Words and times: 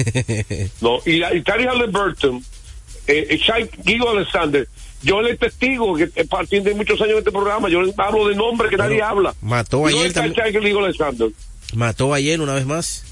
no, 0.80 0.98
y, 1.06 1.22
y 1.24 1.42
Tari 1.42 1.66
Halliburton, 1.66 2.44
eh, 3.06 3.38
Shai 3.40 3.68
Guido 3.84 4.10
Alexander, 4.10 4.66
yo 5.02 5.22
le 5.22 5.36
testigo 5.36 5.96
que 5.96 6.04
a 6.04 6.24
partir 6.24 6.62
de 6.62 6.74
muchos 6.74 7.00
años 7.00 7.12
en 7.12 7.18
este 7.18 7.32
programa, 7.32 7.68
yo 7.68 7.80
hablo 7.96 8.28
de 8.28 8.34
nombre 8.34 8.68
que 8.68 8.76
nadie 8.76 9.02
habla. 9.02 9.34
Mató 9.40 9.86
ayer 9.86 10.12
también. 10.12 10.34
Shai 10.34 10.52
Guido 10.52 10.84
Alexander. 10.84 11.28
Mató 11.74 12.12
ayer 12.12 12.40
una 12.40 12.54
vez 12.54 12.66
más. 12.66 13.04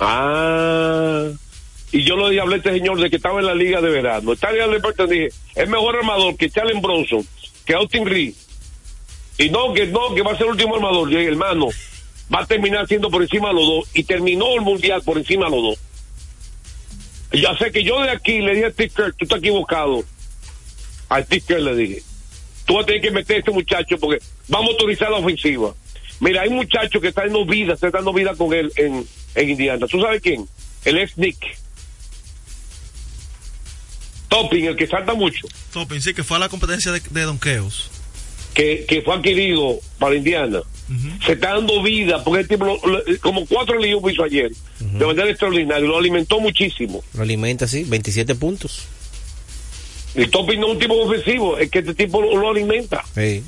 Ah, 0.00 1.28
y 1.92 2.04
yo 2.04 2.16
le 2.16 2.40
hablé 2.40 2.54
a 2.54 2.58
este 2.58 2.72
señor 2.72 2.98
de 3.00 3.10
que 3.10 3.16
estaba 3.16 3.40
en 3.40 3.46
la 3.46 3.54
liga 3.54 3.80
de 3.80 3.90
verano. 3.90 4.34
Tari 4.34 4.60
Halliburton 4.60 5.08
dije, 5.08 5.28
es 5.54 5.68
mejor 5.68 5.96
armador 5.96 6.36
que 6.36 6.48
Charlie 6.48 6.80
Bronson, 6.80 7.26
que 7.66 7.74
Austin 7.74 8.06
Reed. 8.06 8.34
Y 9.38 9.50
no, 9.50 9.72
que 9.74 9.86
no, 9.86 10.14
que 10.14 10.22
va 10.22 10.32
a 10.32 10.36
ser 10.36 10.46
el 10.46 10.52
último 10.52 10.76
armador. 10.76 11.10
Yo 11.10 11.18
hermano, 11.18 11.68
va 12.34 12.40
a 12.40 12.46
terminar 12.46 12.86
siendo 12.86 13.10
por 13.10 13.22
encima 13.22 13.48
de 13.48 13.54
los 13.54 13.66
dos. 13.66 13.88
Y 13.92 14.04
terminó 14.04 14.54
el 14.54 14.62
mundial 14.62 15.02
por 15.04 15.18
encima 15.18 15.46
de 15.46 15.50
los 15.50 15.62
dos. 15.62 15.78
Ya 17.32 17.56
sé 17.56 17.72
que 17.72 17.82
yo 17.82 18.00
de 18.00 18.10
aquí 18.10 18.40
le 18.40 18.54
dije 18.54 18.66
a 18.66 18.70
Steve 18.70 18.90
Kerr, 18.90 19.14
tú 19.14 19.24
estás 19.24 19.38
equivocado. 19.38 20.04
A 21.08 21.22
Steve 21.22 21.42
Kerr 21.46 21.60
le 21.62 21.74
dije, 21.74 22.02
tú 22.66 22.74
vas 22.74 22.84
a 22.84 22.86
tener 22.86 23.00
que 23.00 23.10
meter 23.10 23.36
a 23.36 23.38
este 23.38 23.50
muchacho 23.50 23.98
porque 23.98 24.22
vamos 24.48 24.68
a 24.68 24.72
autorizar 24.72 25.10
la 25.10 25.18
ofensiva. 25.18 25.74
Mira, 26.20 26.42
hay 26.42 26.48
un 26.48 26.56
muchacho 26.56 27.00
que 27.00 27.08
está 27.08 27.22
dando 27.22 27.44
vida, 27.44 27.74
está 27.74 27.90
dando 27.90 28.12
vida 28.12 28.34
con 28.36 28.52
él 28.52 28.70
en, 28.76 29.06
en 29.34 29.50
Indiana. 29.50 29.86
¿Tú 29.86 30.00
sabes 30.00 30.20
quién? 30.22 30.46
El 30.84 30.98
ex 30.98 31.16
Nick. 31.16 31.38
Topping, 34.28 34.66
el 34.66 34.76
que 34.76 34.86
salta 34.86 35.14
mucho. 35.14 35.46
Topping, 35.72 36.00
sí, 36.00 36.14
que 36.14 36.22
fue 36.22 36.36
a 36.36 36.40
la 36.40 36.48
competencia 36.48 36.92
de, 36.92 37.00
de 37.00 37.22
donkeos. 37.22 37.90
Que, 38.54 38.84
que 38.86 39.02
fue 39.02 39.14
adquirido 39.14 39.78
para 39.98 40.14
Indiana. 40.14 40.60
Se 41.24 41.32
está 41.32 41.54
dando 41.54 41.82
vida, 41.82 42.22
porque 42.22 42.40
el 42.42 42.48
tipo, 42.48 42.78
como 43.22 43.46
cuatro 43.46 43.78
líos 43.78 44.02
hizo 44.12 44.24
ayer, 44.24 44.52
de 44.78 45.06
manera 45.06 45.30
extraordinaria, 45.30 45.86
lo 45.86 45.96
alimentó 45.96 46.38
muchísimo. 46.38 47.02
Lo 47.14 47.22
alimenta 47.22 47.64
así, 47.64 47.84
27 47.84 48.34
puntos. 48.34 48.86
El 50.14 50.30
Topping 50.30 50.60
no 50.60 50.66
es 50.66 50.72
un 50.74 50.78
tipo 50.78 50.94
ofensivo, 51.00 51.56
es 51.56 51.70
que 51.70 51.78
este 51.78 51.94
tipo 51.94 52.20
lo, 52.20 52.36
lo 52.36 52.50
alimenta. 52.50 53.02
Sí. 53.14 53.42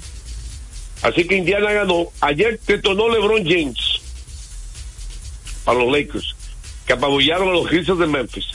Así 1.03 1.27
que 1.27 1.37
Indiana 1.37 1.71
ganó. 1.71 2.07
Ayer 2.23 2.59
detonó 2.67 3.11
LeBron 3.11 3.45
James 3.45 4.01
para 5.65 5.79
los 5.81 5.93
Lakers, 5.93 6.35
que 6.87 6.95
apabullaron 6.95 7.49
a 7.49 7.53
los 7.53 7.69
Grizzlies 7.69 7.99
de 7.99 8.07
Memphis. 8.07 8.47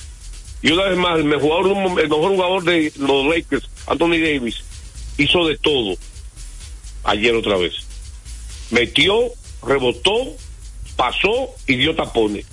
Y 0.61 0.71
una 0.71 0.85
vez 0.85 0.97
más, 0.97 1.17
el 1.19 1.25
mejor, 1.25 1.67
el 1.67 2.09
mejor 2.09 2.31
jugador 2.31 2.63
de 2.63 2.91
los 2.97 3.25
Lakers, 3.27 3.69
Anthony 3.87 4.17
Davis, 4.17 4.63
hizo 5.17 5.45
de 5.47 5.57
todo. 5.57 5.95
Ayer 7.03 7.33
otra 7.35 7.57
vez. 7.57 7.73
Metió, 8.71 9.15
rebotó, 9.65 10.35
pasó 10.95 11.49
y 11.67 11.75
dio 11.77 11.95
tapones. 11.95 12.45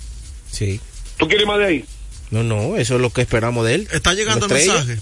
Sí. 0.51 0.79
¿Tú 1.17 1.27
quieres 1.27 1.45
más 1.47 1.59
de 1.59 1.65
ahí? 1.65 1.85
No, 2.31 2.43
no, 2.43 2.77
eso 2.77 2.95
es 2.95 3.01
lo 3.01 3.09
que 3.11 3.21
esperamos 3.21 3.65
de 3.65 3.75
él. 3.75 3.87
Está 3.91 4.13
llegando 4.13 4.45
el 4.47 4.53
mensaje. 4.53 4.97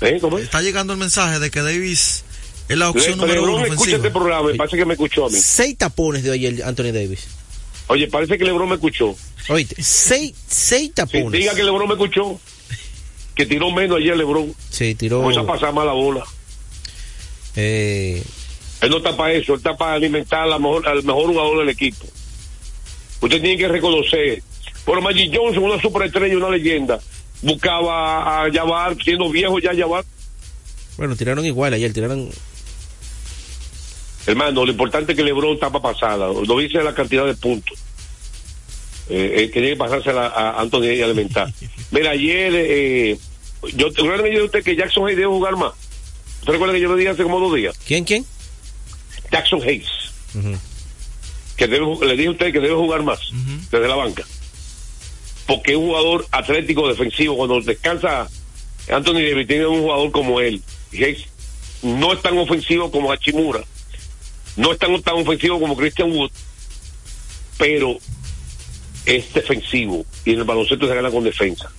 ¿Eh? 0.00 0.18
¿Cómo 0.20 0.38
es? 0.38 0.44
Está 0.44 0.62
llegando 0.62 0.92
el 0.92 0.98
mensaje 0.98 1.38
de 1.38 1.50
que 1.50 1.60
Davis 1.60 2.24
es 2.68 2.76
la 2.76 2.90
opción 2.90 3.12
Le- 3.12 3.26
número 3.26 3.42
uno 3.44 3.64
escucha 3.66 3.96
este 3.96 4.10
programa, 4.10 4.48
parece 4.56 4.76
que 4.76 4.84
me 4.84 4.94
escuchó 4.94 5.26
a 5.26 5.30
mí. 5.30 5.36
Seis 5.38 5.76
tapones 5.76 6.22
de 6.22 6.32
ayer 6.32 6.62
Anthony 6.64 6.92
Davis. 6.92 7.26
Oye, 7.88 8.06
parece 8.08 8.38
que 8.38 8.44
LeBron 8.44 8.68
me 8.68 8.74
escuchó. 8.76 9.16
Oíste, 9.48 9.82
seis, 9.82 10.34
seis 10.46 10.88
Sí, 10.88 10.92
tapones. 10.94 11.32
diga 11.32 11.54
que 11.54 11.64
LeBron 11.64 11.88
me 11.88 11.94
escuchó. 11.94 12.38
Que 13.34 13.46
tiró 13.46 13.70
menos 13.72 13.96
ayer 13.98 14.16
LeBron. 14.16 14.54
Sí, 14.70 14.94
tiró. 14.94 15.20
Comenzó 15.20 15.40
a 15.40 15.46
pasar 15.46 15.72
más 15.72 15.86
la 15.86 15.92
bola. 15.92 16.24
Eh, 17.60 18.22
Él 18.80 18.90
no 18.90 18.98
está 18.98 19.16
para 19.16 19.32
eso, 19.32 19.54
él 19.54 19.58
está 19.58 19.76
para 19.76 19.94
alimentar 19.94 20.46
mejor, 20.60 20.86
al 20.86 21.02
mejor 21.02 21.26
jugador 21.26 21.58
del 21.58 21.70
equipo. 21.70 22.06
Usted 23.20 23.40
tiene 23.40 23.56
que 23.56 23.66
reconocer. 23.66 24.42
Por 24.84 25.02
Magic 25.02 25.36
Johnson, 25.36 25.64
una 25.64 25.82
superestrella, 25.82 26.36
una 26.36 26.50
leyenda, 26.50 27.00
buscaba 27.42 28.44
a 28.44 28.52
Jabbar, 28.52 28.96
siendo 29.02 29.28
viejo 29.28 29.58
ya 29.58 29.74
Jabbar. 29.74 30.04
bueno, 30.96 31.16
tiraron 31.16 31.44
igual 31.44 31.74
ayer, 31.74 31.92
tiraron. 31.92 32.30
Hermano, 34.24 34.64
lo 34.64 34.70
importante 34.70 35.12
es 35.12 35.16
que 35.16 35.24
LeBron 35.24 35.54
está 35.54 35.70
para 35.70 35.92
pasada. 35.92 36.28
Lo 36.28 36.58
dice 36.58 36.82
la 36.82 36.94
cantidad 36.94 37.26
de 37.26 37.34
puntos. 37.34 37.76
Eh, 39.08 39.32
eh, 39.34 39.46
que 39.46 39.60
tiene 39.60 39.70
que 39.70 39.76
pasarse 39.76 40.10
a, 40.10 40.60
Anthony 40.60 40.92
y 40.92 41.02
alimentar. 41.02 41.52
Mira, 41.90 42.10
ayer, 42.10 42.52
eh, 42.54 43.18
yo 43.74 43.90
te 43.90 44.02
recuerdo 44.02 44.24
que 44.24 44.34
yo 44.34 44.44
usted 44.44 44.62
que 44.62 44.76
Jackson 44.76 45.06
Hayes 45.06 45.16
debe 45.16 45.28
jugar 45.28 45.56
más. 45.56 45.72
¿Usted 46.48 46.54
recuerda 46.54 46.76
que 46.76 46.80
yo 46.80 46.88
le 46.88 46.96
dije 46.96 47.10
hace 47.10 47.22
como 47.24 47.40
dos 47.40 47.54
días? 47.54 47.76
¿Quién, 47.86 48.04
quién? 48.04 48.24
Jackson 49.30 49.60
Hayes. 49.60 49.86
Que 51.58 51.66
debe, 51.66 51.86
le 52.06 52.16
dije 52.16 52.28
a 52.28 52.30
usted 52.30 52.52
que 52.54 52.60
debe 52.60 52.74
jugar 52.74 53.02
más 53.02 53.20
desde 53.70 53.86
la 53.86 53.96
banca. 53.96 54.24
Porque 55.46 55.72
es 55.72 55.76
un 55.76 55.88
jugador 55.88 56.26
atlético 56.30 56.88
defensivo. 56.88 57.36
Cuando 57.36 57.60
descansa 57.60 58.30
Anthony 58.90 59.20
Davis, 59.28 59.46
tiene 59.46 59.66
un 59.66 59.82
jugador 59.82 60.10
como 60.10 60.40
él. 60.40 60.62
Hayes 60.94 61.26
no 61.82 62.14
es 62.14 62.22
tan 62.22 62.38
ofensivo 62.38 62.90
como 62.90 63.12
Hachimura. 63.12 63.62
No 64.56 64.72
es 64.72 64.78
tan, 64.78 65.02
tan 65.02 65.16
ofensivo 65.16 65.60
como 65.60 65.76
Christian 65.76 66.12
Wood. 66.12 66.30
Pero 67.58 67.98
es 69.04 69.34
defensivo. 69.34 70.06
Y 70.24 70.32
en 70.32 70.38
el 70.38 70.44
baloncesto 70.44 70.88
se 70.88 70.94
gana 70.94 71.10
con 71.10 71.24
defensa. 71.24 71.70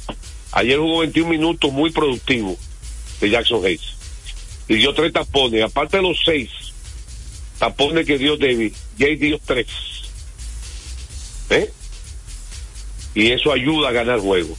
Ayer 0.52 0.78
jugó 0.78 1.00
21 1.00 1.28
minutos 1.28 1.74
muy 1.74 1.90
productivo 1.90 2.56
de 3.20 3.32
Jackson 3.32 3.66
Hayes. 3.66 3.98
Y 4.70 4.76
dio 4.76 4.94
tres 4.94 5.12
tapones. 5.12 5.64
Aparte 5.64 5.98
de 5.98 6.04
los 6.04 6.18
seis 6.24 6.50
tapones 7.58 8.06
que 8.06 8.18
dio 8.18 8.38
David, 8.38 8.72
Jay 8.98 9.16
dio 9.18 9.38
tres. 9.44 9.68
¿Eh? 11.50 11.70
Y 13.16 13.32
eso 13.32 13.52
ayuda 13.52 13.90
a 13.90 13.92
ganar 13.92 14.20
juego. 14.20 14.56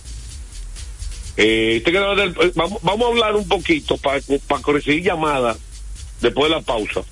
Eh, 1.37 1.83
del- 1.85 2.35
eh, 2.41 2.53
vamos, 2.55 2.81
vamos 2.83 3.07
a 3.07 3.09
hablar 3.11 3.37
un 3.37 3.49
poquito 3.49 3.97
para, 3.97 4.21
para 4.47 4.63
recibir 4.73 5.03
llamadas 5.05 5.57
después 6.21 6.51
de 6.51 6.57
la 6.57 6.61
pausa. 6.63 7.03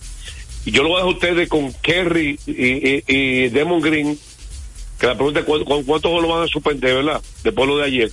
Y 0.66 0.72
yo 0.72 0.82
lo 0.82 0.88
voy 0.90 0.96
a 1.00 1.04
dejar 1.04 1.12
a 1.14 1.16
ustedes 1.16 1.48
con 1.48 1.72
Kerry 1.74 2.38
y, 2.46 2.52
y, 2.52 3.04
y 3.06 3.48
Demon 3.48 3.80
Green, 3.80 4.18
que 4.98 5.06
la 5.06 5.14
pregunta 5.14 5.40
es 5.40 5.46
cu- 5.46 5.64
cu- 5.64 5.84
cuántos 5.86 6.20
lo 6.20 6.28
van 6.28 6.42
a 6.42 6.48
suspender, 6.48 6.96
¿verdad? 6.96 7.22
Después 7.44 7.66
de 7.68 7.72
lo 7.74 7.78
de 7.78 7.84
ayer. 7.84 8.10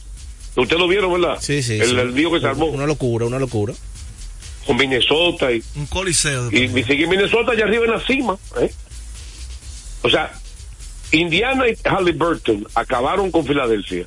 Ustedes 0.56 0.80
lo 0.80 0.88
vieron, 0.88 1.20
¿verdad? 1.20 1.40
Sí, 1.42 1.62
sí. 1.64 1.74
El, 1.74 1.90
sí. 1.90 1.96
el 1.98 2.16
lío 2.16 2.32
que 2.32 2.40
se 2.40 2.48
armó 2.48 2.68
Una 2.68 2.86
locura, 2.86 3.26
una 3.26 3.40
locura. 3.40 3.74
Con 4.66 4.78
Minnesota 4.78 5.52
y, 5.52 5.64
Un 5.76 5.86
coliseo. 5.88 6.50
y, 6.52 6.64
y 6.64 6.84
sigue 6.84 7.08
Minnesota 7.08 7.52
allá 7.52 7.66
arriba 7.66 7.86
en 7.86 7.92
la 7.92 8.00
cima. 8.06 8.38
¿eh? 8.60 8.72
O 10.02 10.10
sea, 10.10 10.32
Indiana 11.12 11.66
y 11.68 11.76
Halliburton 11.88 12.68
acabaron 12.76 13.32
con 13.32 13.46
Filadelfia. 13.46 14.06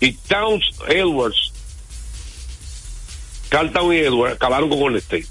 Y 0.00 0.12
Towns, 0.12 0.64
Edwards, 0.88 1.52
Carl 3.48 3.72
Towns 3.72 3.94
y 3.94 3.98
Edwards 3.98 4.36
acabaron 4.36 4.68
con 4.68 4.78
Golden 4.78 4.98
State. 5.00 5.26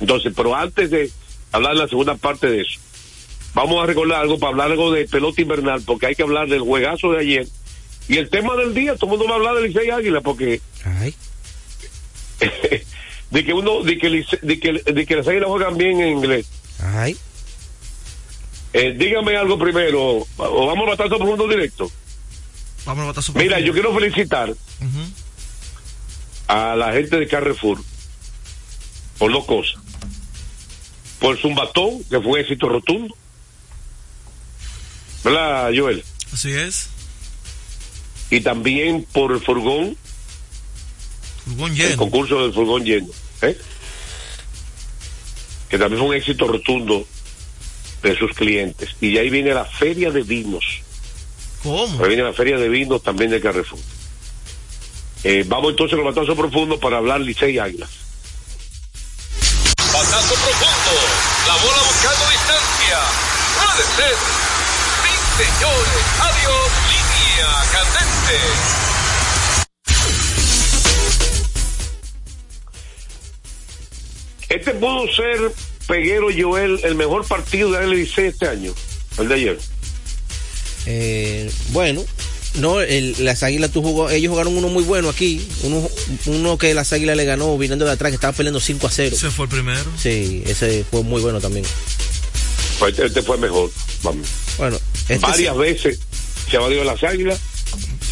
Entonces, 0.00 0.32
pero 0.34 0.54
antes 0.56 0.90
de 0.90 1.10
hablar 1.52 1.74
de 1.74 1.80
la 1.80 1.88
segunda 1.88 2.16
parte 2.16 2.48
de 2.48 2.62
eso, 2.62 2.80
vamos 3.54 3.82
a 3.82 3.86
recordar 3.86 4.20
algo 4.20 4.38
para 4.38 4.50
hablar 4.50 4.70
algo 4.72 4.90
de 4.92 5.06
pelota 5.06 5.40
invernal, 5.40 5.82
porque 5.82 6.06
hay 6.06 6.14
que 6.14 6.22
hablar 6.22 6.48
del 6.48 6.60
juegazo 6.60 7.12
de 7.12 7.20
ayer. 7.20 7.46
Y 8.08 8.16
el 8.18 8.28
tema 8.30 8.56
del 8.56 8.74
día, 8.74 8.96
todo 8.96 9.12
el 9.12 9.18
mundo 9.18 9.26
va 9.26 9.32
a 9.32 9.36
hablar 9.36 9.54
de 9.62 9.68
Licey 9.68 9.90
Águila, 9.90 10.20
porque 10.22 10.60
Ay. 10.84 11.14
de 13.32 13.44
que 13.44 13.52
uno, 13.54 13.82
de 13.82 13.96
que, 13.98 14.24
de 14.42 14.60
que, 14.60 14.72
de 14.92 15.06
que 15.06 15.16
las 15.16 15.26
Águilas 15.26 15.48
juegan 15.48 15.78
bien 15.78 16.00
en 16.00 16.18
inglés. 16.18 16.46
Ay. 16.80 17.16
Eh, 18.74 18.94
dígame 18.96 19.36
algo 19.36 19.58
primero, 19.58 20.26
o 20.36 20.66
vamos 20.66 20.86
a 20.86 20.90
batazo 20.90 21.16
profundo 21.16 21.48
directo. 21.48 21.90
Vamos 22.84 23.04
a 23.04 23.06
botar 23.06 23.22
su 23.22 23.32
Mira, 23.32 23.58
yo 23.60 23.72
quiero 23.72 23.94
felicitar 23.94 24.52
a 26.46 26.76
la 26.76 26.92
gente 26.92 27.16
de 27.16 27.26
Carrefour 27.26 27.78
por 29.18 29.32
dos 29.32 29.46
cosas. 29.46 29.80
Por 31.18 31.38
Zumbatón, 31.38 32.02
que 32.04 32.20
fue 32.20 32.32
un 32.32 32.38
éxito 32.38 32.68
rotundo. 32.68 33.16
¿Verdad, 35.24 35.70
Joel? 35.74 36.04
Así 36.32 36.50
es. 36.52 36.88
Y 38.30 38.40
también 38.40 39.06
por 39.12 39.32
el 39.32 39.40
furgón, 39.40 39.96
Furgón 41.44 41.70
el 41.72 41.76
lleno. 41.76 41.96
concurso 41.96 42.42
del 42.42 42.52
furgón 42.52 42.84
lleno. 42.84 43.08
¿eh? 43.42 43.58
Que 45.68 45.78
también 45.78 45.98
fue 46.00 46.08
un 46.10 46.14
éxito 46.14 46.46
rotundo 46.46 47.06
de 48.02 48.18
sus 48.18 48.32
clientes. 48.32 48.90
Y 49.00 49.16
ahí 49.18 49.30
viene 49.30 49.54
la 49.54 49.64
feria 49.64 50.10
de 50.10 50.22
vinos. 50.22 50.64
¿Cómo? 51.62 52.02
Ahí 52.02 52.08
viene 52.08 52.24
la 52.24 52.32
feria 52.32 52.58
de 52.58 52.68
vinos 52.68 53.02
también 53.02 53.30
de 53.30 53.40
Carrefour. 53.40 53.78
Eh, 55.24 55.44
vamos 55.46 55.70
entonces 55.70 55.96
con 55.96 56.06
el 56.06 56.12
batazo 56.12 56.34
profundo 56.36 56.78
para 56.80 56.98
hablar 56.98 57.20
Licey 57.20 57.58
Águilas. 57.58 57.90
Batazo 59.92 60.34
profundo. 60.34 60.92
La 61.46 61.54
bola 61.56 61.82
buscando 61.86 62.30
distancia. 62.30 62.98
Puede 63.54 63.84
ser. 63.96 64.16
Sí, 65.02 65.44
señores. 65.44 66.04
Adiós. 66.20 66.70
Línea 66.90 67.50
candente. 67.72 68.81
Este 74.62 74.74
pudo 74.78 75.06
ser, 75.12 75.52
Peguero 75.88 76.28
Joel, 76.36 76.78
el 76.84 76.94
mejor 76.94 77.26
partido 77.26 77.72
de 77.72 77.80
la 77.80 77.86
Licey 77.92 78.26
este 78.26 78.46
año, 78.46 78.72
el 79.18 79.26
de 79.28 79.34
ayer. 79.34 79.58
Eh, 80.86 81.50
bueno, 81.70 82.04
No, 82.54 82.82
el- 82.82 83.16
las 83.24 83.42
águilas 83.44 83.70
tú 83.70 83.80
jugó, 83.82 84.10
ellos 84.10 84.28
jugaron 84.30 84.54
uno 84.54 84.68
muy 84.68 84.84
bueno 84.84 85.08
aquí, 85.08 85.40
uno, 85.62 85.88
uno 86.26 86.58
que 86.58 86.74
las 86.74 86.92
águilas 86.92 87.16
le 87.16 87.24
ganó 87.24 87.56
viniendo 87.56 87.86
de 87.86 87.92
atrás, 87.92 88.10
que 88.10 88.16
estaba 88.16 88.34
peleando 88.34 88.60
5 88.60 88.86
a 88.86 88.90
0. 88.90 89.16
Se 89.18 89.30
fue 89.30 89.46
el 89.46 89.50
primero. 89.50 89.90
Sí, 89.98 90.42
ese 90.46 90.84
fue 90.90 91.02
muy 91.02 91.22
bueno 91.22 91.40
también. 91.40 91.64
Pues 92.78 92.92
este, 92.92 93.06
este 93.06 93.22
fue 93.22 93.38
mejor. 93.38 93.70
Vamos. 94.02 94.28
Bueno, 94.58 94.78
este 95.08 95.16
Varias 95.26 95.56
veces 95.56 95.98
se 96.50 96.58
va 96.58 96.66
a 96.66 96.70
ir 96.70 96.84
las 96.84 97.02
águilas, 97.02 97.40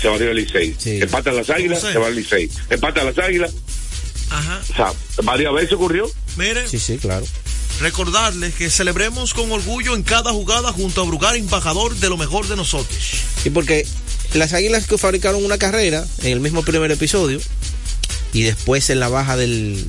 se 0.01 0.09
va 0.09 0.15
a 0.15 0.17
ir 0.17 0.23
el 0.23 0.37
Licey. 0.37 0.75
Sí. 0.79 1.01
Empatan 1.03 1.37
las 1.37 1.51
águilas, 1.51 1.83
se 1.83 1.99
va 1.99 2.07
al 2.07 2.17
Licey. 2.17 2.49
Empatan 2.71 3.05
las 3.15 3.19
águilas, 3.19 3.53
Ajá. 4.31 4.61
o 4.71 4.75
sea, 4.75 4.93
varias 5.25 5.53
veces 5.53 5.73
ocurrió. 5.73 6.11
Mire, 6.37 6.69
Sí, 6.69 6.79
sí, 6.79 6.99
claro. 6.99 7.27
recordarles 7.81 8.55
que 8.55 8.71
celebremos 8.71 9.35
con 9.35 9.51
orgullo 9.51 9.95
en 9.95 10.03
cada 10.03 10.33
jugada 10.33 10.73
junto 10.73 11.01
a 11.01 11.05
Brugar, 11.05 11.37
embajador 11.37 11.95
de 11.97 12.09
lo 12.09 12.17
mejor 12.17 12.47
de 12.49 12.57
nosotros. 12.57 12.99
Y 13.45 13.51
porque 13.51 13.87
las 14.35 14.53
águilas 14.53 14.87
que 14.87 14.99
fabricaron 14.99 15.45
una 15.45 15.59
carrera 15.59 16.07
en 16.23 16.33
el 16.33 16.41
mismo 16.41 16.63
primer 16.63 16.91
episodio 16.93 17.41
y 18.33 18.43
después 18.43 18.91
en 18.91 19.01
la 19.01 19.09
baja 19.09 19.37
del, 19.37 19.85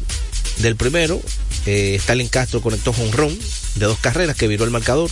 del 0.58 0.76
primero, 0.76 1.22
eh, 1.68 1.96
Stalin 2.00 2.28
Castro 2.28 2.62
conectó 2.62 2.92
jonrón 2.94 3.38
de 3.76 3.86
dos 3.86 4.00
carreras 4.00 4.36
que 4.36 4.48
viró 4.48 4.64
el 4.66 4.72
marcador. 4.72 5.12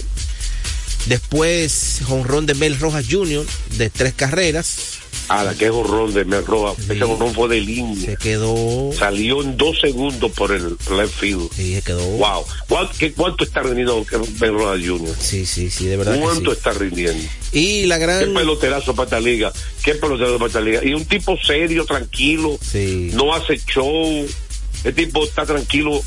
Después 1.09 2.01
jonrón 2.07 2.45
de 2.45 2.53
Mel 2.53 2.79
Rojas 2.79 3.05
Jr. 3.09 3.43
de 3.77 3.89
tres 3.89 4.13
carreras. 4.13 4.99
A 5.27 5.43
la 5.43 5.55
que 5.55 5.65
es 5.65 5.71
horror 5.71 6.13
de 6.13 6.23
Mel 6.23 6.45
Rojas. 6.45 6.77
Sí. 6.85 6.93
Ese 6.93 7.03
horror 7.03 7.33
fue 7.33 7.49
de 7.49 7.61
línea. 7.61 8.05
Se 8.05 8.15
quedó. 8.17 8.91
Salió 8.93 9.41
en 9.41 9.57
dos 9.57 9.79
segundos 9.81 10.31
por 10.33 10.51
el 10.51 10.77
left 10.95 11.19
field. 11.19 11.49
Sí, 11.55 11.73
se 11.75 11.81
quedó. 11.81 12.03
Wow. 12.17 12.45
¿Cuánto, 12.67 12.93
qué- 12.97 13.11
cuánto 13.13 13.43
está 13.43 13.61
rindiendo 13.63 14.05
Mel 14.39 14.53
Rojas 14.53 14.79
Jr.? 14.85 15.15
Sí, 15.19 15.45
sí, 15.47 15.71
sí, 15.71 15.85
de 15.87 15.97
verdad. 15.97 16.13
que 16.13 16.19
¿Cuánto 16.21 16.51
sí. 16.51 16.57
está 16.57 16.71
rindiendo? 16.73 17.23
Y 17.53 17.85
la 17.87 17.97
Qué 17.97 18.03
gran. 18.05 18.33
peloterazo 18.33 18.93
para 18.95 19.05
esta 19.05 19.19
liga. 19.19 19.51
Qué 19.83 19.95
peloterazo 19.95 20.37
para 20.37 20.47
esta 20.47 20.61
liga. 20.61 20.81
Y 20.85 20.93
un 20.93 21.05
tipo 21.05 21.35
serio, 21.43 21.85
tranquilo. 21.85 22.59
Sí. 22.61 23.09
No 23.13 23.33
hace 23.33 23.57
show. 23.65 24.27
El 24.83 24.93
tipo 24.93 25.23
está 25.23 25.43
tranquilo. 25.45 26.01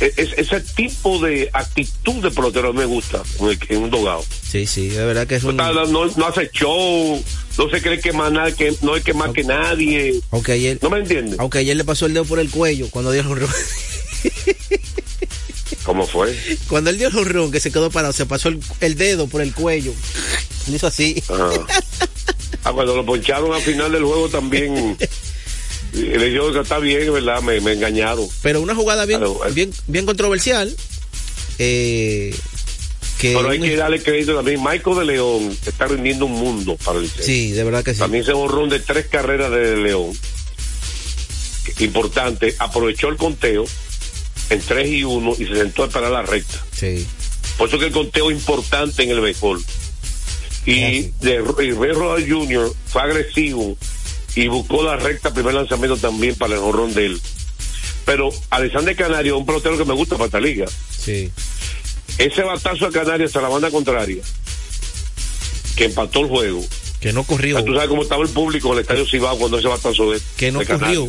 Es- 0.00 0.32
ese 0.36 0.60
tipo 0.60 1.18
de 1.20 1.48
actitud 1.52 2.14
de 2.22 2.30
pelotero 2.30 2.72
me 2.72 2.84
gusta 2.84 3.22
en, 3.68 3.82
un 3.82 3.90
dogado. 3.90 4.24
Sí, 4.50 4.66
sí, 4.66 4.88
de 4.88 5.04
verdad 5.04 5.26
que 5.26 5.36
es 5.36 5.44
No, 5.44 5.50
un. 5.50 5.56
no- 5.56 6.06
no 6.06 6.26
hace 6.26 6.50
show. 6.52 7.22
No 7.58 7.70
se 7.70 7.80
cree 7.80 8.00
que 8.00 8.12
más 8.12 8.30
nada, 8.32 8.52
que 8.52 8.74
no 8.82 8.96
es 8.96 9.04
que 9.04 9.14
más 9.14 9.30
que 9.32 9.44
nadie. 9.44 10.20
Aunque 10.30 10.52
ayer, 10.52 10.78
¿No 10.82 10.90
me 10.90 10.98
entiendes? 10.98 11.38
aunque 11.38 11.58
ayer 11.58 11.76
le 11.76 11.84
pasó 11.84 12.06
el 12.06 12.14
dedo 12.14 12.24
por 12.24 12.38
el 12.40 12.50
cuello 12.50 12.88
cuando 12.90 13.12
dio 13.12 13.22
el. 13.22 13.46
¿Cómo 15.84 16.06
fue? 16.06 16.36
Cuando 16.68 16.90
él 16.90 16.98
dio 16.98 17.06
el 17.08 17.12
jonrón, 17.14 17.52
que 17.52 17.60
se 17.60 17.70
quedó 17.70 17.90
parado, 17.90 18.12
se 18.12 18.26
pasó 18.26 18.48
el, 18.48 18.60
el 18.80 18.96
dedo 18.96 19.28
por 19.28 19.40
el 19.40 19.54
cuello. 19.54 19.92
Le 20.68 20.76
hizo 20.76 20.86
así. 20.88 21.22
Ah. 21.30 21.50
Ah, 22.64 22.72
cuando 22.72 22.96
lo 22.96 23.06
poncharon 23.06 23.52
al 23.54 23.62
final 23.62 23.92
del 23.92 24.02
juego 24.04 24.28
también. 24.28 24.96
le 25.96 26.52
que 26.52 26.60
está 26.60 26.78
bien, 26.78 27.12
¿verdad? 27.12 27.42
Me, 27.42 27.60
me 27.60 27.72
engañaron. 27.72 28.26
Pero 28.42 28.60
una 28.60 28.74
jugada 28.74 29.04
bien, 29.06 29.18
Claro, 29.20 29.40
bien, 29.52 29.72
bien 29.86 30.06
controversial. 30.06 30.74
Eh, 31.58 32.34
que 33.18 33.32
Pero 33.34 33.48
hay 33.48 33.58
un- 33.58 33.64
que 33.64 33.76
darle 33.76 34.02
crédito 34.02 34.34
también. 34.34 34.62
Michael 34.62 34.98
de 34.98 35.04
León 35.06 35.58
está 35.66 35.86
rindiendo 35.86 36.26
un 36.26 36.32
mundo 36.32 36.76
para 36.84 36.98
el. 36.98 37.08
Sí, 37.08 37.52
de 37.52 37.64
verdad 37.64 37.82
que 37.82 37.94
sí. 37.94 37.98
También 37.98 38.24
se 38.24 38.32
borró 38.34 38.66
de 38.66 38.78
tres 38.80 39.06
carreras 39.06 39.50
de 39.50 39.76
León. 39.76 40.12
Importante. 41.80 42.54
Aprovechó 42.58 43.08
el 43.08 43.16
conteo 43.16 43.64
en 44.50 44.60
3 44.60 44.88
y 44.88 45.04
1 45.04 45.34
y 45.38 45.46
se 45.46 45.56
sentó 45.56 45.84
a 45.84 45.86
esperar 45.86 46.10
la 46.12 46.22
recta. 46.22 46.64
Sí. 46.72 47.06
Por 47.58 47.68
eso 47.68 47.78
que 47.78 47.86
el 47.86 47.92
conteo 47.92 48.30
es 48.30 48.36
importante 48.36 49.02
en 49.02 49.10
el 49.10 49.20
béisbol. 49.20 49.62
Y, 50.66 51.10
de, 51.20 51.42
y 51.62 51.70
Ray 51.72 51.92
Rodas 51.92 52.24
Jr. 52.28 52.72
fue 52.86 53.02
agresivo 53.02 53.76
y 54.36 54.46
buscó 54.48 54.84
la 54.84 54.96
recta 54.96 55.34
primer 55.34 55.54
lanzamiento 55.54 55.96
también 55.96 56.36
para 56.36 56.54
el 56.54 56.60
jorrón 56.60 56.94
de 56.94 57.06
él. 57.06 57.20
Pero 58.04 58.28
Alexander 58.50 58.94
Canario 58.94 59.34
es 59.34 59.40
un 59.40 59.46
pelotero 59.46 59.76
que 59.76 59.84
me 59.84 59.94
gusta 59.94 60.14
para 60.16 60.26
esta 60.26 60.38
liga. 60.38 60.66
Sí. 60.96 61.32
Ese 62.18 62.42
batazo 62.42 62.86
a 62.86 62.92
Canario 62.92 63.26
hasta 63.26 63.40
la 63.40 63.48
banda 63.48 63.70
contraria, 63.70 64.22
que 65.74 65.84
empató 65.86 66.20
el 66.20 66.28
juego. 66.28 66.64
Que 67.00 67.12
no 67.12 67.24
corrió. 67.24 67.62
Tú 67.64 67.74
sabes 67.74 67.88
cómo 67.88 68.02
estaba 68.02 68.22
el 68.22 68.30
público 68.30 68.68
en 68.68 68.74
el 68.74 68.80
estadio 68.82 69.06
Cibao 69.06 69.36
cuando 69.38 69.58
ese 69.58 69.68
batazo 69.68 70.12
de 70.12 70.20
Que 70.36 70.50
no 70.52 70.60
de 70.60 70.66
corrió. 70.66 71.06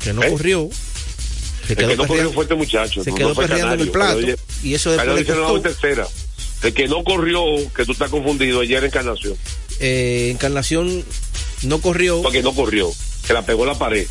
Que 0.00 0.12
no 0.12 0.22
¿Eh? 0.22 0.30
corrió. 0.30 0.68
Se 1.66 1.72
El 1.72 1.78
que 1.88 1.96
no 1.96 2.06
corrió 2.06 2.32
fue 2.32 2.44
este 2.44 2.54
muchacho. 2.54 3.02
se 3.02 3.10
no 3.10 3.16
quedó 3.16 3.34
perreando 3.34 3.74
en 3.74 3.80
el 3.80 3.90
plato. 3.90 4.18
Pero, 4.20 4.36
Y 4.62 4.74
eso 4.74 4.90
oye, 4.90 4.98
después 4.98 5.26
le 5.28 5.34
costó. 5.34 5.60
tercera. 5.62 6.06
El 6.62 6.74
que 6.74 6.88
no 6.88 7.02
corrió, 7.04 7.42
que 7.74 7.84
tú 7.84 7.92
estás 7.92 8.10
confundido, 8.10 8.60
ayer 8.60 8.78
en 8.78 8.84
Encarnación. 8.86 9.34
Eh, 9.80 10.30
Encarnación 10.32 11.04
no 11.64 11.80
corrió. 11.80 12.22
Porque 12.22 12.42
no 12.42 12.54
corrió. 12.54 12.90
Se 13.26 13.32
la 13.32 13.44
pegó 13.44 13.64
la 13.66 13.78
pared. 13.78 14.06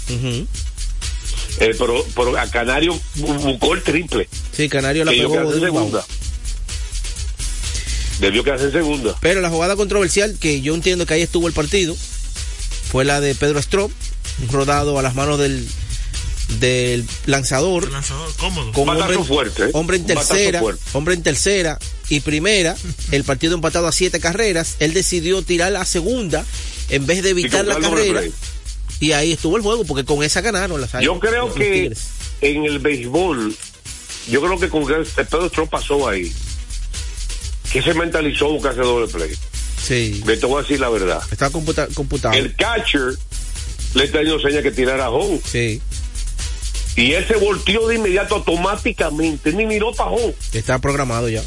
Eh, 1.59 1.75
pero, 1.77 2.03
pero 2.15 2.38
a 2.38 2.47
Canario 2.50 3.00
bu- 3.17 3.39
buscó 3.41 3.73
el 3.75 3.83
triple. 3.83 4.27
Sí, 4.55 4.67
Canario 4.69 5.05
la 5.05 5.11
que 5.11 5.19
pegó 5.19 5.51
de 5.51 5.59
segunda. 5.59 6.03
Debió 8.19 8.44
quedarse 8.44 8.65
en 8.65 8.71
segunda. 8.71 9.15
Pero 9.21 9.41
la 9.41 9.50
jugada 9.50 9.75
controversial 9.75 10.38
que 10.39 10.61
yo 10.61 10.73
entiendo 10.75 11.05
que 11.05 11.13
ahí 11.15 11.21
estuvo 11.21 11.47
el 11.47 11.53
partido 11.53 11.95
fue 12.91 13.05
la 13.05 13.19
de 13.21 13.35
Pedro 13.35 13.59
Strop, 13.59 13.91
un 14.41 14.50
rodado 14.50 14.97
a 14.97 15.01
las 15.01 15.15
manos 15.15 15.39
del, 15.39 15.67
del 16.59 17.05
lanzador. 17.25 17.85
El 17.85 17.91
lanzador 17.91 18.33
cómodo. 18.38 18.71
con 18.71 18.81
Un 18.81 18.88
batazo 18.95 19.19
hombre, 19.19 19.27
fuerte, 19.27 19.63
¿eh? 19.65 19.69
hombre 19.73 19.97
en 19.97 20.05
tercera, 20.05 20.59
fuerte. 20.59 20.81
hombre 20.94 21.15
en 21.15 21.23
tercera 21.23 21.79
y 22.09 22.19
primera, 22.21 22.75
el 23.11 23.23
partido 23.23 23.55
empatado 23.55 23.88
a 23.88 23.91
siete 23.91 24.19
carreras, 24.19 24.75
él 24.79 24.94
decidió 24.94 25.41
tirar 25.41 25.71
la 25.71 25.83
segunda 25.85 26.45
en 26.89 27.06
vez 27.06 27.24
de 27.24 27.30
evitar 27.31 27.65
la 27.65 27.80
carrera 27.80 28.21
y 29.00 29.12
ahí 29.12 29.31
estuvo 29.33 29.57
el 29.57 29.63
juego 29.63 29.83
porque 29.85 30.06
con 30.06 30.24
esa 30.24 30.41
ganaron 30.41 30.80
las 30.80 30.91
Yo 31.01 31.19
creo 31.19 31.47
los 31.47 31.56
que 31.56 31.91
en 32.41 32.65
el 32.65 32.80
béisbol, 32.80 33.56
yo 34.30 34.41
creo 34.41 34.59
que 34.59 34.69
con 34.69 34.85
Pedro 34.85 35.45
Strop 35.47 35.69
pasó 35.69 36.07
ahí, 36.07 36.31
que 37.71 37.81
se 37.81 37.94
mentalizó 37.94 38.50
buscarse 38.51 38.81
doble 38.81 39.07
play. 39.07 39.31
sí, 39.81 40.21
Me 40.25 40.38
te 40.38 40.45
voy 40.45 40.59
a 40.59 40.62
decir 40.62 40.80
la 40.80 40.89
verdad. 40.89 41.21
estaba 41.31 41.51
computa- 41.51 41.88
computado. 41.94 42.33
El 42.35 42.56
catcher 42.56 43.13
le 43.95 44.03
está 44.06 44.19
dando 44.19 44.39
señas 44.39 44.63
que 44.63 44.71
tirara 44.71 45.09
home. 45.09 45.39
Sí, 45.50 45.81
Y 46.95 47.13
él 47.13 47.25
se 47.27 47.36
volteó 47.38 47.88
de 47.88 47.95
inmediato 47.95 48.36
automáticamente, 48.36 49.51
ni 49.53 49.65
miró 49.65 49.94
para 49.94 50.12
home. 50.12 50.36
está 50.53 50.79
programado 50.79 51.27
ya. 51.29 51.41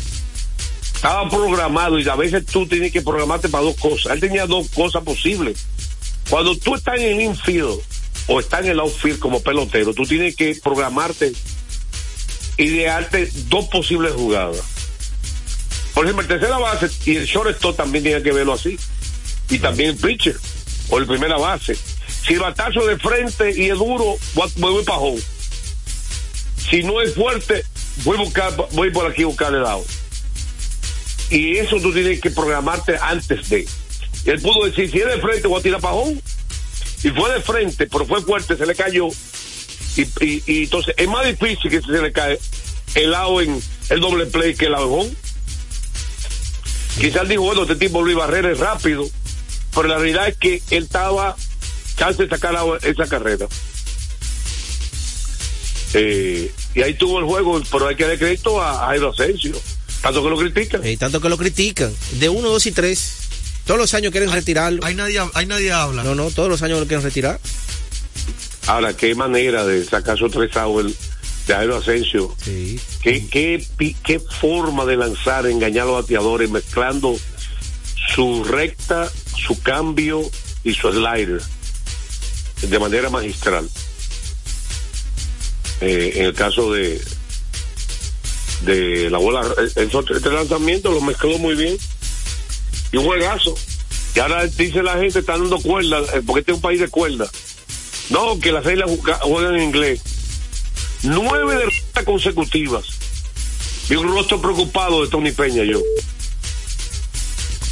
Estaba 0.96 1.28
programado 1.28 1.98
y 2.00 2.08
a 2.08 2.16
veces 2.16 2.46
tú 2.46 2.66
tienes 2.66 2.90
que 2.90 3.02
programarte 3.02 3.48
para 3.48 3.64
dos 3.64 3.76
cosas. 3.76 4.12
Él 4.12 4.20
tenía 4.20 4.46
dos 4.46 4.68
cosas 4.70 5.04
posibles. 5.04 5.64
Cuando 6.28 6.56
tú 6.56 6.74
estás 6.74 6.98
en 6.98 7.02
el 7.02 7.20
infield 7.20 7.78
o 8.26 8.40
estás 8.40 8.64
en 8.64 8.72
el 8.72 8.80
outfield 8.80 9.18
como 9.18 9.40
pelotero, 9.40 9.94
tú 9.94 10.04
tienes 10.04 10.34
que 10.34 10.58
programarte 10.62 11.32
y 12.56 12.82
darte 12.82 13.30
dos 13.48 13.66
posibles 13.66 14.14
jugadas. 14.14 14.62
Por 15.94 16.06
ejemplo, 16.06 16.22
el 16.22 16.28
tercera 16.28 16.58
base 16.58 16.90
y 17.04 17.16
el 17.16 17.26
shortstop 17.26 17.76
también 17.76 18.02
tiene 18.02 18.22
que 18.22 18.32
verlo 18.32 18.54
así. 18.54 18.78
Y 19.50 19.58
también 19.58 19.90
el 19.90 19.96
pitcher 19.96 20.36
o 20.88 20.98
el 20.98 21.06
primera 21.06 21.36
base. 21.36 21.76
Si 22.26 22.34
el 22.34 22.40
batazo 22.40 22.84
de 22.86 22.98
frente 22.98 23.52
y 23.54 23.70
es 23.70 23.78
duro, 23.78 24.16
voy, 24.34 24.84
para 24.84 24.98
home. 24.98 25.20
Si 26.70 26.82
no 26.82 27.00
es 27.00 27.14
fuerte, 27.14 27.64
voy 28.02 28.16
buscar, 28.16 28.56
voy 28.72 28.90
por 28.90 29.06
aquí 29.06 29.22
a 29.22 29.26
buscar 29.26 29.54
el 29.54 29.62
lado. 29.62 29.84
Y 31.30 31.56
eso 31.56 31.76
tú 31.80 31.92
tienes 31.92 32.20
que 32.20 32.30
programarte 32.30 32.96
antes 33.00 33.48
de. 33.48 33.66
Él 34.24 34.40
pudo 34.40 34.66
decir, 34.66 34.90
si 34.90 34.98
es 34.98 35.06
de 35.06 35.20
frente, 35.20 35.48
voy 35.48 35.60
a 35.60 35.62
tirar 35.62 35.80
home. 35.82 36.20
Y 37.02 37.10
fue 37.10 37.32
de 37.32 37.40
frente, 37.40 37.86
pero 37.86 38.06
fue 38.06 38.22
fuerte, 38.22 38.56
se 38.56 38.66
le 38.66 38.74
cayó. 38.74 39.08
Y, 40.20 40.62
entonces 40.64 40.94
es 40.96 41.08
más 41.08 41.24
difícil 41.24 41.70
que 41.70 41.80
se 41.80 41.90
le 41.90 42.12
cae 42.12 42.38
el 42.94 43.10
lado 43.10 43.40
en 43.40 43.60
el 43.88 44.00
doble 44.00 44.26
play 44.26 44.54
que 44.54 44.66
el 44.66 44.72
lado. 44.72 45.06
Quizás 47.00 47.28
dijo, 47.28 47.42
bueno, 47.42 47.62
este 47.62 47.76
tipo 47.76 48.02
Luis 48.02 48.16
Barrera 48.16 48.50
es 48.50 48.58
rápido, 48.58 49.06
pero 49.74 49.88
la 49.88 49.98
realidad 49.98 50.28
es 50.28 50.36
que 50.36 50.62
él 50.70 50.84
estaba 50.84 51.36
chance 51.96 52.22
de 52.22 52.28
sacar 52.28 52.56
esa 52.82 53.06
carrera. 53.06 53.46
Eh, 55.94 56.52
y 56.74 56.82
ahí 56.82 56.94
tuvo 56.94 57.18
el 57.18 57.24
juego, 57.24 57.60
pero 57.70 57.88
hay 57.88 57.96
que 57.96 58.06
dar 58.06 58.18
crédito 58.18 58.60
a, 58.60 58.84
a 58.84 58.86
Jairo 58.88 59.10
Asensio. 59.10 59.54
Tanto 60.02 60.22
que 60.22 60.30
lo 60.30 60.36
critican. 60.36 60.86
Y 60.86 60.96
tanto 60.96 61.20
que 61.20 61.28
lo 61.28 61.36
critican. 61.36 61.92
De 62.12 62.28
uno, 62.28 62.48
dos 62.48 62.66
y 62.66 62.72
tres. 62.72 63.16
Todos 63.64 63.78
los 63.80 63.94
años 63.94 64.12
quieren 64.12 64.30
retirarlo. 64.30 64.84
Ahí 64.84 64.94
nadie, 64.94 65.20
ahí 65.34 65.46
nadie 65.46 65.72
habla. 65.72 66.04
No, 66.04 66.14
no, 66.14 66.30
todos 66.30 66.48
los 66.48 66.62
años 66.62 66.78
lo 66.78 66.86
quieren 66.86 67.04
retirar. 67.04 67.40
Ahora, 68.66 68.96
qué 68.96 69.14
manera 69.14 69.64
de 69.66 69.84
sacar 69.84 70.18
su 70.18 70.28
tres 70.28 70.56
outs 70.56 70.94
de 71.46 71.54
Jairo 71.54 71.76
Asensio. 71.76 72.34
Sí. 72.44 72.80
¿Qué, 73.02 73.26
qué 74.02 74.20
forma 74.40 74.84
de 74.84 74.96
lanzar, 74.96 75.46
engañar 75.46 75.84
a 75.84 75.86
los 75.86 76.02
bateadores, 76.02 76.50
mezclando 76.50 77.16
su 78.14 78.44
recta, 78.44 79.10
su 79.36 79.60
cambio 79.60 80.30
y 80.64 80.74
su 80.74 80.90
slider 80.92 81.40
de 82.62 82.78
manera 82.78 83.10
magistral. 83.10 83.68
Eh, 85.80 86.12
en 86.16 86.24
el 86.26 86.34
caso 86.34 86.72
de 86.72 87.00
de 88.66 89.08
la 89.10 89.18
bola, 89.18 89.40
eh, 89.58 89.70
esos 89.86 90.04
tres 90.04 90.22
lanzamientos 90.26 90.92
los 90.92 91.02
mezcló 91.02 91.38
muy 91.38 91.54
bien 91.54 91.76
y 92.92 92.96
un 92.98 93.04
juegazo. 93.04 93.54
Y 94.14 94.18
ahora 94.20 94.46
dice 94.46 94.82
la 94.82 94.94
gente, 94.98 95.20
está 95.20 95.32
dando 95.38 95.58
cuerda, 95.58 96.00
eh, 96.14 96.22
porque 96.26 96.40
este 96.40 96.52
es 96.52 96.56
un 96.56 96.62
país 96.62 96.80
de 96.80 96.88
cuerda. 96.88 97.30
No, 98.10 98.38
que 98.38 98.52
las 98.52 98.64
juga- 98.64 99.18
juegan 99.22 99.56
en 99.56 99.62
inglés. 99.64 100.00
Nueve 101.02 101.54
derrotas 101.56 102.04
consecutivas. 102.04 102.84
Vi 103.88 103.96
un 103.96 104.08
rostro 104.08 104.40
preocupado 104.40 105.04
de 105.04 105.10
Tony 105.10 105.30
Peña, 105.32 105.62
yo. 105.64 105.78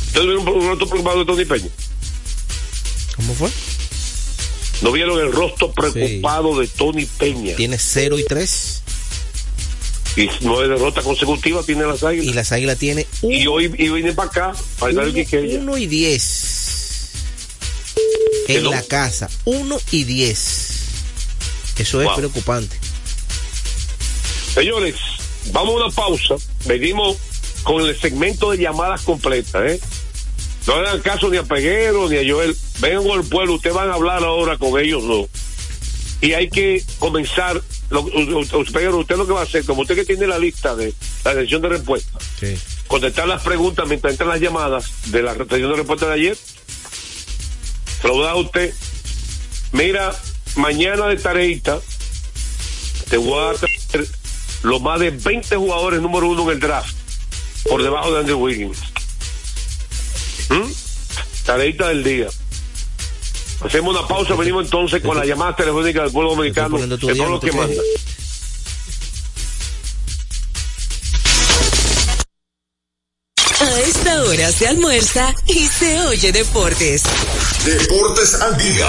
¿Ustedes 0.06 0.26
vieron 0.26 0.46
un 0.48 0.66
rostro 0.68 0.86
preocupado 0.88 1.18
de 1.20 1.24
Tony 1.24 1.44
Peña? 1.44 1.68
¿Cómo 3.16 3.34
fue? 3.34 3.50
¿No 4.82 4.92
vieron 4.92 5.18
el 5.18 5.32
rostro 5.32 5.72
preocupado 5.72 6.58
de 6.60 6.66
Tony 6.68 7.06
Peña? 7.06 7.56
Tiene 7.56 7.78
0 7.78 8.18
y 8.18 8.24
3 8.24 8.82
Y 10.16 10.28
nueve 10.42 10.68
derrotas 10.68 11.02
consecutivas 11.04 11.66
tiene 11.66 11.84
las 11.86 12.04
águilas. 12.04 12.26
y 12.26 12.32
las 12.32 12.52
águilas 12.52 12.78
tiene 12.78 13.06
Y 13.22 13.46
hoy 13.48 13.64
y 13.78 13.88
viene 13.88 14.12
para 14.12 14.28
acá, 14.28 14.52
para 14.78 14.92
dar 14.92 15.06
el. 15.08 15.58
1 15.58 15.78
y 15.78 15.86
10 15.86 17.10
en 18.48 18.70
la 18.70 18.82
casa. 18.82 19.28
1 19.44 19.80
y 19.90 20.04
10. 20.04 20.70
Eso 21.78 22.00
es 22.00 22.06
Wow. 22.06 22.16
preocupante. 22.16 22.76
Señores, 24.54 24.94
vamos 25.52 25.74
a 25.80 25.86
una 25.86 25.94
pausa. 25.94 26.36
Venimos 26.66 27.16
con 27.64 27.84
el 27.86 27.98
segmento 27.98 28.50
de 28.52 28.58
llamadas 28.58 29.02
completas, 29.02 29.62
¿eh? 29.72 29.80
No 30.66 30.80
le 30.80 30.88
hagan 30.88 31.00
caso 31.02 31.28
ni 31.28 31.36
a 31.38 31.42
Peguero 31.42 32.08
ni 32.08 32.18
a 32.18 32.22
Joel. 32.32 32.56
Vengan 32.78 33.06
el 33.18 33.24
pueblo, 33.24 33.54
ustedes 33.54 33.74
van 33.74 33.90
a 33.90 33.94
hablar 33.94 34.22
ahora 34.22 34.56
con 34.58 34.78
ellos, 34.80 35.02
no. 35.02 35.26
Y 36.20 36.32
hay 36.34 36.48
que 36.48 36.82
comenzar. 36.98 37.60
Lo, 37.90 38.00
u- 38.02 38.40
u- 38.40 38.64
Peguero, 38.72 38.98
usted 38.98 39.16
lo 39.16 39.26
que 39.26 39.32
va 39.32 39.40
a 39.40 39.44
hacer, 39.44 39.64
como 39.64 39.82
usted 39.82 39.94
que 39.94 40.04
tiene 40.04 40.26
la 40.26 40.38
lista 40.38 40.74
de 40.74 40.94
la 41.24 41.32
sesión 41.34 41.62
de 41.62 41.68
respuesta, 41.68 42.18
Sí. 42.40 42.56
contestar 42.86 43.28
las 43.28 43.42
preguntas 43.42 43.86
mientras 43.86 44.12
entran 44.12 44.30
las 44.30 44.40
llamadas 44.40 44.86
de 45.06 45.22
la 45.22 45.34
sesión 45.34 45.70
de 45.70 45.76
respuesta 45.76 46.06
de 46.08 46.12
ayer. 46.14 46.36
Se 48.00 48.08
lo 48.08 48.20
da 48.22 48.32
a 48.32 48.36
usted. 48.36 48.72
Mira, 49.72 50.14
mañana 50.56 51.06
de 51.08 51.16
tareita 51.16 51.80
te 53.10 53.16
voy 53.16 53.54
a 53.54 53.58
traer 53.58 54.08
los 54.62 54.80
más 54.80 54.98
de 55.00 55.10
20 55.10 55.56
jugadores 55.56 56.00
número 56.00 56.28
uno 56.28 56.42
en 56.44 56.50
el 56.50 56.60
draft 56.60 56.94
por 57.68 57.82
debajo 57.82 58.12
de 58.12 58.20
Andrew 58.20 58.38
Wiggins. 58.40 58.78
¿Mm? 60.48 60.70
Tareita 61.44 61.88
del 61.88 62.02
día. 62.04 62.28
Hacemos 63.62 63.96
una 63.96 64.06
pausa, 64.06 64.34
venimos 64.34 64.64
entonces 64.64 65.02
con 65.02 65.16
las 65.16 65.26
llamadas 65.26 65.56
telefónicas 65.56 66.04
del 66.04 66.12
pueblo 66.12 66.30
dominicano, 66.30 66.76
que 66.76 67.14
son 67.14 67.30
los 67.30 67.40
que 67.40 67.52
mandan. 67.52 67.78
A 73.60 73.80
esta 73.80 74.22
hora 74.24 74.52
se 74.52 74.68
almuerza 74.68 75.34
y 75.46 75.66
se 75.66 75.98
oye 76.02 76.32
deportes. 76.32 77.02
Deportes 77.64 78.34
al 78.34 78.58
día. 78.58 78.86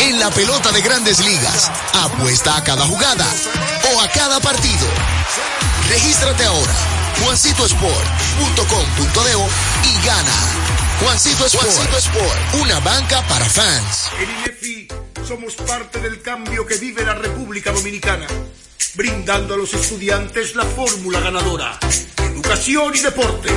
En 0.00 0.20
la 0.20 0.30
pelota 0.30 0.70
de 0.70 0.80
grandes 0.80 1.18
ligas, 1.24 1.72
apuesta 1.92 2.56
a 2.56 2.62
cada 2.62 2.86
jugada 2.86 3.26
o 3.94 4.00
a 4.00 4.08
cada 4.10 4.38
partido. 4.38 4.86
Regístrate 5.88 6.44
ahora, 6.44 6.72
juancitosport.com.de 7.24 9.88
y 9.88 10.06
gana. 10.06 10.79
Juancito 11.00 11.46
Sport, 11.46 11.66
Juancito 11.66 11.96
Sport, 11.96 12.54
una 12.60 12.78
banca 12.80 13.26
para 13.26 13.46
fans. 13.46 14.10
En 14.20 14.30
INEFI 14.30 14.88
somos 15.26 15.54
parte 15.54 15.98
del 15.98 16.20
cambio 16.20 16.66
que 16.66 16.76
vive 16.76 17.02
la 17.04 17.14
República 17.14 17.72
Dominicana, 17.72 18.26
brindando 18.94 19.54
a 19.54 19.56
los 19.56 19.72
estudiantes 19.72 20.54
la 20.56 20.64
fórmula 20.66 21.20
ganadora. 21.20 21.78
Educación 22.18 22.94
y 22.94 23.00
deporte, 23.00 23.48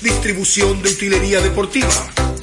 distribución 0.00 0.82
de 0.82 0.90
utilería 0.90 1.40
deportiva, 1.40 1.94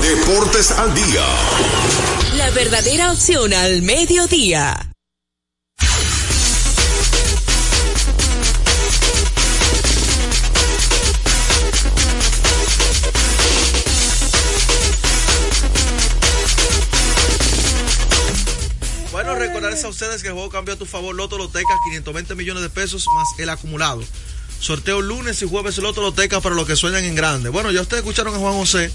Deportes 0.00 0.72
al 0.72 0.92
día. 0.94 1.24
La 2.36 2.50
verdadera 2.50 3.12
opción 3.12 3.52
al 3.52 3.82
mediodía. 3.82 4.92
Bueno, 19.12 19.34
recordarles 19.36 19.84
a 19.84 19.88
ustedes 19.88 20.22
que 20.22 20.28
el 20.28 20.34
juego 20.34 20.48
cambió 20.50 20.74
a 20.74 20.76
tu 20.76 20.86
favor 20.86 21.14
Loto 21.14 21.38
Loteca, 21.38 21.74
520 21.90 22.34
millones 22.34 22.62
de 22.62 22.70
pesos 22.70 23.04
más 23.14 23.28
el 23.38 23.50
acumulado. 23.50 24.02
Sorteo 24.60 25.00
lunes 25.00 25.40
y 25.42 25.48
jueves 25.48 25.78
Loto 25.78 26.02
Loteca 26.02 26.40
para 26.40 26.54
los 26.54 26.66
que 26.66 26.76
sueñan 26.76 27.04
en 27.04 27.14
grande. 27.14 27.48
Bueno, 27.48 27.70
ya 27.70 27.80
ustedes 27.80 28.02
escucharon 28.02 28.34
a 28.34 28.38
Juan 28.38 28.54
José 28.54 28.90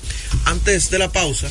antes 0.46 0.90
de 0.90 1.00
la 1.00 1.10
pausa. 1.12 1.48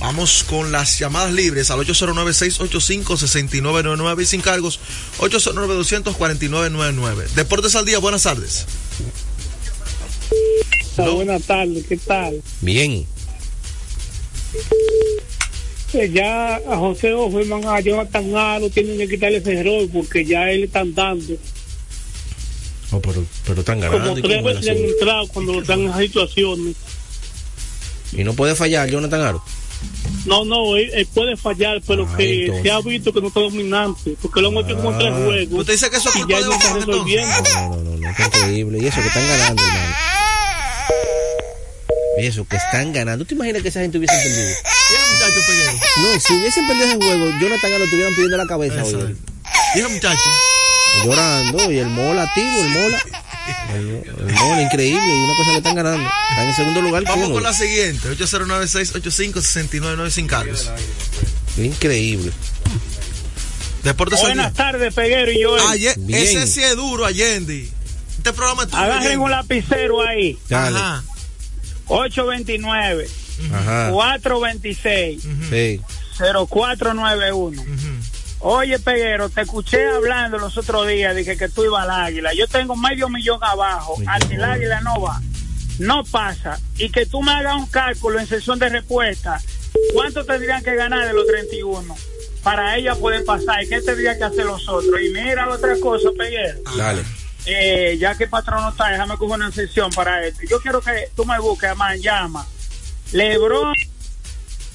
Vamos 0.00 0.44
con 0.44 0.70
las 0.72 0.98
llamadas 0.98 1.32
libres 1.32 1.70
al 1.70 1.78
809-685-6999 1.80 4.22
y 4.22 4.26
sin 4.26 4.40
cargos 4.42 4.80
809-249-99. 5.18 7.28
Deportes 7.34 7.74
al 7.76 7.86
día, 7.86 7.98
buenas 8.00 8.24
tardes. 8.24 8.66
Buenas 10.96 11.42
tardes, 11.44 11.86
¿qué 11.86 11.96
tal? 11.96 12.42
Bien. 12.60 13.06
Eh, 15.94 16.10
Ya 16.12 16.56
a 16.56 16.76
José 16.76 17.14
Offerman, 17.14 17.64
a 17.64 17.80
Jonathan 17.80 18.36
Aro 18.36 18.68
tienen 18.70 18.98
que 18.98 19.08
quitarle 19.08 19.38
ese 19.38 19.62
rol 19.62 19.88
porque 19.92 20.24
ya 20.24 20.50
él 20.50 20.64
están 20.64 20.92
dando. 20.94 21.36
Oh, 22.94 23.00
pero, 23.00 23.24
pero 23.46 23.60
están 23.60 23.80
Como 23.80 23.92
ganando. 23.92 24.18
¿y 24.18 24.22
tres 24.22 24.38
es 24.38 24.44
veces 24.44 24.68
han 24.68 24.76
entrado 24.76 25.28
cuando 25.28 25.60
están 25.60 25.80
en 25.80 25.88
esas 25.88 26.00
situaciones. 26.02 26.76
Y 28.12 28.22
no 28.24 28.34
puede 28.34 28.54
fallar 28.54 28.88
Jonathan 28.88 29.20
Aro. 29.20 29.44
No, 30.26 30.44
no, 30.44 30.76
él, 30.76 30.90
él 30.94 31.06
puede 31.12 31.36
fallar, 31.36 31.82
pero 31.86 32.06
Ah, 32.10 32.16
que 32.16 32.42
entonces. 32.44 32.62
se 32.62 32.70
ha 32.70 32.80
visto 32.80 33.12
que 33.12 33.20
no 33.20 33.28
está 33.28 33.40
dominante, 33.40 34.16
porque 34.22 34.40
lo 34.40 34.48
han 34.48 34.54
metido 34.54 34.76
como 34.76 34.96
tres 34.96 35.12
Ah. 35.12 35.22
juegos. 35.24 35.60
Usted 35.60 35.72
dice 35.74 35.90
que 35.90 35.96
eso 35.96 36.08
es 36.08 36.16
y 36.16 36.18
culpa 36.20 36.40
ya 36.40 36.46
no 36.46 36.52
está 36.54 36.72
resolviendo. 36.74 37.34
No, 37.54 37.68
no, 37.68 37.76
no, 37.82 37.96
no, 37.98 38.14
qué 38.16 38.22
increíble. 38.22 38.78
Y 38.80 38.86
eso 38.86 39.00
que 39.02 39.08
están 39.08 39.26
ganando, 39.28 39.62
hermano. 39.62 39.94
Y 42.16 42.26
eso 42.26 42.46
que 42.48 42.56
están 42.56 42.92
ganando. 42.92 43.24
¿Tú 43.24 43.30
te 43.30 43.34
imaginas 43.34 43.60
que 43.62 43.68
esa 43.68 43.80
gente 43.80 43.98
hubiese 43.98 44.14
perdido? 44.14 44.56
No, 46.00 46.20
si 46.20 46.32
hubiesen 46.34 46.66
perdido 46.68 46.86
ese 46.86 46.96
juego, 46.96 47.26
Jonathan 47.40 47.70
Aro 47.72 47.78
lo 47.78 47.84
estuvieran 47.84 48.14
pidiendo 48.14 48.36
la 48.36 48.46
cabeza 48.46 48.84
hoy. 48.84 48.94
es. 48.94 49.16
Mira, 49.74 49.88
muchacho. 49.88 50.30
Llorando. 51.04 51.70
Y 51.72 51.78
el 51.78 51.88
Mola 51.88 52.22
activo, 52.24 52.60
el 52.60 52.68
Mola. 52.68 52.98
El, 53.74 54.02
el 54.28 54.34
Mola 54.34 54.62
increíble. 54.62 55.02
Y 55.06 55.10
una 55.24 55.34
cosa 55.36 55.50
que 55.52 55.56
están 55.58 55.74
ganando. 55.76 56.08
Están 56.30 56.46
en 56.48 56.54
segundo 56.54 56.80
lugar. 56.82 57.04
Vamos 57.04 57.30
con 57.30 57.42
la 57.42 57.52
siguiente, 57.52 58.08
809-685-6999 58.16 60.10
sin 60.10 60.26
cargos. 60.26 60.70
Increíble. 61.56 62.32
Deportes. 63.82 64.20
Buenas 64.22 64.54
tardes, 64.54 64.94
Peguero 64.94 65.30
y 65.30 65.40
yo. 65.42 65.56
Aye- 65.68 65.94
Bien. 65.98 66.22
ese 66.22 66.46
sí 66.46 66.62
es 66.62 66.74
duro, 66.76 67.04
Allende. 67.04 67.68
Este 68.16 68.32
programa 68.32 68.62
es 68.62 68.68
tuyo, 68.70 68.82
Agarren 68.82 69.02
Allende. 69.02 69.18
un 69.24 69.30
lapicero 69.30 70.00
ahí. 70.06 70.38
Dale. 70.48 70.78
Ajá. 70.78 71.04
829 71.86 73.06
Ajá. 73.52 73.90
426 73.90 75.22
Sí. 75.50 75.80
0491. 76.18 77.62
Oye, 78.46 78.78
Peguero, 78.78 79.30
te 79.30 79.40
escuché 79.40 79.88
hablando 79.88 80.36
los 80.36 80.58
otros 80.58 80.86
días 80.86 81.14
de 81.14 81.24
que, 81.24 81.48
tú 81.48 81.64
ibas 81.64 81.84
al 81.84 81.90
águila. 81.90 82.34
Yo 82.34 82.46
tengo 82.46 82.76
medio 82.76 83.08
millón 83.08 83.38
abajo. 83.42 83.96
Al 84.06 84.28
que 84.28 84.34
el 84.34 84.44
águila 84.44 84.82
no 84.82 85.00
va, 85.00 85.18
no 85.78 86.04
pasa. 86.04 86.60
Y 86.76 86.90
que 86.90 87.06
tú 87.06 87.22
me 87.22 87.32
hagas 87.32 87.56
un 87.56 87.66
cálculo 87.68 88.20
en 88.20 88.26
sesión 88.26 88.58
de 88.58 88.68
respuesta. 88.68 89.40
¿Cuánto 89.94 90.26
tendrían 90.26 90.62
que 90.62 90.74
ganar 90.74 91.06
de 91.06 91.14
los 91.14 91.26
31? 91.26 91.96
Para 92.42 92.76
ella 92.76 92.94
poder 92.96 93.24
pasar. 93.24 93.64
¿Y 93.64 93.68
qué 93.70 93.80
tendría 93.80 94.18
que 94.18 94.24
hacer 94.24 94.44
los 94.44 94.68
otros? 94.68 95.00
Y 95.00 95.08
mira 95.08 95.48
otra 95.48 95.74
cosa, 95.80 96.10
Peguero. 96.14 96.58
Dale. 96.76 97.02
Eh, 97.46 97.96
ya 97.98 98.14
que 98.14 98.24
el 98.24 98.30
patrón 98.30 98.60
no 98.60 98.68
está, 98.68 98.90
déjame 98.90 99.16
coger 99.16 99.36
una 99.36 99.52
sesión 99.52 99.90
para 99.90 100.22
esto. 100.22 100.42
Yo 100.50 100.60
quiero 100.60 100.82
que 100.82 101.08
tú 101.16 101.24
me 101.24 101.40
busques 101.40 101.70
a 101.70 101.96
Llama, 101.96 102.46
Lebron 103.12 103.72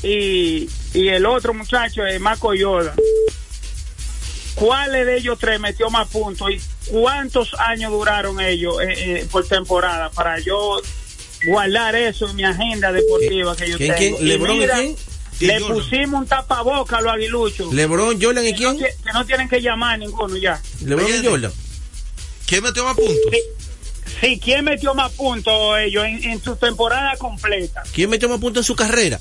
y, 0.02 0.68
y 0.96 1.08
el 1.10 1.28
otro 1.28 1.54
muchacho, 1.54 2.04
eh, 2.04 2.18
Marco 2.18 2.56
Yoda. 2.56 2.96
¿Cuáles 4.60 5.06
de 5.06 5.18
ellos 5.18 5.38
tres 5.40 5.60
metió 5.60 5.90
más 5.90 6.08
puntos 6.10 6.50
y 6.52 6.60
cuántos 6.90 7.54
años 7.60 7.92
duraron 7.92 8.42
ellos 8.42 8.76
eh, 8.82 8.94
eh, 9.22 9.28
por 9.32 9.48
temporada 9.48 10.10
para 10.12 10.38
yo 10.40 10.82
guardar 11.46 11.96
eso 11.96 12.30
en 12.30 12.36
mi 12.36 12.44
agenda 12.44 12.92
deportiva 12.92 13.56
que 13.56 13.70
yo 13.70 13.78
¿Quién, 13.78 13.96
tengo. 13.96 14.18
quién? 14.18 14.28
¿Lebron 14.28 14.56
y 14.56 14.60
mira, 14.60 14.76
quién? 14.76 14.96
Le 15.40 15.62
pusimos 15.62 16.22
un 16.22 16.28
tapaboca 16.28 16.98
a 16.98 17.02
los 17.02 17.14
aguiluchos. 17.14 17.74
LeBron, 17.74 18.22
Jordan 18.22 18.46
y 18.46 18.52
Que 18.52 18.58
quién? 18.58 18.78
que 18.78 18.94
no 19.14 19.26
tienen 19.26 19.48
que 19.48 19.62
llamar 19.62 19.98
ninguno 19.98 20.36
ya. 20.36 20.62
LeBron 20.84 21.08
y 21.10 21.26
Jordan. 21.26 21.52
¿Quién 22.46 22.64
metió 22.64 22.84
más 22.84 22.96
puntos? 22.96 23.16
Sí, 23.32 23.40
sí, 24.20 24.40
¿quién 24.44 24.66
metió 24.66 24.94
más 24.94 25.12
puntos 25.14 25.78
ellos 25.80 26.04
en, 26.04 26.24
en 26.26 26.44
su 26.44 26.58
temporada 26.58 27.16
completa? 27.18 27.84
¿Quién 27.94 28.10
metió 28.10 28.28
más 28.28 28.40
puntos 28.40 28.64
en 28.64 28.68
su 28.68 28.76
carrera? 28.76 29.18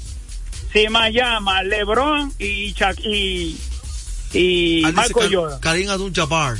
Sí, 0.73 0.89
más 0.89 1.13
llama 1.13 1.63
LeBron 1.63 2.33
y 2.41 2.73
Chuck 2.73 2.99
y, 3.05 3.57
y 4.33 4.85
Ah, 4.85 4.93
Michael 4.93 5.13
Kar- 5.15 5.35
Jordan. 5.35 5.61
Karim 5.61 5.91
Abdul-Jabbar. 5.91 6.59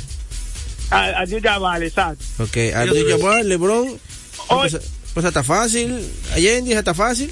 Ah, 0.91 1.11
ah, 1.17 1.25
ya 1.25 1.57
vale, 1.59 1.87
exacto. 1.87 2.23
Ok, 2.39 2.57
Abdul 2.75 3.09
Jabbar, 3.09 3.45
LeBron. 3.45 3.99
Hoy- 4.47 4.69
Pues, 4.71 4.77
pues 5.13 5.25
está 5.25 5.43
fácil. 5.43 6.03
Allende 6.33 6.73
está 6.73 6.93
fácil. 6.93 7.29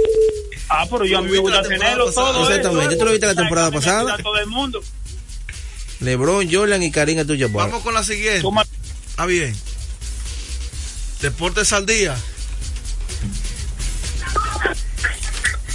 Ah, 0.69 0.85
pero 0.89 1.05
yo 1.05 1.19
a 1.19 1.21
mí 1.21 1.31
me 1.31 1.37
gusta 1.39 1.61
tenerlo 1.63 2.11
todo. 2.11 2.43
Exactamente, 2.49 2.89
eso, 2.95 2.99
tú 2.99 3.05
lo 3.05 3.11
viste 3.11 3.25
la 3.27 3.35
temporada 3.35 3.71
pasada. 3.71 4.17
todo 4.17 4.37
el 4.37 4.47
mundo. 4.47 4.83
LeBron, 6.01 6.47
Jordan 6.53 6.83
y 6.83 6.91
Karim 6.91 7.19
Abdul 7.19 7.39
Jabbar. 7.39 7.67
Vamos 7.69 7.83
con 7.83 7.93
la 7.95 8.03
siguiente. 8.03 8.41
Toma- 8.41 8.65
Ah, 9.15 9.25
bien. 9.25 9.55
Deportes 11.21 11.73
al 11.73 11.87
día. 11.87 12.15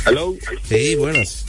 Hello. 0.06 0.34
Sí, 0.68 0.94
buenas. 0.96 1.44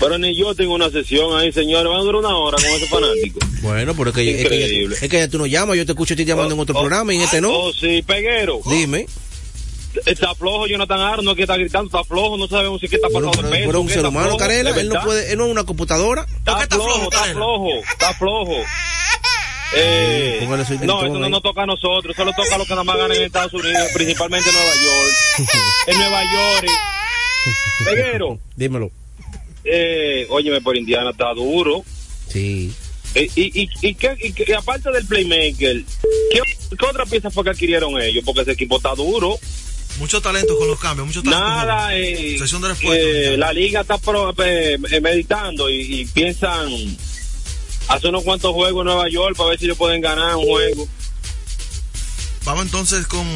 Pero 0.00 0.18
ni 0.18 0.34
yo 0.36 0.54
tengo 0.54 0.74
una 0.74 0.90
sesión 0.90 1.36
ahí, 1.38 1.52
señores. 1.52 1.88
Van 1.88 2.00
a 2.00 2.02
durar 2.02 2.16
una 2.20 2.36
hora 2.36 2.56
con 2.56 2.66
ese 2.66 2.86
fanático. 2.86 3.38
Bueno, 3.62 3.94
pero 3.94 4.10
es 4.10 4.16
que, 4.16 4.22
es 4.30 4.36
que, 4.36 4.42
ya, 4.42 4.66
Increíble. 4.66 4.96
es 5.00 5.08
que 5.08 5.18
ya 5.18 5.28
tú 5.28 5.38
no 5.38 5.46
llamas, 5.46 5.76
yo 5.76 5.86
te 5.86 5.92
escucho 5.92 6.14
a 6.14 6.16
ti 6.16 6.24
llamando 6.24 6.54
en 6.54 6.60
otro 6.60 6.74
programa 6.74 7.12
y 7.12 7.16
en 7.16 7.22
este 7.22 7.40
no. 7.40 7.50
Oh, 7.52 7.72
sí, 7.72 8.02
peguero. 8.02 8.60
Dime. 8.66 9.06
Está 10.06 10.34
flojo 10.34 10.66
Jonathan 10.66 10.98
Aaron, 11.00 11.24
no 11.24 11.32
es 11.32 11.36
que 11.36 11.42
está 11.42 11.56
gritando, 11.56 11.86
está 11.86 12.02
flojo, 12.02 12.38
no 12.38 12.48
sabemos 12.48 12.80
si 12.80 12.86
es 12.86 12.90
que 12.90 12.96
está 12.96 13.08
pasando 13.08 13.30
pero- 13.30 13.50
pero 13.50 13.80
un 13.82 13.88
ser 13.90 14.06
humano, 14.06 14.28
flojo, 14.28 14.38
Carela, 14.38 14.70
él 14.70 14.88
no 14.88 15.00
puede, 15.02 15.30
él 15.32 15.36
no 15.38 15.44
es 15.44 15.50
una 15.52 15.64
computadora. 15.64 16.22
Está, 16.22 16.52
¿Por 16.52 16.56
qué 16.56 16.62
está 16.64 16.76
flojo, 16.76 16.94
flojo, 16.94 17.10
está 17.10 17.24
flojo, 17.34 17.68
está 17.92 18.14
flojo. 18.14 18.56
Eh, 19.74 20.38
su 20.40 20.84
no, 20.86 21.02
eso 21.02 21.18
no 21.18 21.24
ahí. 21.24 21.30
nos 21.30 21.42
toca 21.42 21.62
a 21.62 21.66
nosotros, 21.66 22.14
solo 22.16 22.32
toca 22.36 22.54
a 22.54 22.58
los 22.58 22.66
que 22.66 22.72
nada 22.74 22.84
más 22.84 22.96
ganan 22.96 23.16
en 23.16 23.22
Estados 23.24 23.54
Unidos, 23.54 23.88
principalmente 23.94 24.48
en 24.50 24.54
Nueva 24.54 24.74
York. 24.74 25.48
en 25.86 25.98
Nueva 25.98 26.22
York. 26.24 26.66
Peguero, 27.84 28.38
Dímelo. 28.56 28.90
Eh, 29.64 30.26
óyeme, 30.30 30.60
por 30.60 30.76
Indiana 30.76 31.10
está 31.10 31.32
duro. 31.34 31.84
Sí. 32.28 32.72
Eh, 33.14 33.28
y, 33.36 33.62
y, 33.62 33.68
y, 33.82 33.94
qué- 33.94 34.16
y 34.22 34.32
qué- 34.32 34.44
y 34.48 34.52
aparte 34.52 34.90
del 34.90 35.04
playmaker, 35.06 35.84
¿qué, 36.32 36.40
qué 36.78 36.86
otra 36.88 37.04
pieza 37.04 37.30
fue 37.30 37.44
que 37.44 37.50
adquirieron 37.50 38.00
ellos? 38.00 38.24
Porque 38.24 38.40
ese 38.42 38.52
equipo 38.52 38.78
está 38.78 38.94
duro. 38.94 39.38
Muchos 39.98 40.22
talentos 40.22 40.56
con 40.58 40.66
los 40.68 40.80
cambios, 40.80 41.06
muchos 41.06 41.22
talentos. 41.22 41.46
Nada, 41.48 41.94
eh, 41.94 42.36
Sesión 42.38 42.62
de 42.62 42.68
respuesta. 42.68 43.04
eh, 43.04 43.36
la 43.36 43.52
liga 43.52 43.82
está 43.82 43.98
pro- 43.98 44.30
eh, 44.42 44.78
eh, 44.90 45.00
meditando 45.02 45.68
y, 45.68 46.00
y 46.00 46.04
piensan 46.06 46.70
hacer 47.88 48.08
unos 48.08 48.22
cuantos 48.24 48.52
juegos 48.54 48.80
en 48.80 48.86
Nueva 48.86 49.10
York 49.10 49.36
para 49.36 49.50
ver 49.50 49.58
si 49.58 49.66
ellos 49.66 49.76
pueden 49.76 50.00
ganar 50.00 50.36
un 50.36 50.46
juego. 50.46 50.88
Vamos 52.46 52.64
entonces 52.64 53.06
con 53.06 53.26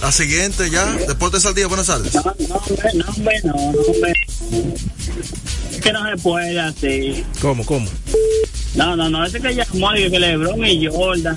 la 0.00 0.12
siguiente 0.12 0.70
ya. 0.70 0.86
Deportes 0.92 1.44
al 1.46 1.54
día, 1.54 1.66
buenas 1.66 1.88
tardes. 1.88 2.14
No, 2.14 2.22
no, 2.22 2.54
hombre, 2.56 2.90
no, 2.94 3.04
no, 3.04 3.72
no, 3.72 3.80
hombre. 3.82 4.12
Es 5.70 5.80
que 5.80 5.92
no 5.92 6.04
se 6.10 6.16
puede 6.22 6.58
así. 6.60 7.24
¿Cómo, 7.40 7.64
cómo? 7.64 7.88
No, 8.74 8.94
no, 8.94 9.08
no, 9.10 9.24
ese 9.24 9.40
que 9.40 9.54
llamó 9.54 9.92
que 9.92 10.08
LeBron 10.18 10.64
y 10.64 10.86
Jordan. 10.86 11.36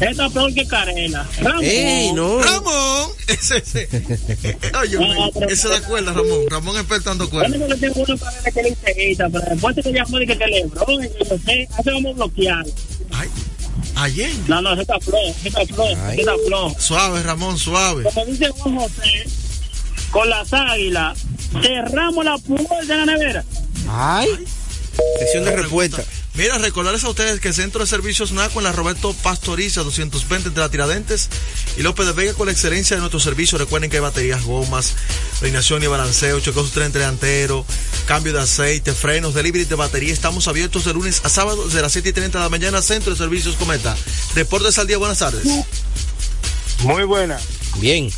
Esta 0.00 0.28
peor 0.28 0.52
que 0.52 0.66
Carela. 0.66 1.24
Ramón. 1.40 1.64
¡Ey, 1.64 2.12
no! 2.12 2.42
Ramón, 2.42 3.10
ese, 3.28 3.58
ese. 3.58 3.88
Oye, 4.80 4.98
No, 4.98 5.30
pero- 5.32 5.48
ese 5.48 5.68
de 5.68 5.76
acuerdo, 5.76 6.12
Ramón. 6.12 6.40
Ramón 6.50 6.76
experto 6.76 7.10
dando 7.10 7.30
cuerda. 7.30 7.56
porque 7.58 7.74
tengo 7.76 8.00
uno 8.06 8.16
para 8.16 8.42
que 8.50 8.62
le 8.62 8.76
pero 9.16 9.40
después 9.50 9.76
que 9.76 9.92
llamó 9.92 10.20
y 10.20 10.26
que 10.26 10.34
LeBron 10.34 11.04
y 11.04 11.08
yo 11.28 11.38
sé, 11.46 11.68
hace 11.78 11.90
vamos 11.92 12.16
bloquear. 12.16 12.64
Ay, 13.12 13.28
ayer. 13.94 14.30
No, 14.48 14.60
no, 14.60 14.72
ese 14.72 14.82
está 14.82 14.98
flojo, 14.98 15.28
ese 15.28 15.48
está 15.48 15.64
flojo, 15.66 15.90
ese 16.10 16.20
está 16.20 16.32
flojo. 16.48 16.76
Suave, 16.80 17.22
Ramón, 17.22 17.56
suave. 17.56 18.02
Como 18.12 18.26
dice 18.26 18.48
Juan 18.48 18.76
José, 18.76 19.24
con 20.10 20.28
las 20.28 20.52
águilas, 20.52 21.20
cerramos 21.62 22.24
la 22.24 22.38
puerta 22.38 22.76
de 22.78 22.96
la 22.96 23.06
nevera. 23.06 23.44
Ay. 23.88 24.28
Sesión 25.18 25.44
de 25.44 25.56
respuesta. 25.56 26.04
Mira, 26.34 26.58
recordarles 26.58 27.04
a 27.04 27.10
ustedes 27.10 27.38
que 27.38 27.48
el 27.48 27.54
Centro 27.54 27.80
de 27.80 27.86
Servicios 27.86 28.32
NACO 28.32 28.58
en 28.58 28.64
la 28.64 28.72
Roberto 28.72 29.14
Pastoriza 29.22 29.84
220 29.84 30.48
entre 30.48 30.60
la 30.60 30.68
Tiradentes 30.68 31.28
y 31.76 31.82
López 31.82 32.06
de 32.06 32.12
Vega 32.12 32.34
con 32.34 32.46
la 32.46 32.52
excelencia 32.52 32.96
de 32.96 33.00
nuestro 33.00 33.20
servicio. 33.20 33.56
Recuerden 33.56 33.88
que 33.88 33.98
hay 33.98 34.02
baterías, 34.02 34.42
gomas, 34.42 34.94
alineación 35.40 35.84
y 35.84 35.86
balanceo, 35.86 36.40
chequeo 36.40 36.64
su 36.64 36.70
tren 36.70 36.90
delantero, 36.90 37.64
cambio 38.06 38.32
de 38.32 38.40
aceite, 38.40 38.92
frenos, 38.92 39.34
delivery 39.34 39.64
de 39.64 39.76
batería. 39.76 40.12
Estamos 40.12 40.48
abiertos 40.48 40.84
de 40.84 40.94
lunes 40.94 41.20
a 41.24 41.28
sábado 41.28 41.66
desde 41.66 41.82
las 41.82 41.92
7 41.92 42.08
y 42.08 42.12
30 42.12 42.38
de 42.38 42.44
la 42.44 42.50
mañana. 42.50 42.82
Centro 42.82 43.12
de 43.12 43.18
Servicios 43.18 43.54
Cometa. 43.54 43.96
Deportes 44.34 44.76
al 44.78 44.88
día, 44.88 44.98
buenas 44.98 45.20
tardes. 45.20 45.44
Muy 46.82 47.04
buena. 47.04 47.38
Bien. 47.76 48.10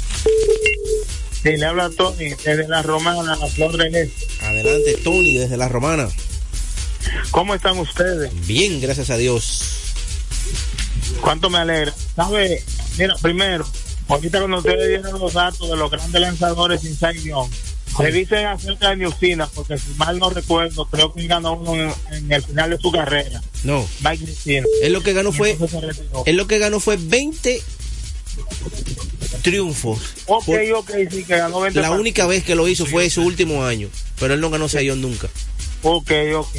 Sí, 1.43 1.57
le 1.57 1.65
habla 1.67 1.91
Tony 1.91 2.31
desde 2.31 2.69
la 2.69 2.83
Romana, 2.83 3.37
la 3.37 3.47
Flor 3.47 3.81
Este. 3.81 4.27
Adelante, 4.43 4.97
Tony, 5.05 5.37
desde 5.37 5.57
la 5.57 5.69
Romana. 5.69 6.09
¿Cómo 7.31 7.55
están 7.55 7.79
ustedes? 7.79 8.33
Bien, 8.47 8.81
gracias 8.81 9.11
a 9.11 9.17
Dios. 9.17 9.77
¿Cuánto 11.21 11.51
me 11.51 11.59
alegra? 11.59 11.95
¿Sabe? 12.15 12.63
Mira, 12.99 13.15
primero, 13.21 13.67
ahorita 14.09 14.39
cuando 14.39 14.59
ustedes 14.59 14.89
dieron 14.89 15.21
los 15.21 15.33
datos 15.33 15.69
de 15.69 15.77
los 15.77 15.91
grandes 15.91 16.21
lanzadores 16.21 16.81
sin 16.81 16.97
Young, 17.23 17.51
revisen 17.99 18.47
acerca 18.47 18.91
de 18.91 18.97
Newsina, 18.97 19.47
porque 19.47 19.79
si 19.79 19.91
mal 19.97 20.19
no 20.19 20.31
recuerdo, 20.31 20.87
creo 20.87 21.13
que 21.13 21.27
ganó 21.27 21.55
uno 21.55 21.75
en, 21.75 21.93
en 22.11 22.33
el 22.33 22.43
final 22.43 22.71
de 22.71 22.79
su 22.79 22.91
carrera. 22.91 23.43
No. 23.65 23.87
Mike 24.03 24.25
Cristina. 24.25 24.67
Él 24.83 24.93
lo 24.93 25.03
que 25.03 25.13
ganó 25.13 25.33
fue, 25.33 25.57
se 25.57 26.31
él 26.31 26.37
lo 26.37 26.47
que 26.47 26.59
ganó 26.59 26.81
fue 26.81 26.97
20 26.97 27.63
triunfos. 29.43 29.99
Ok, 30.27 30.49
ok, 30.75 30.91
sí, 31.11 31.25
que 31.25 31.37
ganó 31.37 31.61
20 31.61 31.81
la 31.81 31.91
única 31.93 32.27
vez 32.27 32.45
que 32.45 32.55
lo 32.55 32.69
hizo 32.69 32.87
fue 32.87 33.09
su 33.11 33.23
último 33.23 33.65
año, 33.65 33.89
pero 34.19 34.35
él 34.35 34.41
no 34.41 34.51
ganó 34.51 34.69
Sayón 34.69 35.01
nunca. 35.01 35.29
Ok, 35.83 36.11
ok. 36.35 36.57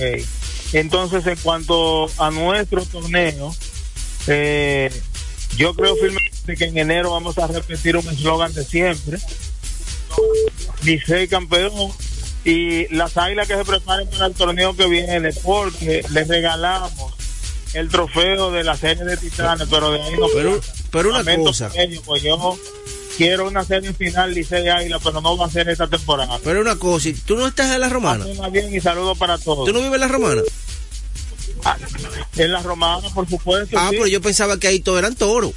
Entonces, 0.73 1.25
en 1.27 1.37
cuanto 1.37 2.09
a 2.17 2.29
nuestro 2.31 2.85
torneo, 2.85 3.55
eh, 4.27 4.91
yo 5.55 5.73
creo 5.73 5.95
firmemente 5.95 6.55
que 6.57 6.65
en 6.65 6.77
enero 6.77 7.11
vamos 7.11 7.37
a 7.37 7.47
repetir 7.47 7.97
un 7.97 8.07
eslogan 8.07 8.53
de 8.53 8.63
siempre. 8.63 9.17
Licey 10.83 11.27
campeón 11.27 11.91
y 12.45 12.87
las 12.93 13.17
águilas 13.17 13.47
que 13.47 13.55
se 13.55 13.65
preparen 13.65 14.07
para 14.09 14.27
el 14.27 14.33
torneo 14.33 14.75
que 14.75 14.87
viene 14.87 15.33
porque 15.43 16.03
les 16.11 16.27
regalamos 16.27 17.13
el 17.73 17.89
trofeo 17.89 18.51
de 18.51 18.63
la 18.63 18.77
serie 18.77 19.03
de 19.03 19.17
titanes, 19.17 19.67
pero 19.69 19.91
de 19.91 20.01
ahí 20.01 20.13
no 20.17 20.27
Pero, 20.33 20.57
pasa. 20.57 20.73
Pero 20.91 21.09
una 21.09 21.19
Lamento 21.19 21.47
cosa, 21.49 21.71
pues 22.05 22.23
yo 22.23 22.57
quiero 23.17 23.47
una 23.47 23.63
serie 23.63 23.93
final 23.93 24.33
Licey 24.33 24.67
Águila, 24.67 24.99
pero 24.99 25.21
no 25.21 25.37
va 25.37 25.47
a 25.47 25.49
ser 25.49 25.69
esta 25.69 25.87
temporada. 25.87 26.39
pero 26.43 26.61
una 26.61 26.77
cosa, 26.77 27.09
tú 27.25 27.35
no 27.35 27.47
estás 27.47 27.73
en 27.73 27.81
la 27.81 27.89
Romana. 27.89 28.25
Bien 28.51 28.73
y 28.73 28.79
saludos 28.79 29.17
para 29.17 29.37
todos. 29.37 29.65
¿Tú 29.65 29.73
no 29.73 29.79
vives 29.79 29.95
en 29.95 30.01
la 30.01 30.07
Romana? 30.07 30.41
En 32.37 32.51
la 32.51 32.61
romana, 32.61 33.09
por 33.13 33.27
supuesto. 33.27 33.77
Ah, 33.77 33.87
sí. 33.89 33.95
pero 33.97 34.07
yo 34.07 34.21
pensaba 34.21 34.59
que 34.59 34.67
ahí 34.67 34.79
todos 34.79 34.99
eran 34.99 35.15
toros. 35.15 35.51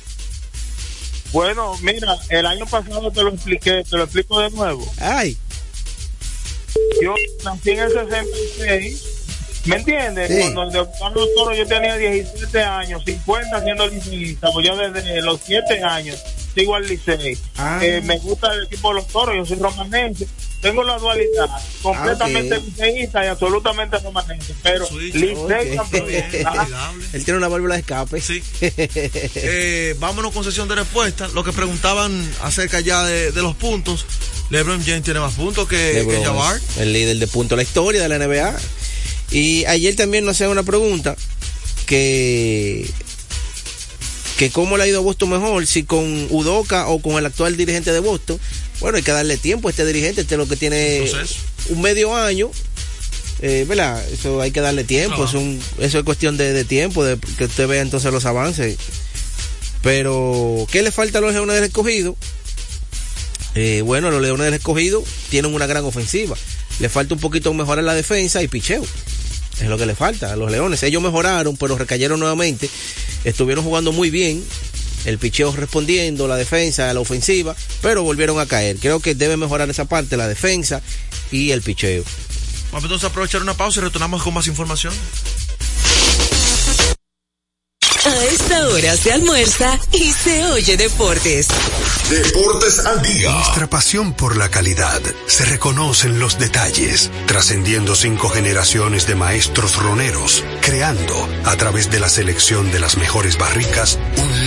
Bueno, 1.33 1.77
mira, 1.83 2.16
el 2.31 2.47
año 2.47 2.66
pasado 2.66 3.11
te 3.12 3.23
lo 3.23 3.31
expliqué, 3.31 3.85
te 3.88 3.97
lo 3.97 4.05
explico 4.05 4.40
de 4.40 4.51
nuevo. 4.51 4.93
Ay, 4.99 5.37
Yo 7.01 7.14
nací 7.45 7.71
en 7.71 7.79
el 7.81 7.93
66, 7.93 9.05
¿me 9.66 9.77
entiendes? 9.77 10.29
Sí. 10.46 10.53
Cuando 10.55 10.88
los 11.14 11.35
toros 11.35 11.57
yo 11.59 11.66
tenía 11.66 11.96
17 11.96 12.62
años, 12.62 13.03
50 13.05 13.62
siendo 13.62 13.87
liceísta, 13.88 14.51
pues 14.53 14.66
yo 14.66 14.77
desde 14.77 15.23
los 15.23 15.40
7 15.44 15.83
años 15.83 16.18
sigo 16.55 16.75
al 16.75 16.87
licey. 16.87 17.37
Ah. 17.57 17.79
Eh, 17.83 18.01
me 18.05 18.18
gusta 18.18 18.53
el 18.55 18.64
equipo 18.64 18.88
de 18.88 18.94
los 18.96 19.07
toros, 19.09 19.37
yo 19.37 19.46
soy 19.46 19.57
romanense. 19.59 20.27
Tengo 20.61 20.85
la 20.85 20.99
dualidad, 20.99 21.49
completamente 21.81 22.57
Ah, 22.57 22.59
liceísta 22.62 23.25
y 23.25 23.29
absolutamente 23.29 23.99
romanense, 23.99 24.55
pero 24.62 24.85
Switch, 24.87 25.14
licey 25.14 25.38
ok. 25.38 25.77
campeón. 25.77 26.07
Ah, 26.44 26.64
Cuidable. 26.64 27.05
él 27.14 27.25
tiene 27.25 27.38
una 27.38 27.49
válvula 27.49 27.75
de 27.77 27.81
escape. 27.81 28.20
Sí. 28.20 28.42
Eh, 29.42 29.94
vámonos 29.99 30.33
con 30.33 30.44
sesión 30.44 30.68
de 30.68 30.75
respuesta. 30.75 31.29
Lo 31.29 31.44
que 31.44 31.53
preguntaban 31.53 32.31
acerca 32.42 32.81
ya 32.81 33.05
de, 33.05 33.33
de 33.33 33.42
los 33.42 33.55
puntos. 33.57 34.05
LeBron 34.51 34.83
James 34.85 35.03
tiene 35.03 35.20
más 35.20 35.35
puntos 35.35 35.66
que, 35.68 35.94
LeBron 35.94 36.16
que 36.20 36.25
Jabbar. 36.27 36.57
es 36.57 36.77
el 36.79 36.92
líder 36.92 37.16
de 37.18 37.27
punto 37.27 37.55
de 37.55 37.62
la 37.62 37.62
historia 37.62 38.03
de 38.03 38.09
la 38.09 38.18
NBA. 38.18 38.55
Y 39.31 39.64
ayer 39.66 39.95
también 39.97 40.25
nos 40.25 40.37
hacían 40.37 40.51
una 40.51 40.62
pregunta 40.62 41.16
que 41.87 42.88
que 44.38 44.51
cómo 44.51 44.79
le 44.79 44.85
ha 44.85 44.87
ido 44.87 45.01
a 45.01 45.03
Boston 45.03 45.31
mejor, 45.31 45.66
si 45.66 45.83
con 45.85 46.27
Udoca 46.31 46.88
o 46.88 47.03
con 47.03 47.19
el 47.19 47.27
actual 47.27 47.57
dirigente 47.59 47.93
de 47.93 48.01
Boston. 48.01 48.40
Bueno, 48.81 48.97
hay 48.97 49.03
que 49.03 49.12
darle 49.12 49.37
tiempo 49.37 49.69
a 49.69 49.71
este 49.71 49.85
dirigente, 49.85 50.23
este 50.23 50.35
es 50.35 50.38
lo 50.38 50.49
que 50.49 50.57
tiene 50.57 51.01
un 51.69 51.83
medio 51.83 52.16
año. 52.16 52.51
Eh, 53.43 53.64
¿Verdad? 53.69 54.03
Eso 54.11 54.40
hay 54.40 54.51
que 54.51 54.61
darle 54.62 54.85
tiempo, 54.85 55.16
es 55.27 55.35
un- 55.35 55.61
eso 55.79 55.99
es 55.99 56.05
cuestión 56.05 56.37
de, 56.38 56.53
de 56.55 56.64
tiempo, 56.64 57.05
de 57.05 57.19
que 57.37 57.45
usted 57.45 57.66
vea 57.69 57.83
entonces 57.83 58.11
los 58.12 58.25
avances. 58.25 58.77
Pero, 59.83 60.66
¿qué 60.71 60.83
le 60.83 60.90
falta 60.93 61.19
a 61.19 61.21
los 61.21 61.33
leones 61.35 61.55
del 61.57 61.64
escogido? 61.64 62.16
Eh, 63.55 63.83
bueno, 63.85 64.11
los 64.11 64.23
Leones 64.23 64.45
del 64.45 64.55
Escogido 64.55 65.03
tienen 65.29 65.53
una 65.55 65.66
gran 65.66 65.85
ofensiva. 65.85 66.37
Le 66.79 66.88
falta 66.88 67.14
un 67.14 67.21
poquito 67.21 67.53
mejorar 67.53 67.83
la 67.85 67.95
defensa 67.95 68.43
y 68.43 68.49
picheo. 68.49 68.85
Es 69.61 69.68
lo 69.68 69.77
que 69.77 69.87
le 69.87 69.94
falta 69.94 70.33
a 70.33 70.37
los 70.37 70.51
Leones. 70.51 70.83
Ellos 70.83 71.03
mejoraron, 71.03 71.57
pero 71.57 71.77
recayeron 71.77 72.18
nuevamente. 72.18 72.70
Estuvieron 73.25 73.64
jugando 73.64 73.92
muy 73.92 74.11
bien. 74.11 74.42
El 75.05 75.18
picheo 75.18 75.53
respondiendo, 75.53 76.29
la 76.29 76.37
defensa, 76.37 76.92
la 76.92 77.01
ofensiva, 77.01 77.57
pero 77.81 78.03
volvieron 78.03 78.38
a 78.38 78.46
caer. 78.46 78.77
Creo 78.77 79.01
que 79.01 79.14
debe 79.14 79.37
mejorar 79.37 79.70
esa 79.70 79.87
parte, 79.87 80.16
la 80.16 80.29
defensa 80.29 80.83
y 81.31 81.53
el 81.53 81.62
picheo. 81.62 82.05
Vamos 82.70 82.85
entonces 82.85 83.05
a 83.05 83.09
aprovechar 83.09 83.42
una 83.42 83.55
pausa 83.55 83.81
y 83.81 83.85
retornamos 83.85 84.23
con 84.23 84.35
más 84.35 84.46
información. 84.46 84.92
A 88.03 88.25
esta 88.25 88.69
hora 88.71 88.97
se 88.97 89.13
almuerza 89.13 89.79
y 89.93 90.11
se 90.13 90.47
oye 90.47 90.79
deportes. 90.79 91.49
Deportes 92.09 92.79
al 92.87 93.03
día. 93.03 93.31
Nuestra 93.31 93.69
pasión 93.69 94.15
por 94.15 94.39
la 94.39 94.49
calidad 94.49 95.03
se 95.27 95.45
reconoce 95.45 96.07
en 96.07 96.19
los 96.19 96.39
detalles, 96.39 97.11
trascendiendo 97.27 97.95
cinco 97.95 98.31
generaciones 98.31 99.07
de 99.07 99.17
maestros 99.17 99.77
roneros, 99.77 100.43
creando, 100.63 101.29
a 101.45 101.57
través 101.57 101.91
de 101.91 102.01
la 102.01 102.09
selección 102.09 102.73
de 102.73 102.81
las 102.81 102.97
mejores 102.97 103.37
barricas, 103.37 103.99
un 104.17 104.47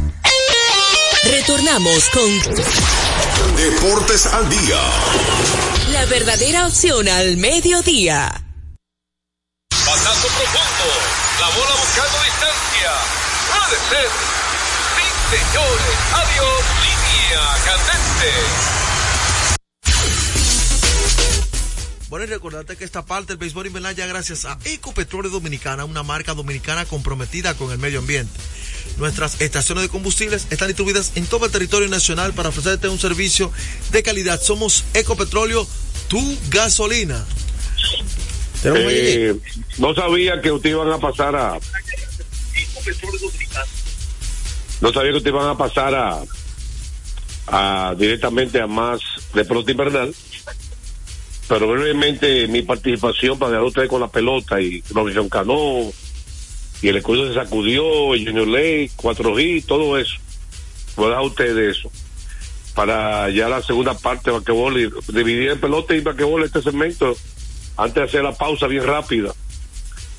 Retornamos 1.23 2.09
con 2.09 3.55
Deportes 3.55 4.25
al 4.25 4.49
día. 4.49 4.79
la 5.91 6.05
verdadera 6.05 6.65
opción 6.67 7.07
al 7.07 7.37
mediodía. 7.37 8.31
Batazo 9.85 10.27
profundo. 10.27 10.87
La 11.39 11.47
bola 11.49 11.75
buscando 11.79 12.17
distancia. 12.23 12.91
Puede 13.53 13.77
ser. 13.89 14.09
Sí, 14.97 15.05
señores. 15.29 15.97
Adiós. 16.13 16.63
Línea 16.81 17.43
candente. 17.65 18.31
Bueno, 22.11 22.25
y 22.25 22.27
recordarte 22.27 22.75
que 22.75 22.83
esta 22.83 23.05
parte 23.05 23.29
del 23.29 23.37
béisbol 23.37 23.67
invernal 23.67 23.95
ya 23.95 24.05
gracias 24.05 24.43
a 24.43 24.59
Ecopetróleo 24.65 25.31
Dominicana, 25.31 25.85
una 25.85 26.03
marca 26.03 26.33
dominicana 26.33 26.83
comprometida 26.83 27.53
con 27.53 27.71
el 27.71 27.77
medio 27.77 27.99
ambiente. 27.99 28.37
Nuestras 28.97 29.39
estaciones 29.39 29.83
de 29.83 29.87
combustibles 29.87 30.45
están 30.49 30.67
distribuidas 30.67 31.13
en 31.15 31.25
todo 31.25 31.45
el 31.45 31.53
territorio 31.53 31.87
nacional 31.87 32.33
para 32.33 32.49
ofrecerte 32.49 32.89
un 32.89 32.99
servicio 32.99 33.49
de 33.93 34.03
calidad. 34.03 34.41
Somos 34.41 34.83
Ecopetróleo, 34.93 35.65
tu 36.09 36.37
gasolina. 36.49 37.25
Eh, 38.65 39.33
no 39.77 39.95
sabía 39.95 40.41
que 40.41 40.51
ustedes 40.51 40.75
iban 40.75 40.91
a 40.91 40.97
pasar 40.97 41.33
a. 41.33 41.59
No 44.81 44.91
sabía 44.91 45.11
que 45.11 45.17
ustedes 45.17 45.33
iban 45.33 45.47
a 45.47 45.57
pasar 45.57 45.95
a, 45.95 46.23
a 47.47 47.95
directamente 47.97 48.59
a 48.59 48.67
más 48.67 48.99
de 49.33 49.45
pelota 49.45 49.71
invernal. 49.71 50.13
Pero 51.51 51.67
brevemente 51.67 52.47
mi 52.47 52.61
participación 52.61 53.37
para 53.37 53.51
dejar 53.51 53.65
ustedes 53.65 53.89
con 53.89 53.99
la 53.99 54.07
pelota 54.07 54.61
y 54.61 54.81
Robinson 54.89 55.27
Cano 55.27 55.91
y 56.81 56.87
el 56.87 56.95
escudo 56.95 57.27
se 57.27 57.33
sacudió, 57.33 58.13
el 58.13 58.25
Junior 58.25 58.47
Lake, 58.47 58.91
4G, 58.95 59.65
todo 59.65 59.97
eso. 59.97 60.15
Voy 60.95 61.07
a 61.07 61.09
dejar 61.09 61.23
a 61.23 61.27
ustedes 61.27 61.77
eso. 61.77 61.91
Para 62.73 63.29
ya 63.31 63.49
la 63.49 63.61
segunda 63.61 63.95
parte 63.95 64.31
de 64.31 64.37
basquetbol 64.37 64.79
y 64.79 64.89
dividir 65.11 65.49
en 65.49 65.59
pelota 65.59 65.93
y 65.93 65.99
basquetbol 65.99 66.45
este 66.45 66.61
segmento 66.61 67.17
antes 67.75 67.95
de 67.95 68.03
hacer 68.03 68.23
la 68.23 68.31
pausa 68.31 68.67
bien 68.67 68.85
rápida. 68.85 69.33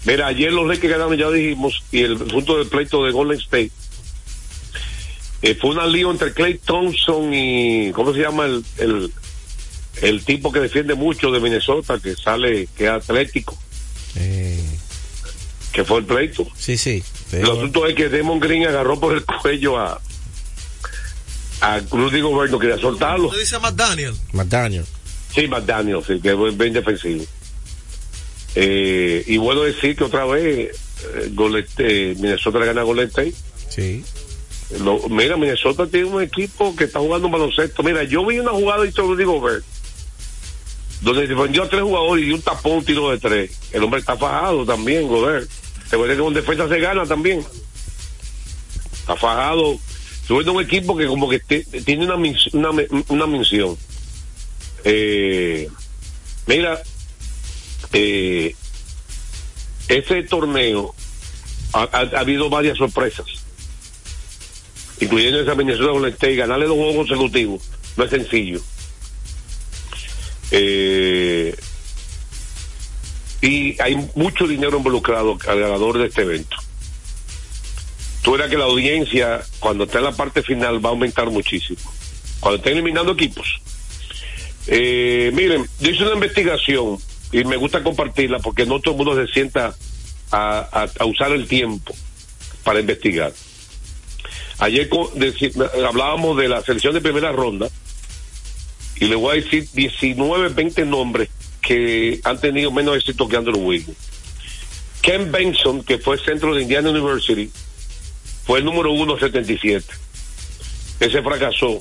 Mira, 0.04 0.26
ayer 0.26 0.52
los 0.52 0.66
Lakers 0.66 0.92
ganaron, 0.92 1.16
ya 1.16 1.30
dijimos, 1.30 1.82
y 1.92 2.00
el 2.02 2.18
punto 2.18 2.58
del 2.58 2.68
pleito 2.68 3.06
de 3.06 3.12
Golden 3.12 3.38
State. 3.38 3.70
Eh, 5.40 5.54
fue 5.54 5.70
una 5.70 5.86
lío 5.86 6.10
entre 6.10 6.34
Clay 6.34 6.58
Thompson 6.58 7.32
y, 7.32 7.90
¿cómo 7.92 8.12
se 8.12 8.20
llama 8.20 8.44
el, 8.44 8.62
el, 8.76 9.10
el 10.00 10.24
tipo 10.24 10.50
que 10.52 10.60
defiende 10.60 10.94
mucho 10.94 11.30
de 11.30 11.40
Minnesota, 11.40 11.98
que 12.02 12.14
sale, 12.16 12.68
que 12.76 12.84
es 12.84 12.90
atlético? 12.90 13.56
Que 15.72 15.84
fue 15.84 15.98
el 16.00 16.04
pleito. 16.04 16.46
Sí, 16.56 16.76
sí. 16.76 17.02
El 17.32 17.44
asunto 17.44 17.86
es 17.86 17.94
que 17.94 18.08
Demon 18.08 18.38
Green 18.40 18.66
agarró 18.66 19.00
por 19.00 19.14
el 19.14 19.24
cuello 19.24 19.78
a, 19.78 20.00
a 21.62 21.78
Rudy 21.90 22.20
Gobert, 22.20 22.50
no 22.52 22.58
quería 22.58 22.78
soltarlo. 22.78 23.28
Usted 23.28 23.40
dice 23.40 23.58
Matt 23.58 23.74
Daniel. 23.76 24.14
McDaniel. 24.32 24.84
Sí, 25.34 25.48
McDaniel, 25.48 26.02
sí, 26.06 26.20
que 26.20 26.32
es 26.32 26.58
bien 26.58 26.74
defensivo. 26.74 27.24
Eh, 28.54 29.24
y 29.26 29.38
bueno 29.38 29.62
decir 29.62 29.96
que 29.96 30.04
otra 30.04 30.26
vez 30.26 30.76
eh, 31.14 31.32
eh, 31.78 32.14
Minnesota 32.18 32.58
le 32.58 32.66
gana 32.66 32.82
a 32.82 32.84
Golden 32.84 33.08
State. 33.08 33.32
Sí. 33.70 34.04
Lo- 34.80 35.08
mira, 35.08 35.38
Minnesota 35.38 35.86
tiene 35.86 36.06
un 36.06 36.22
equipo 36.22 36.76
que 36.76 36.84
está 36.84 36.98
jugando 36.98 37.28
un 37.28 37.32
baloncesto. 37.32 37.82
Mira, 37.82 38.04
yo 38.04 38.26
vi 38.26 38.38
una 38.40 38.50
jugada 38.50 38.84
y 38.86 38.90
Rudy 38.90 39.24
Gobert 39.24 39.64
donde 41.02 41.26
defendió 41.26 41.64
a 41.64 41.68
tres 41.68 41.82
jugadores 41.82 42.24
y 42.24 42.32
un 42.32 42.40
tapón, 42.42 42.84
tiro 42.84 43.10
de 43.10 43.18
tres. 43.18 43.50
El 43.72 43.82
hombre 43.84 44.00
está 44.00 44.16
fajado 44.16 44.64
también, 44.64 45.06
voy 45.08 45.28
a 45.28 45.32
decir 45.32 45.48
que 45.90 46.16
con 46.22 46.32
defensa 46.34 46.68
se 46.68 46.78
gana 46.80 47.04
también. 47.04 47.44
Está 49.00 49.16
fajado. 49.16 49.78
Subiendo 50.26 50.52
un 50.52 50.62
equipo 50.62 50.96
que 50.96 51.06
como 51.06 51.28
que 51.28 51.40
tiene 51.84 52.04
una, 52.06 52.14
una, 52.52 52.70
una 53.08 53.26
misión. 53.26 53.76
Eh, 54.84 55.68
mira, 56.46 56.80
eh, 57.92 58.54
ese 59.88 60.22
torneo 60.22 60.94
ha, 61.72 61.82
ha- 61.82 62.16
ha 62.16 62.20
habido 62.20 62.48
varias 62.48 62.78
sorpresas, 62.78 63.26
incluyendo 65.00 65.40
esa 65.40 65.54
Golden 65.92 66.12
State, 66.14 66.36
ganarle 66.36 66.66
dos 66.66 66.76
juegos 66.76 66.96
consecutivos 66.96 67.62
no 67.96 68.04
es 68.04 68.10
sencillo. 68.10 68.60
Eh, 70.52 71.56
y 73.40 73.80
hay 73.82 73.96
mucho 74.14 74.46
dinero 74.46 74.76
involucrado 74.76 75.36
al 75.48 75.60
ganador 75.60 75.98
de 75.98 76.06
este 76.06 76.22
evento. 76.22 76.56
Tú 78.22 78.32
verás 78.32 78.50
que 78.50 78.58
la 78.58 78.66
audiencia, 78.66 79.40
cuando 79.58 79.84
está 79.84 79.98
en 79.98 80.04
la 80.04 80.12
parte 80.12 80.42
final, 80.42 80.84
va 80.84 80.90
a 80.90 80.92
aumentar 80.92 81.28
muchísimo. 81.30 81.80
Cuando 82.38 82.58
estén 82.58 82.74
eliminando 82.74 83.12
equipos. 83.12 83.60
Eh, 84.68 85.32
miren, 85.34 85.66
yo 85.80 85.90
hice 85.90 86.04
una 86.04 86.14
investigación 86.14 86.98
y 87.32 87.44
me 87.44 87.56
gusta 87.56 87.82
compartirla 87.82 88.38
porque 88.38 88.64
no 88.64 88.78
todo 88.78 88.94
el 88.94 89.04
mundo 89.04 89.26
se 89.26 89.32
sienta 89.32 89.74
a, 90.30 90.88
usar 91.04 91.32
el 91.32 91.48
tiempo 91.48 91.94
para 92.62 92.78
investigar. 92.78 93.32
Ayer 94.58 94.88
hablábamos 95.84 96.36
de 96.36 96.48
la 96.48 96.62
selección 96.62 96.94
de 96.94 97.00
primera 97.00 97.32
ronda 97.32 97.68
y 99.02 99.06
le 99.06 99.16
voy 99.16 99.32
a 99.32 99.42
decir 99.42 99.68
19, 99.72 100.50
20 100.50 100.84
nombres 100.84 101.28
que 101.60 102.20
han 102.22 102.40
tenido 102.40 102.70
menos 102.70 102.96
éxito 102.96 103.26
que 103.26 103.36
Andrew 103.36 103.58
Wiggins. 103.58 103.96
Ken 105.00 105.32
Benson, 105.32 105.82
que 105.82 105.98
fue 105.98 106.18
centro 106.18 106.54
de 106.54 106.62
Indiana 106.62 106.90
University, 106.90 107.50
fue 108.44 108.60
el 108.60 108.64
número 108.64 108.92
uno 108.92 109.18
77. 109.18 109.84
Ese 111.00 111.20
fracasó. 111.20 111.80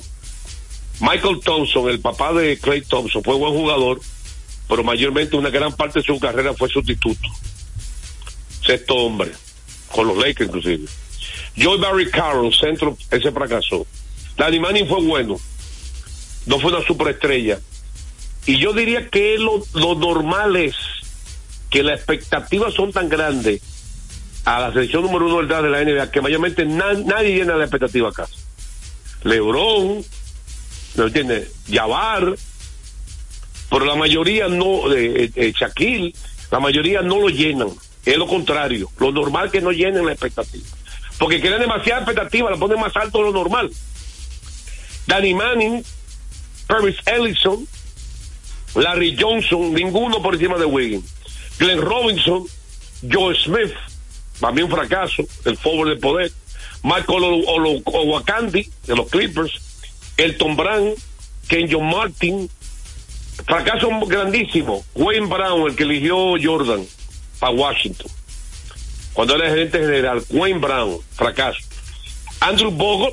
Michael 0.98 1.38
Thompson, 1.44 1.90
el 1.90 2.00
papá 2.00 2.32
de 2.32 2.58
Clay 2.58 2.80
Thompson, 2.80 3.22
fue 3.22 3.36
buen 3.36 3.54
jugador, 3.54 4.00
pero 4.68 4.82
mayormente 4.82 5.36
una 5.36 5.50
gran 5.50 5.72
parte 5.76 6.00
de 6.00 6.04
su 6.04 6.18
carrera 6.18 6.54
fue 6.54 6.68
sustituto. 6.70 7.28
Sexto 8.66 8.96
hombre, 8.96 9.30
con 9.92 10.08
los 10.08 10.16
Lakers 10.16 10.48
inclusive. 10.48 10.88
Joy 11.54 11.78
Barry 11.78 12.10
Carroll, 12.10 12.52
centro, 12.52 12.98
ese 13.12 13.30
fracasó. 13.30 13.86
Danny 14.36 14.58
Manning 14.58 14.88
fue 14.88 15.02
bueno, 15.02 15.38
no 16.46 16.58
fue 16.60 16.72
una 16.72 16.84
superestrella. 16.86 17.58
Y 18.46 18.58
yo 18.58 18.72
diría 18.72 19.08
que 19.08 19.38
lo, 19.38 19.62
lo 19.74 19.94
normal 19.94 20.56
es 20.56 20.74
que 21.70 21.82
las 21.82 21.98
expectativas 21.98 22.74
son 22.74 22.92
tan 22.92 23.08
grandes 23.08 23.60
a 24.44 24.60
la 24.60 24.72
selección 24.72 25.02
número 25.02 25.26
uno 25.26 25.42
de 25.62 25.70
la 25.70 25.84
NBA 25.84 26.10
que 26.10 26.20
mayormente 26.20 26.64
na- 26.64 26.94
nadie 26.94 27.36
llena 27.36 27.54
la 27.54 27.64
expectativa 27.64 28.08
acá. 28.08 28.26
Lebron, 29.22 30.04
¿no 30.96 31.04
entiendes? 31.06 31.48
Yavar, 31.68 32.34
pero 33.70 33.84
la 33.84 33.94
mayoría 33.94 34.48
no, 34.48 34.92
eh, 34.92 35.30
eh, 35.34 35.52
Shaquille, 35.58 36.12
la 36.50 36.58
mayoría 36.60 37.00
no 37.02 37.20
lo 37.20 37.28
llenan. 37.28 37.68
Es 38.04 38.16
lo 38.16 38.26
contrario. 38.26 38.90
Lo 38.98 39.12
normal 39.12 39.50
que 39.52 39.60
no 39.60 39.70
llenen 39.70 40.04
la 40.04 40.12
expectativa. 40.12 40.66
Porque 41.18 41.40
crean 41.40 41.60
demasiada 41.60 42.00
expectativa, 42.00 42.50
la 42.50 42.56
ponen 42.56 42.80
más 42.80 42.94
alto 42.96 43.18
de 43.18 43.24
lo 43.24 43.32
normal. 43.32 43.70
Danny 45.06 45.34
Manning, 45.34 45.84
Paris 46.72 46.96
Ellison, 47.04 47.68
Larry 48.74 49.14
Johnson, 49.20 49.74
ninguno 49.74 50.22
por 50.22 50.32
encima 50.32 50.56
de 50.56 50.64
Wiggins. 50.64 51.04
Glenn 51.58 51.82
Robinson, 51.82 52.46
Joe 53.02 53.34
Smith, 53.34 53.74
también 54.40 54.64
un 54.64 54.72
fracaso, 54.72 55.22
el 55.44 55.58
forward 55.58 55.90
de 55.90 55.96
poder. 55.96 56.32
Michael 56.82 57.44
Owakandi, 57.84 58.70
de 58.86 58.96
los 58.96 59.06
Clippers. 59.10 59.52
Elton 60.16 60.56
Brand, 60.56 60.94
Kenjo 61.46 61.78
Martin. 61.80 62.48
Fracaso 63.46 63.90
grandísimo. 64.06 64.82
Wayne 64.94 65.26
Brown, 65.26 65.68
el 65.68 65.76
que 65.76 65.82
eligió 65.82 66.16
Jordan 66.42 66.86
para 67.38 67.52
Washington. 67.52 68.10
Cuando 69.12 69.36
era 69.36 69.50
gerente 69.50 69.78
general. 69.78 70.24
Wayne 70.30 70.58
Brown, 70.58 71.00
fracaso. 71.12 71.60
Andrew 72.40 72.70
Bogut, 72.70 73.12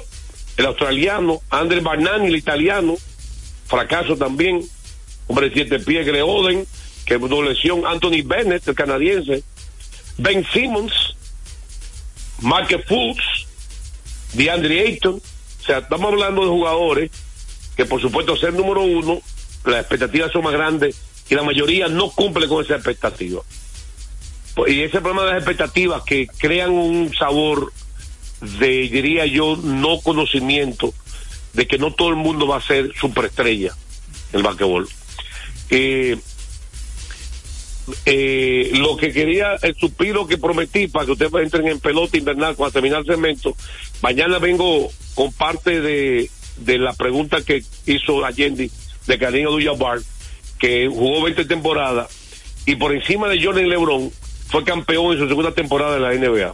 el 0.55 0.65
australiano. 0.65 1.41
Andre 1.49 1.81
Barnani, 1.81 2.27
el 2.27 2.37
italiano. 2.37 2.95
Fracaso 3.69 4.17
también. 4.17 4.61
Hombre 5.27 5.49
de 5.49 5.53
siete 5.53 5.79
pies, 5.79 6.05
Greg 6.05 6.23
Oden, 6.23 6.65
que 7.05 7.17
lesión. 7.17 7.85
Anthony 7.85 8.23
Bennett, 8.25 8.67
el 8.67 8.75
canadiense. 8.75 9.43
Ben 10.17 10.45
Simmons, 10.51 11.15
Mark 12.41 12.67
Fultz, 12.87 13.47
DeAndre 14.33 14.81
Ayton. 14.81 15.15
O 15.15 15.63
sea, 15.63 15.77
estamos 15.79 16.11
hablando 16.11 16.41
de 16.41 16.47
jugadores 16.47 17.11
que 17.79 17.85
por 17.85 18.01
supuesto 18.01 18.35
ser 18.35 18.53
número 18.53 18.81
uno, 18.81 19.21
las 19.63 19.81
expectativas 19.81 20.31
son 20.33 20.43
más 20.43 20.51
grandes 20.51 20.97
y 21.29 21.35
la 21.35 21.43
mayoría 21.43 21.87
no 21.87 22.09
cumple 22.09 22.47
con 22.47 22.65
esa 22.65 22.75
expectativa. 22.75 23.41
Y 24.67 24.81
ese 24.81 24.99
problema 24.99 25.23
de 25.23 25.27
las 25.29 25.37
expectativas 25.37 26.03
que 26.03 26.27
crean 26.27 26.71
un 26.71 27.13
sabor 27.17 27.71
de, 28.41 28.89
diría 28.89 29.25
yo, 29.27 29.55
no 29.55 30.01
conocimiento 30.01 30.93
de 31.53 31.67
que 31.67 31.77
no 31.77 31.91
todo 31.93 32.09
el 32.09 32.15
mundo 32.15 32.47
va 32.47 32.57
a 32.57 32.61
ser 32.61 32.91
superestrella 32.99 33.73
en 34.31 34.39
el 34.39 34.43
basquetbol. 34.43 34.87
Eh, 35.69 36.17
eh, 38.05 38.71
lo 38.73 38.97
que 38.97 39.11
quería, 39.11 39.55
el 39.61 39.75
suspiro 39.75 40.27
que 40.27 40.37
prometí 40.37 40.87
para 40.87 41.05
que 41.05 41.13
ustedes 41.13 41.33
entren 41.33 41.67
en 41.67 41.79
pelota 41.79 42.17
invernal 42.17 42.55
cuando 42.55 42.73
terminar 42.73 42.99
el 43.01 43.07
segmento, 43.07 43.55
mañana 44.01 44.37
vengo 44.37 44.91
con 45.15 45.31
parte 45.33 45.81
de, 45.81 46.29
de 46.57 46.77
la 46.77 46.93
pregunta 46.93 47.43
que 47.43 47.63
hizo 47.85 48.23
Allende 48.23 48.69
de 49.07 49.17
Cariño 49.17 49.51
Duyabar, 49.51 49.99
que 50.59 50.87
jugó 50.87 51.23
20 51.23 51.45
temporadas 51.45 52.19
y 52.69 52.75
por 52.75 52.93
encima 52.93 53.27
de 53.27 53.43
Jordan 53.43 53.67
Lebron 53.67 54.11
fue 54.49 54.63
campeón 54.63 55.13
en 55.13 55.19
su 55.19 55.27
segunda 55.27 55.53
temporada 55.53 55.95
de 55.95 55.99
la 55.99 56.13
NBA. 56.13 56.53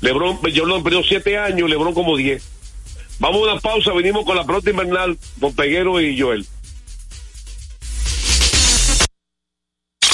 Lebron, 0.00 0.36
Jordan 0.36 0.84
perdió 0.84 1.02
7 1.02 1.36
años, 1.38 1.68
Lebron 1.68 1.94
como 1.94 2.16
10. 2.16 2.42
Vamos 3.22 3.46
a 3.46 3.52
una 3.52 3.60
pausa, 3.60 3.92
venimos 3.92 4.24
con 4.24 4.34
la 4.34 4.44
pelota 4.44 4.70
invernal 4.70 5.16
con 5.38 5.54
Peguero 5.54 6.00
y 6.00 6.20
Joel. 6.20 6.44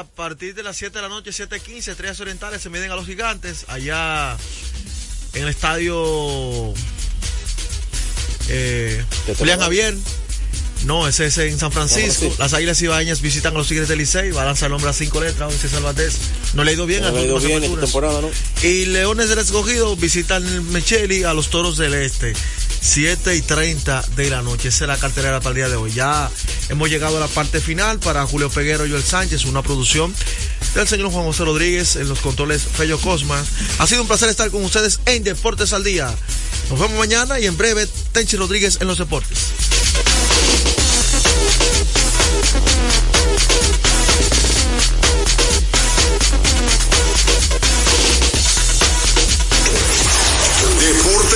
A 0.00 0.04
partir 0.04 0.54
de 0.54 0.62
las 0.62 0.76
7 0.78 0.96
de 0.96 1.02
la 1.02 1.08
noche, 1.08 1.30
7.15, 1.30 1.88
Estrellas 1.88 2.18
Orientales 2.20 2.62
se 2.62 2.70
miden 2.70 2.90
a 2.90 2.96
los 2.96 3.06
gigantes 3.06 3.66
allá 3.68 4.36
en 5.34 5.42
el 5.42 5.48
estadio 5.48 6.72
eh, 8.48 9.04
Julián 9.38 9.60
Javier. 9.60 9.94
No, 10.86 11.06
ese 11.06 11.26
es 11.26 11.36
en 11.36 11.58
San 11.58 11.70
Francisco. 11.70 12.34
Las 12.38 12.54
Águilas 12.54 12.80
Ibañas 12.80 13.20
visitan 13.20 13.54
a 13.54 13.58
los 13.58 13.68
Tigres 13.68 13.88
del 13.88 13.98
Licey. 13.98 14.30
Va 14.30 14.42
a 14.42 14.46
lanzar 14.46 14.68
el 14.68 14.72
nombre 14.72 14.88
a 14.88 14.94
cinco 14.94 15.20
letras. 15.20 15.52
Hoy 15.52 15.58
César 15.58 15.82
Valdés. 15.82 16.16
No 16.54 16.64
le 16.64 16.70
ha 16.70 16.74
ido 16.74 16.86
bien. 16.86 17.02
No 17.02 17.08
a 17.08 17.12
le 17.12 17.24
ido 17.24 17.38
bien 17.38 17.62
esta 17.62 17.80
temporada, 17.80 18.22
¿no? 18.22 18.30
Y 18.62 18.86
Leones 18.86 19.28
del 19.28 19.40
Escogido 19.40 19.94
visitan 19.96 20.46
el 20.46 20.62
Mecheli 20.62 21.24
a 21.24 21.34
los 21.34 21.50
Toros 21.50 21.76
del 21.76 21.92
Este. 21.92 22.32
7 22.80 23.36
y 23.36 23.42
30 23.42 24.04
de 24.16 24.30
la 24.30 24.42
noche. 24.42 24.68
Esa 24.68 24.84
es 24.84 24.88
la 24.88 24.96
cartelera 24.96 25.40
para 25.40 25.50
el 25.50 25.56
día 25.56 25.68
de 25.68 25.76
hoy. 25.76 25.92
Ya 25.92 26.30
hemos 26.68 26.88
llegado 26.88 27.16
a 27.16 27.20
la 27.20 27.28
parte 27.28 27.60
final 27.60 27.98
para 27.98 28.26
Julio 28.26 28.50
Peguero 28.50 28.86
y 28.86 28.90
Joel 28.90 29.02
Sánchez, 29.02 29.44
una 29.44 29.62
producción 29.62 30.14
del 30.74 30.88
señor 30.88 31.10
Juan 31.10 31.24
José 31.24 31.44
Rodríguez 31.44 31.96
en 31.96 32.08
los 32.08 32.20
controles 32.20 32.62
Fello 32.62 32.98
Cosmas. 32.98 33.46
Ha 33.78 33.86
sido 33.86 34.02
un 34.02 34.08
placer 34.08 34.28
estar 34.28 34.50
con 34.50 34.64
ustedes 34.64 35.00
en 35.06 35.22
Deportes 35.24 35.72
al 35.72 35.84
Día. 35.84 36.12
Nos 36.70 36.78
vemos 36.78 36.98
mañana 36.98 37.40
y 37.40 37.46
en 37.46 37.56
breve 37.56 37.86
Tenchi 38.12 38.36
Rodríguez 38.36 38.78
en 38.80 38.86
los 38.86 38.98
deportes. 38.98 39.38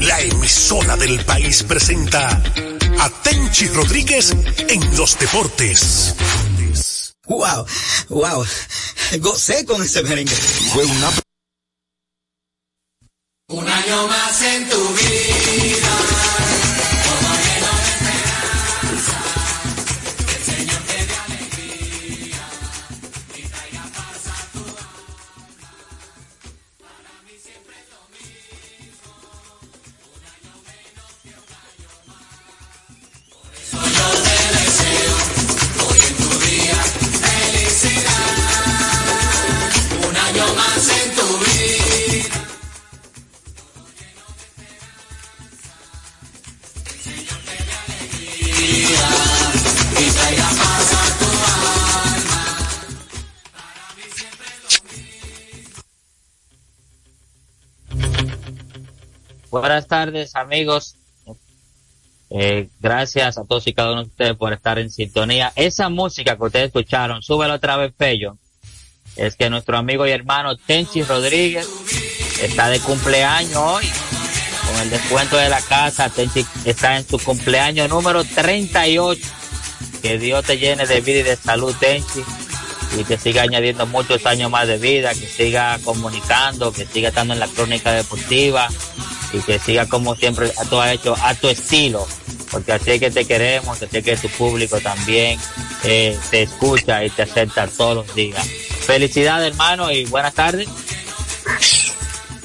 la 0.00 0.20
emisora 0.20 0.96
del 0.96 1.24
país 1.24 1.62
presenta 1.62 2.28
a 3.00 3.10
Tenchi 3.22 3.68
Rodríguez 3.68 4.32
en 4.68 4.96
los 4.96 5.18
deportes. 5.18 6.14
Wow, 7.26 7.66
wow, 8.08 8.44
gocé 9.20 9.64
con 9.64 9.82
ese 9.82 10.02
merengue. 10.02 10.34
Fue 10.34 10.84
una 10.84 11.10
Un 13.48 13.68
año 13.68 14.06
más 14.06 14.42
en 14.42 14.68
tu 14.68 14.88
vida. 14.94 16.39
Buenas 59.50 59.88
tardes, 59.88 60.36
amigos. 60.36 60.94
Eh, 62.30 62.68
gracias 62.78 63.36
a 63.36 63.44
todos 63.44 63.66
y 63.66 63.72
cada 63.72 63.90
uno 63.90 64.04
de 64.04 64.08
ustedes 64.08 64.36
por 64.36 64.52
estar 64.52 64.78
en 64.78 64.90
sintonía. 64.92 65.52
Esa 65.56 65.88
música 65.88 66.36
que 66.36 66.44
ustedes 66.44 66.66
escucharon, 66.66 67.20
súbela 67.20 67.54
otra 67.54 67.76
vez, 67.76 67.92
Pello. 67.92 68.36
Es 69.16 69.34
que 69.34 69.50
nuestro 69.50 69.76
amigo 69.76 70.06
y 70.06 70.12
hermano 70.12 70.56
Tenchi 70.56 71.02
Rodríguez 71.02 71.68
está 72.40 72.68
de 72.68 72.78
cumpleaños 72.78 73.56
hoy. 73.56 73.90
Con 74.68 74.82
el 74.82 74.90
descuento 74.90 75.36
de 75.36 75.48
la 75.48 75.60
casa, 75.62 76.08
Tenchi 76.08 76.46
está 76.64 76.96
en 76.96 77.04
su 77.04 77.18
cumpleaños 77.18 77.88
número 77.88 78.22
38. 78.22 79.20
Que 80.00 80.16
Dios 80.16 80.44
te 80.44 80.58
llene 80.58 80.86
de 80.86 81.00
vida 81.00 81.18
y 81.18 81.22
de 81.24 81.34
salud, 81.34 81.74
Tenchi. 81.80 82.22
Y 82.96 83.02
que 83.02 83.18
siga 83.18 83.42
añadiendo 83.42 83.84
muchos 83.86 84.24
años 84.26 84.48
más 84.48 84.68
de 84.68 84.78
vida, 84.78 85.12
que 85.12 85.26
siga 85.26 85.76
comunicando, 85.84 86.72
que 86.72 86.86
siga 86.86 87.08
estando 87.08 87.34
en 87.34 87.40
la 87.40 87.48
crónica 87.48 87.90
deportiva 87.90 88.68
y 89.32 89.38
que 89.40 89.58
siga 89.58 89.86
como 89.86 90.16
siempre 90.16 90.52
tú 90.68 90.80
has 90.80 90.92
hecho 90.92 91.14
a 91.22 91.34
tu 91.34 91.48
estilo, 91.48 92.06
porque 92.50 92.72
así 92.72 92.92
es 92.92 93.00
que 93.00 93.10
te 93.10 93.24
queremos, 93.24 93.80
así 93.82 93.98
es 93.98 94.04
que 94.04 94.16
tu 94.16 94.28
público 94.28 94.80
también 94.80 95.38
eh, 95.84 96.18
te 96.30 96.42
escucha 96.42 97.04
y 97.04 97.10
te 97.10 97.22
acepta 97.22 97.66
todos 97.68 98.06
los 98.06 98.14
días. 98.14 98.46
Felicidades 98.86 99.52
hermano 99.52 99.90
y 99.90 100.04
buenas 100.06 100.34
tardes. 100.34 100.68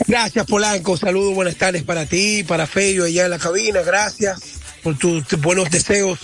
Gracias, 0.07 0.45
Polanco. 0.45 0.97
Saludos, 0.97 1.33
buenas 1.33 1.55
tardes 1.55 1.83
para 1.83 2.05
ti, 2.05 2.43
para 2.43 2.67
Fello 2.67 3.05
allá 3.05 3.25
en 3.25 3.31
la 3.31 3.39
cabina. 3.39 3.81
Gracias 3.81 4.39
por 4.83 4.97
tus, 4.97 5.25
tus 5.27 5.41
buenos 5.41 5.69
deseos. 5.71 6.19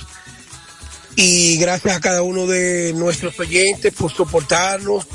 Y 1.15 1.58
gracias 1.58 1.95
a 1.95 2.00
cada 2.00 2.21
uno 2.21 2.45
de 2.47 2.93
nuestros 2.93 3.38
oyentes 3.39 3.93
por 3.93 4.13
soportarnos, 4.13 5.06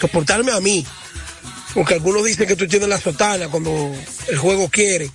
soportarme 0.00 0.52
a 0.52 0.60
mí. 0.60 0.84
Porque 1.74 1.94
algunos 1.94 2.24
dicen 2.24 2.46
que 2.46 2.56
tú 2.56 2.66
tienes 2.66 2.88
la 2.88 3.00
sotana 3.00 3.48
cuando 3.48 3.94
el 4.28 4.38
juego 4.38 4.68
quiere. 4.68 5.10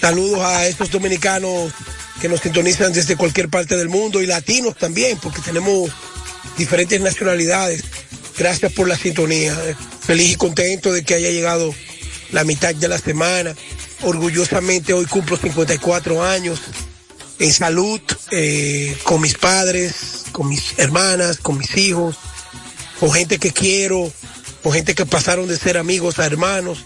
Saludos 0.00 0.40
a 0.40 0.66
estos 0.66 0.90
dominicanos 0.90 1.72
que 2.20 2.28
nos 2.28 2.40
sintonizan 2.40 2.92
desde 2.92 3.16
cualquier 3.16 3.48
parte 3.48 3.76
del 3.76 3.88
mundo 3.88 4.22
y 4.22 4.26
latinos 4.26 4.76
también, 4.76 5.18
porque 5.18 5.40
tenemos 5.40 5.90
diferentes 6.56 7.00
nacionalidades. 7.00 7.84
Gracias 8.36 8.72
por 8.72 8.88
la 8.88 8.96
sintonía. 8.96 9.56
Feliz 10.00 10.32
y 10.32 10.36
contento 10.36 10.92
de 10.92 11.04
que 11.04 11.14
haya 11.14 11.30
llegado 11.30 11.74
la 12.32 12.44
mitad 12.44 12.74
de 12.74 12.88
la 12.88 12.98
semana. 12.98 13.54
Orgullosamente 14.02 14.92
hoy 14.92 15.06
cumplo 15.06 15.36
54 15.36 16.22
años 16.22 16.60
en 17.38 17.52
salud, 17.52 18.00
eh, 18.30 18.96
con 19.04 19.20
mis 19.20 19.34
padres, 19.34 20.24
con 20.32 20.48
mis 20.48 20.78
hermanas, 20.78 21.38
con 21.38 21.58
mis 21.58 21.76
hijos, 21.76 22.16
con 22.98 23.12
gente 23.12 23.38
que 23.38 23.52
quiero, 23.52 24.12
con 24.68 24.74
gente 24.74 24.94
que 24.94 25.06
pasaron 25.06 25.48
de 25.48 25.56
ser 25.56 25.78
amigos 25.78 26.18
a 26.18 26.26
hermanos 26.26 26.84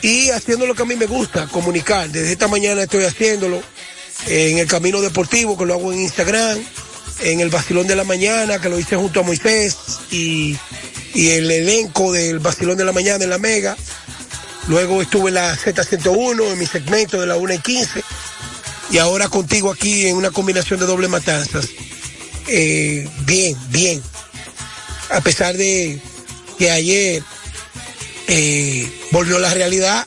y 0.00 0.30
haciendo 0.30 0.64
lo 0.64 0.76
que 0.76 0.82
a 0.82 0.84
mí 0.84 0.94
me 0.94 1.06
gusta, 1.06 1.48
comunicar. 1.48 2.08
Desde 2.08 2.30
esta 2.30 2.46
mañana 2.46 2.84
estoy 2.84 3.02
haciéndolo 3.02 3.60
en 4.28 4.58
el 4.58 4.68
camino 4.68 5.00
deportivo, 5.00 5.58
que 5.58 5.66
lo 5.66 5.74
hago 5.74 5.92
en 5.92 6.02
Instagram, 6.02 6.56
en 7.22 7.40
el 7.40 7.48
Basilón 7.48 7.88
de 7.88 7.96
la 7.96 8.04
Mañana, 8.04 8.60
que 8.60 8.68
lo 8.68 8.78
hice 8.78 8.94
junto 8.94 9.18
a 9.18 9.22
Moisés 9.24 9.76
y, 10.12 10.56
y 11.14 11.30
el 11.30 11.50
elenco 11.50 12.12
del 12.12 12.38
Basilón 12.38 12.76
de 12.76 12.84
la 12.84 12.92
Mañana 12.92 13.24
en 13.24 13.30
la 13.30 13.38
Mega. 13.38 13.76
Luego 14.68 15.02
estuve 15.02 15.30
en 15.30 15.34
la 15.34 15.56
Z101, 15.56 16.52
en 16.52 16.58
mi 16.60 16.66
segmento 16.66 17.20
de 17.20 17.26
la 17.26 17.34
1 17.34 17.54
y 17.54 17.58
15. 17.58 18.04
Y 18.92 18.98
ahora 18.98 19.28
contigo 19.28 19.72
aquí 19.72 20.06
en 20.06 20.14
una 20.14 20.30
combinación 20.30 20.78
de 20.78 20.86
doble 20.86 21.08
matanzas. 21.08 21.70
Eh, 22.46 23.08
bien, 23.26 23.56
bien. 23.70 24.00
A 25.10 25.20
pesar 25.20 25.56
de 25.56 26.00
que 26.58 26.70
ayer 26.70 27.22
eh, 28.26 28.92
volvió 29.12 29.38
la 29.38 29.54
realidad, 29.54 30.06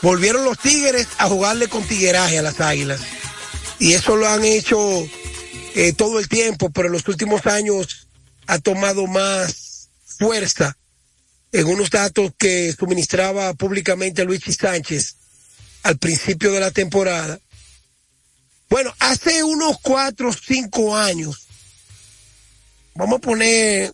volvieron 0.00 0.44
los 0.44 0.58
Tigres 0.58 1.08
a 1.18 1.28
jugarle 1.28 1.68
con 1.68 1.86
tigueraje 1.86 2.38
a 2.38 2.42
las 2.42 2.60
Águilas. 2.60 3.00
Y 3.78 3.92
eso 3.94 4.16
lo 4.16 4.28
han 4.28 4.44
hecho 4.44 4.78
eh, 5.74 5.92
todo 5.92 6.20
el 6.20 6.28
tiempo, 6.28 6.70
pero 6.70 6.86
en 6.86 6.92
los 6.92 7.08
últimos 7.08 7.46
años 7.46 8.06
ha 8.46 8.58
tomado 8.58 9.06
más 9.06 9.88
fuerza 10.18 10.76
en 11.52 11.66
unos 11.66 11.90
datos 11.90 12.32
que 12.38 12.72
suministraba 12.72 13.54
públicamente 13.54 14.24
Luis 14.24 14.42
Sánchez 14.44 15.16
al 15.82 15.98
principio 15.98 16.52
de 16.52 16.60
la 16.60 16.70
temporada. 16.70 17.38
Bueno, 18.70 18.94
hace 18.98 19.44
unos 19.44 19.78
cuatro 19.80 20.30
o 20.30 20.32
cinco 20.32 20.96
años, 20.96 21.46
vamos 22.94 23.18
a 23.18 23.20
poner 23.20 23.92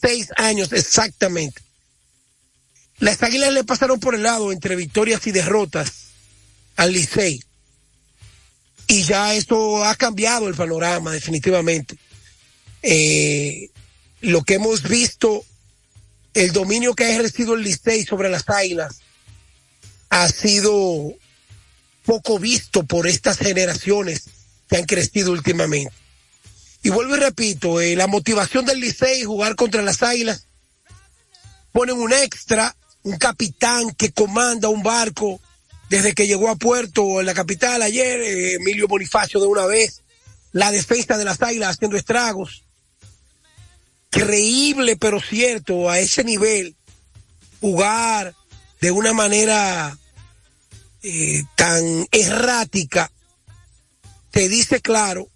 seis 0.00 0.28
años 0.36 0.72
exactamente, 0.72 1.62
las 2.98 3.22
águilas 3.22 3.52
le 3.52 3.64
pasaron 3.64 3.98
por 3.98 4.14
el 4.14 4.22
lado 4.22 4.52
entre 4.52 4.76
victorias 4.76 5.26
y 5.26 5.32
derrotas 5.32 5.92
al 6.76 6.92
Licey. 6.92 7.42
Y 8.88 9.02
ya 9.04 9.34
esto 9.34 9.84
ha 9.84 9.94
cambiado 9.94 10.48
el 10.48 10.54
panorama 10.54 11.12
definitivamente. 11.12 11.96
Eh, 12.82 13.70
lo 14.20 14.42
que 14.42 14.54
hemos 14.54 14.82
visto, 14.82 15.44
el 16.34 16.52
dominio 16.52 16.94
que 16.94 17.04
ha 17.04 17.10
ejercido 17.10 17.54
el 17.54 17.62
Licey 17.62 18.04
sobre 18.04 18.28
las 18.28 18.48
águilas 18.48 19.00
ha 20.10 20.28
sido 20.28 21.14
poco 22.04 22.38
visto 22.38 22.84
por 22.84 23.06
estas 23.06 23.38
generaciones 23.38 24.24
que 24.68 24.76
han 24.76 24.84
crecido 24.84 25.32
últimamente. 25.32 25.92
Y 26.82 26.88
vuelvo 26.88 27.16
y 27.16 27.20
repito, 27.20 27.80
eh, 27.80 27.94
la 27.94 28.06
motivación 28.06 28.64
del 28.64 28.80
Licey 28.80 29.24
jugar 29.24 29.54
contra 29.54 29.82
las 29.82 30.02
águilas 30.02 30.46
ponen 31.72 31.96
un 31.96 32.12
extra, 32.12 32.74
un 33.02 33.16
capitán 33.18 33.90
que 33.92 34.12
comanda 34.12 34.68
un 34.68 34.82
barco 34.82 35.40
desde 35.90 36.14
que 36.14 36.26
llegó 36.26 36.48
a 36.48 36.56
puerto 36.56 37.20
en 37.20 37.26
la 37.26 37.34
capital 37.34 37.82
ayer, 37.82 38.20
eh, 38.20 38.54
Emilio 38.54 38.88
Bonifacio 38.88 39.40
de 39.40 39.46
una 39.46 39.66
vez, 39.66 40.02
la 40.52 40.70
defensa 40.70 41.18
de 41.18 41.24
las 41.24 41.42
águilas 41.42 41.76
haciendo 41.76 41.96
estragos. 41.96 42.64
Creíble 44.08 44.96
pero 44.96 45.20
cierto, 45.20 45.90
a 45.90 45.98
ese 45.98 46.24
nivel, 46.24 46.76
jugar 47.60 48.34
de 48.80 48.90
una 48.90 49.12
manera 49.12 49.96
eh, 51.02 51.42
tan 51.56 52.06
errática, 52.10 53.12
te 54.30 54.48
dice 54.48 54.80
claro 54.80 55.29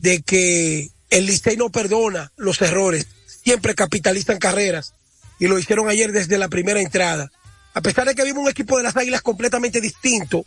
de 0.00 0.22
que 0.22 0.90
el 1.10 1.26
Licey 1.26 1.56
no 1.56 1.70
perdona 1.70 2.32
los 2.36 2.60
errores, 2.62 3.06
siempre 3.42 3.74
capitalizan 3.74 4.38
carreras 4.38 4.94
y 5.38 5.46
lo 5.46 5.58
hicieron 5.58 5.88
ayer 5.88 6.12
desde 6.12 6.38
la 6.38 6.48
primera 6.48 6.80
entrada. 6.80 7.30
A 7.74 7.80
pesar 7.80 8.06
de 8.06 8.14
que 8.14 8.24
vimos 8.24 8.42
un 8.42 8.50
equipo 8.50 8.76
de 8.76 8.82
las 8.82 8.96
Águilas 8.96 9.22
completamente 9.22 9.80
distinto, 9.80 10.44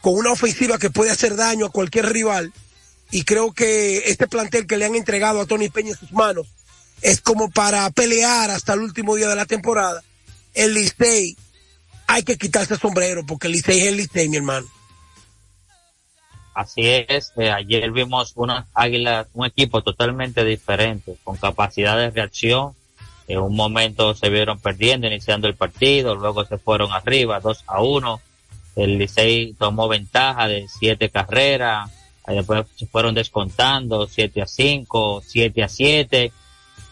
con 0.00 0.14
una 0.14 0.32
ofensiva 0.32 0.78
que 0.78 0.90
puede 0.90 1.10
hacer 1.10 1.36
daño 1.36 1.66
a 1.66 1.70
cualquier 1.70 2.06
rival, 2.12 2.52
y 3.10 3.24
creo 3.24 3.52
que 3.52 3.98
este 4.06 4.26
plantel 4.26 4.66
que 4.66 4.78
le 4.78 4.86
han 4.86 4.94
entregado 4.94 5.40
a 5.40 5.46
Tony 5.46 5.68
Peña 5.68 5.90
en 5.90 5.98
sus 5.98 6.12
manos 6.12 6.46
es 7.02 7.20
como 7.20 7.50
para 7.50 7.88
pelear 7.90 8.50
hasta 8.50 8.72
el 8.72 8.80
último 8.80 9.16
día 9.16 9.28
de 9.28 9.36
la 9.36 9.46
temporada. 9.46 10.02
El 10.54 10.74
Licey 10.74 11.36
hay 12.06 12.22
que 12.22 12.38
quitarse 12.38 12.74
el 12.74 12.80
sombrero 12.80 13.24
porque 13.26 13.48
el 13.48 13.52
Licey 13.52 13.80
es 13.80 13.86
el 13.88 13.96
Licey, 13.96 14.28
mi 14.28 14.38
hermano. 14.38 14.66
Así 16.54 16.82
es, 16.86 17.32
eh, 17.38 17.50
ayer 17.50 17.90
vimos 17.92 18.32
unas 18.36 18.66
águilas, 18.74 19.26
un 19.32 19.46
equipo 19.46 19.82
totalmente 19.82 20.44
diferente, 20.44 21.16
con 21.24 21.36
capacidad 21.36 21.96
de 21.96 22.10
reacción. 22.10 22.74
En 23.26 23.38
un 23.38 23.56
momento 23.56 24.14
se 24.14 24.28
vieron 24.28 24.58
perdiendo, 24.58 25.06
iniciando 25.06 25.48
el 25.48 25.54
partido, 25.54 26.14
luego 26.14 26.44
se 26.44 26.58
fueron 26.58 26.92
arriba, 26.92 27.40
2 27.40 27.64
a 27.66 27.82
1. 27.82 28.20
El 28.76 28.98
Licey 28.98 29.54
tomó 29.54 29.88
ventaja 29.88 30.48
de 30.48 30.66
siete 30.68 31.08
carreras, 31.08 31.90
después 32.26 32.66
se 32.76 32.86
fueron 32.86 33.14
descontando, 33.14 34.06
7 34.06 34.42
a 34.42 34.46
5, 34.46 35.22
7 35.26 35.62
a 35.62 35.68
7. 35.68 36.32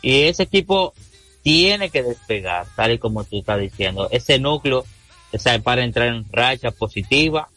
Y 0.02 0.22
ese 0.22 0.44
equipo 0.44 0.94
tiene 1.42 1.90
que 1.90 2.02
despegar, 2.02 2.66
tal 2.76 2.92
y 2.92 2.98
como 2.98 3.24
tú 3.24 3.40
estás 3.40 3.61
diciendo. 3.61 4.08
Ese 4.11 4.38
núcleo, 4.38 4.84
esa 5.32 5.58
para 5.58 5.84
entrar 5.84 6.08
en 6.08 6.26
racha 6.30 6.70
positiva, 6.70 7.48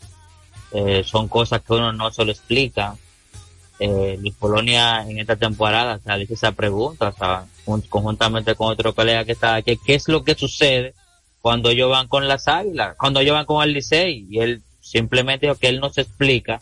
eh, 0.73 1.03
son 1.05 1.27
cosas 1.27 1.61
que 1.61 1.73
uno 1.73 1.93
no 1.93 2.11
se 2.11 2.25
lo 2.25 2.31
explica. 2.31 2.95
Eh, 3.79 4.17
Luis 4.21 4.33
Polonia 4.35 5.01
en 5.09 5.19
esta 5.19 5.35
temporada 5.35 5.99
se 5.99 6.15
le 6.17 6.23
hizo 6.23 6.35
esa 6.35 6.51
pregunta, 6.51 7.09
o 7.09 7.11
sea, 7.17 7.45
un- 7.65 7.81
conjuntamente 7.81 8.55
con 8.55 8.69
otro 8.71 8.93
colega 8.93 9.25
que 9.25 9.31
está 9.33 9.55
aquí, 9.55 9.77
¿qué 9.85 9.95
es 9.95 10.07
lo 10.07 10.23
que 10.23 10.35
sucede 10.35 10.93
cuando 11.41 11.69
ellos 11.69 11.89
van 11.89 12.07
con 12.07 12.27
las 12.27 12.47
águilas, 12.47 12.95
cuando 12.97 13.19
ellos 13.19 13.33
van 13.33 13.45
con 13.45 13.63
el 13.63 13.73
Licey? 13.73 14.27
Y 14.29 14.39
él 14.39 14.61
simplemente 14.79 15.47
dijo 15.47 15.57
que 15.59 15.67
él 15.69 15.79
no 15.79 15.89
se 15.91 16.01
explica 16.01 16.59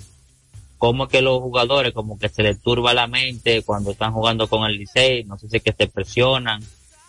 cómo 0.77 1.07
que 1.07 1.21
los 1.21 1.39
jugadores 1.41 1.93
como 1.93 2.17
que 2.17 2.29
se 2.29 2.41
les 2.43 2.59
turba 2.61 2.93
la 2.93 3.05
mente 3.07 3.61
cuando 3.61 3.91
están 3.91 4.13
jugando 4.13 4.47
con 4.47 4.63
el 4.69 4.77
Licey, 4.77 5.25
no 5.25 5.37
sé 5.37 5.47
si 5.49 5.57
es 5.57 5.63
que 5.63 5.73
se 5.73 5.87
presionan, 5.87 6.63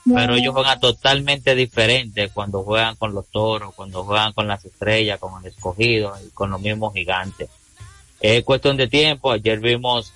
pero 0.04 0.34
ellos 0.34 0.52
juegan 0.52 0.80
totalmente 0.80 1.54
diferente 1.54 2.28
cuando 2.30 2.62
juegan 2.62 2.96
con 2.96 3.14
los 3.14 3.26
toros, 3.28 3.74
cuando 3.74 4.04
juegan 4.04 4.32
con 4.32 4.48
las 4.48 4.64
estrellas, 4.64 5.20
con 5.20 5.40
el 5.40 5.50
escogido 5.50 6.14
y 6.26 6.30
con 6.30 6.50
los 6.50 6.60
mismos 6.60 6.92
gigantes. 6.92 7.48
Es 8.20 8.44
cuestión 8.44 8.76
de 8.76 8.88
tiempo, 8.88 9.30
ayer 9.30 9.60
vimos 9.60 10.12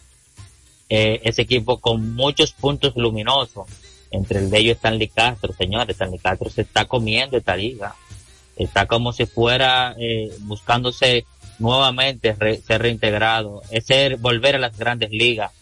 eh, 0.88 1.20
ese 1.24 1.42
equipo 1.42 1.78
con 1.78 2.14
muchos 2.14 2.52
puntos 2.52 2.94
luminosos, 2.96 3.66
entre 4.10 4.38
el 4.38 4.50
de 4.50 4.58
ellos 4.58 4.76
Stanley 4.76 5.08
Castro, 5.08 5.52
señores, 5.52 5.94
Stanley 5.94 6.18
Castro 6.18 6.48
se 6.50 6.62
está 6.62 6.84
comiendo 6.84 7.36
esta 7.36 7.56
liga, 7.56 7.94
está 8.56 8.86
como 8.86 9.12
si 9.12 9.26
fuera 9.26 9.94
eh, 9.98 10.32
buscándose 10.40 11.26
nuevamente 11.58 12.34
re- 12.34 12.60
ser 12.60 12.82
reintegrado, 12.82 13.62
es 13.70 13.86
ser, 13.86 14.16
volver 14.16 14.56
a 14.56 14.58
las 14.58 14.76
grandes 14.76 15.10
ligas. 15.10 15.52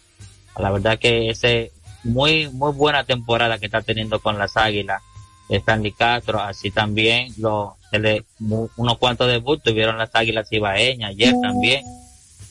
La 0.59 0.71
verdad 0.71 0.99
que 0.99 1.31
ese 1.31 1.73
muy 2.05 2.49
muy 2.51 2.73
buena 2.73 3.05
temporada 3.05 3.59
que 3.59 3.67
está 3.67 3.83
teniendo 3.83 4.21
con 4.21 4.39
las 4.39 4.57
Águilas 4.57 5.03
Stanley 5.49 5.93
Castro, 5.93 6.41
así 6.41 6.71
también 6.71 7.33
lo 7.39 7.77
se 7.91 7.99
le, 7.99 8.25
mu- 8.39 8.69
unos 8.77 8.99
cuantos 8.99 9.29
debuts 9.29 9.63
tuvieron 9.63 9.99
las 9.99 10.11
Águilas 10.15 10.49
Ibaeñas 10.51 11.11
ayer 11.11 11.35
también, 11.43 11.85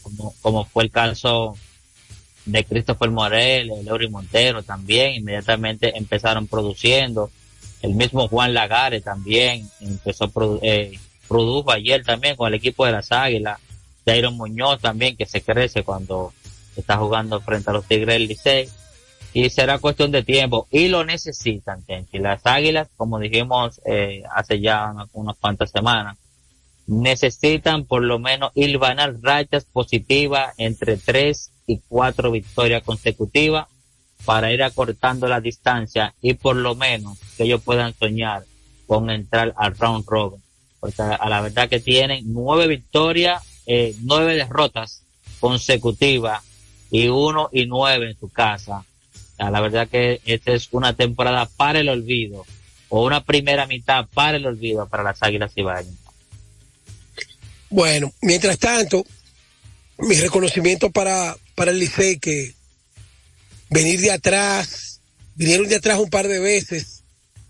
como, 0.04 0.34
como 0.42 0.66
fue 0.66 0.84
el 0.84 0.92
caso 0.92 1.58
de 2.46 2.64
Christopher 2.66 3.10
Morel, 3.10 3.72
Leury 3.84 4.10
Montero 4.10 4.64
también, 4.64 5.16
inmediatamente 5.16 5.98
empezaron 5.98 6.48
produciendo. 6.48 7.30
El 7.82 7.96
mismo 7.96 8.28
Juan 8.28 8.54
Lagare 8.54 9.02
también 9.02 9.70
empezó, 9.82 10.28
produ- 10.30 10.60
eh, 10.62 10.98
produjo 11.28 11.72
ayer 11.72 12.04
también 12.06 12.36
con 12.36 12.48
el 12.48 12.54
equipo 12.54 12.86
de 12.86 12.92
las 12.92 13.12
Águilas. 13.12 13.60
Jairo 14.06 14.32
Muñoz 14.32 14.80
también, 14.82 15.16
que 15.18 15.26
se 15.26 15.42
crece 15.42 15.84
cuando 15.84 16.34
está 16.76 16.98
jugando 16.98 17.40
frente 17.42 17.70
a 17.70 17.74
los 17.74 17.86
Tigres 17.86 18.16
del 18.16 18.28
Licey. 18.28 18.70
Y 19.34 19.50
será 19.50 19.80
cuestión 19.80 20.12
de 20.12 20.24
tiempo. 20.24 20.68
Y 20.70 20.88
lo 20.90 21.04
necesitan, 21.04 21.84
Tenchi. 21.84 22.20
Las 22.20 22.46
Águilas, 22.46 22.90
como 22.96 23.20
dijimos 23.20 23.82
eh, 23.86 24.24
hace 24.36 24.60
ya 24.60 24.94
unas, 25.14 25.38
cuantas 25.38 25.72
semanas, 25.72 26.18
necesitan 26.86 27.86
por 27.86 28.04
lo 28.04 28.20
menos 28.20 28.52
hilvanar 28.54 29.16
rachas 29.22 29.66
positivas 29.66 30.54
entre 30.58 30.98
tres 30.98 31.52
y 31.66 31.80
cuatro 31.88 32.30
victorias 32.32 32.84
consecutivas 32.84 33.68
para 34.26 34.52
ir 34.52 34.64
acortando 34.64 35.28
la 35.28 35.42
distancia 35.42 36.14
y 36.22 36.36
por 36.36 36.56
lo 36.56 36.76
menos 36.76 37.18
que 37.36 37.44
ellos 37.44 37.62
puedan 37.62 37.94
soñar 37.94 38.44
con 38.86 39.10
entrar 39.10 39.54
al 39.58 39.76
round 39.78 40.06
robin. 40.08 40.42
Porque 40.80 41.02
a 41.02 41.30
la 41.30 41.42
verdad 41.42 41.70
que 41.70 41.80
tienen 41.80 42.26
nueve 42.28 42.68
victorias, 42.68 43.42
eh, 43.66 43.96
nueve 44.02 44.36
derrotas 44.36 45.04
consecutivas 45.40 46.44
y 46.92 47.08
uno 47.08 47.50
y 47.52 47.66
nueve 47.66 48.12
en 48.12 48.20
su 48.20 48.30
casa. 48.30 48.86
La 49.38 49.62
verdad 49.62 49.88
que 49.88 50.22
esta 50.26 50.54
es 50.54 50.70
una 50.72 50.96
temporada 50.96 51.48
para 51.58 51.80
el 51.80 51.90
olvido 51.90 52.46
o 52.90 53.06
una 53.06 53.24
primera 53.24 53.66
mitad 53.66 54.08
para 54.14 54.38
el 54.38 54.46
olvido 54.46 54.88
para 54.88 55.04
las 55.04 55.22
Águilas 55.22 55.52
Ibañez. 55.56 55.94
Bueno, 57.70 58.14
mientras 58.22 58.60
tanto, 58.60 59.06
mi 59.98 60.16
reconocimiento 60.16 60.92
para, 60.92 61.36
para 61.56 61.72
el 61.72 61.80
Licey 61.80 62.20
que 62.20 62.54
venir 63.70 64.00
de 64.00 64.12
atrás, 64.12 65.02
vinieron 65.34 65.68
de 65.68 65.78
atrás 65.78 65.98
un 65.98 66.10
par 66.10 66.28
de 66.28 66.40
veces 66.40 67.02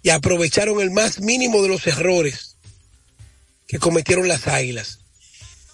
y 0.02 0.10
aprovecharon 0.10 0.80
el 0.80 0.92
más 0.92 1.20
mínimo 1.20 1.62
de 1.62 1.68
los 1.68 1.86
errores 1.88 2.56
que 3.68 3.80
cometieron 3.80 4.28
las 4.30 4.48
Águilas. 4.48 5.00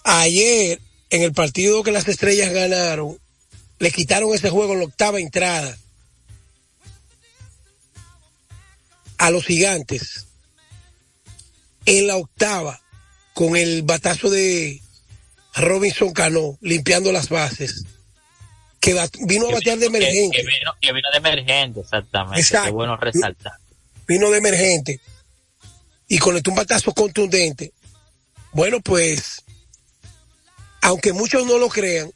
Ayer, 0.02 0.80
en 1.10 1.22
el 1.22 1.32
partido 1.32 1.84
que 1.84 1.92
las 1.92 2.08
estrellas 2.08 2.52
ganaron, 2.52 3.18
le 3.78 3.90
quitaron 3.92 4.34
ese 4.34 4.50
juego 4.50 4.72
en 4.72 4.80
la 4.80 4.86
octava 4.86 5.20
entrada 5.20 5.78
a 9.20 9.30
los 9.30 9.44
gigantes. 9.44 10.26
En 11.84 12.06
la 12.06 12.16
octava, 12.16 12.80
con 13.34 13.54
el 13.54 13.82
batazo 13.82 14.30
de 14.30 14.80
Robinson 15.54 16.12
Cano, 16.12 16.58
limpiando 16.62 17.12
las 17.12 17.28
bases, 17.28 17.84
que 18.80 18.98
vino 19.26 19.48
a 19.48 19.52
batear 19.52 19.78
de 19.78 19.86
emergente. 19.86 20.38
que 20.38 20.46
vino, 20.46 20.72
que 20.80 20.92
vino 20.92 21.10
de 21.10 21.18
emergente, 21.18 21.80
exactamente. 21.80 22.40
Exacto. 22.40 22.66
Qué 22.66 22.72
bueno 22.72 22.96
resaltar. 22.96 23.52
vino 24.08 24.30
de 24.30 24.38
emergente 24.38 25.00
y 26.08 26.18
conectó 26.18 26.50
un 26.50 26.56
batazo 26.56 26.94
contundente. 26.94 27.72
Bueno, 28.52 28.80
pues, 28.80 29.44
aunque 30.80 31.12
muchos 31.12 31.46
no 31.46 31.58
lo 31.58 31.68
crean, 31.68 32.10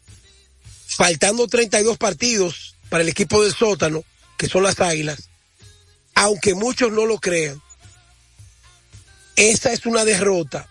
faltando 0.87 1.47
32 1.49 1.99
partidos 1.99 2.77
para 2.89 3.03
el 3.03 3.11
equipo 3.11 3.43
del 3.43 3.53
sótano, 3.53 4.03
que 4.39 4.49
son 4.49 4.63
las 4.63 4.81
Águilas, 4.81 5.29
aunque 6.15 6.55
muchos 6.55 6.93
no 6.93 7.07
lo 7.07 7.19
crean, 7.19 7.61
esa 9.37 9.73
es 9.73 9.87
una 9.87 10.05
derrota 10.05 10.69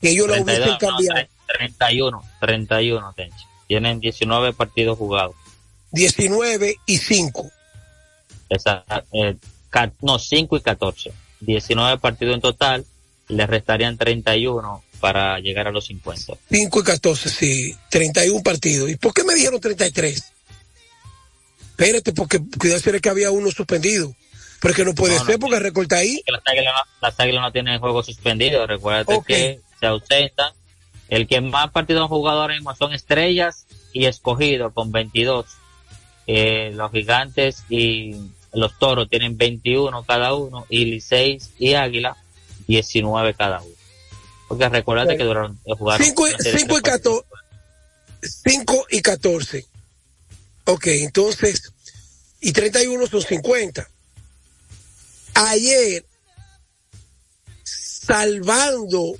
que 0.00 0.10
ellos 0.10 0.28
la 0.28 0.42
32, 0.42 0.58
hubiesen 0.58 0.72
no, 0.72 0.78
cambiado. 0.78 1.28
31, 1.58 2.24
31, 2.40 3.12
Tenchi. 3.14 3.44
Tienen 3.66 4.00
19 4.00 4.52
partidos 4.52 4.98
jugados. 4.98 5.36
19 5.92 6.76
y 6.86 6.98
5. 6.98 7.50
Esa, 8.48 8.84
eh, 9.12 9.36
no, 10.00 10.18
5 10.18 10.56
y 10.56 10.60
14. 10.60 11.12
19 11.40 11.98
partidos 11.98 12.34
en 12.34 12.40
total. 12.40 12.86
Le 13.28 13.46
restarían 13.46 13.98
31 13.98 14.82
para 15.00 15.38
llegar 15.38 15.68
a 15.68 15.70
los 15.70 15.86
50. 15.86 16.34
5 16.50 16.80
y 16.80 16.82
14, 16.82 17.28
sí, 17.28 17.76
31 17.90 18.42
partidos. 18.42 18.90
¿Y 18.90 18.96
por 18.96 19.12
qué 19.12 19.22
me 19.24 19.34
dijeron 19.34 19.60
33? 19.60 20.32
Espérate, 21.70 22.12
porque 22.12 22.40
cuidado 22.58 22.80
si 22.80 22.88
era 22.88 22.98
que 22.98 23.08
había 23.08 23.30
uno 23.30 23.50
suspendido. 23.50 24.14
Pero 24.60 24.72
es 24.72 24.76
que 24.76 24.84
no 24.84 24.94
puede 24.94 25.14
No, 25.14 25.20
no, 25.20 25.26
ser 25.26 25.38
porque 25.38 25.58
recorta 25.58 25.96
ahí. 25.96 26.20
Las 26.26 26.42
águilas 26.46 26.74
no, 26.74 26.92
las 27.08 27.20
águilas 27.20 27.42
no 27.42 27.52
tienen 27.52 27.78
juego 27.80 28.02
suspendido. 28.02 28.66
Recuerda 28.66 29.14
Ok. 29.14 29.26
que 29.26 29.60
se 29.78 29.86
ausentan. 29.86 30.52
El 31.08 31.26
que 31.26 31.40
más 31.40 31.70
partidos 31.70 32.02
han 32.02 32.08
jugado 32.08 32.42
ahora 32.42 32.54
mismo 32.54 32.74
son 32.74 32.92
estrellas 32.92 33.64
y 33.92 34.06
escogido 34.06 34.72
con 34.72 34.90
22. 34.92 35.46
Eh, 36.26 36.72
los 36.74 36.90
gigantes 36.92 37.64
y 37.70 38.14
los 38.52 38.78
toros 38.78 39.08
tienen 39.08 39.38
21 39.38 40.02
cada 40.04 40.34
uno 40.34 40.66
y 40.68 40.84
Liceis 40.86 41.50
y 41.58 41.74
Águila 41.74 42.16
19 42.66 43.34
cada 43.34 43.62
uno. 43.62 43.74
Porque 44.48 44.68
recuerda 44.68 45.16
que 45.16 45.24
duraron 45.24 45.58
eh, 45.64 45.72
jugaron 45.78 46.04
5 46.04 46.22
una 46.22 46.38
serie 46.38 46.64
de 46.66 46.74
y 46.74 46.82
14. 46.82 47.26
5 48.22 48.86
y 48.90 49.00
14. 49.02 49.66
Ok, 50.64 50.86
entonces, 50.88 51.72
y 52.40 52.52
31 52.52 53.06
son 53.06 53.22
50. 53.22 53.88
Ayer, 55.34 56.04
salvando 57.64 59.18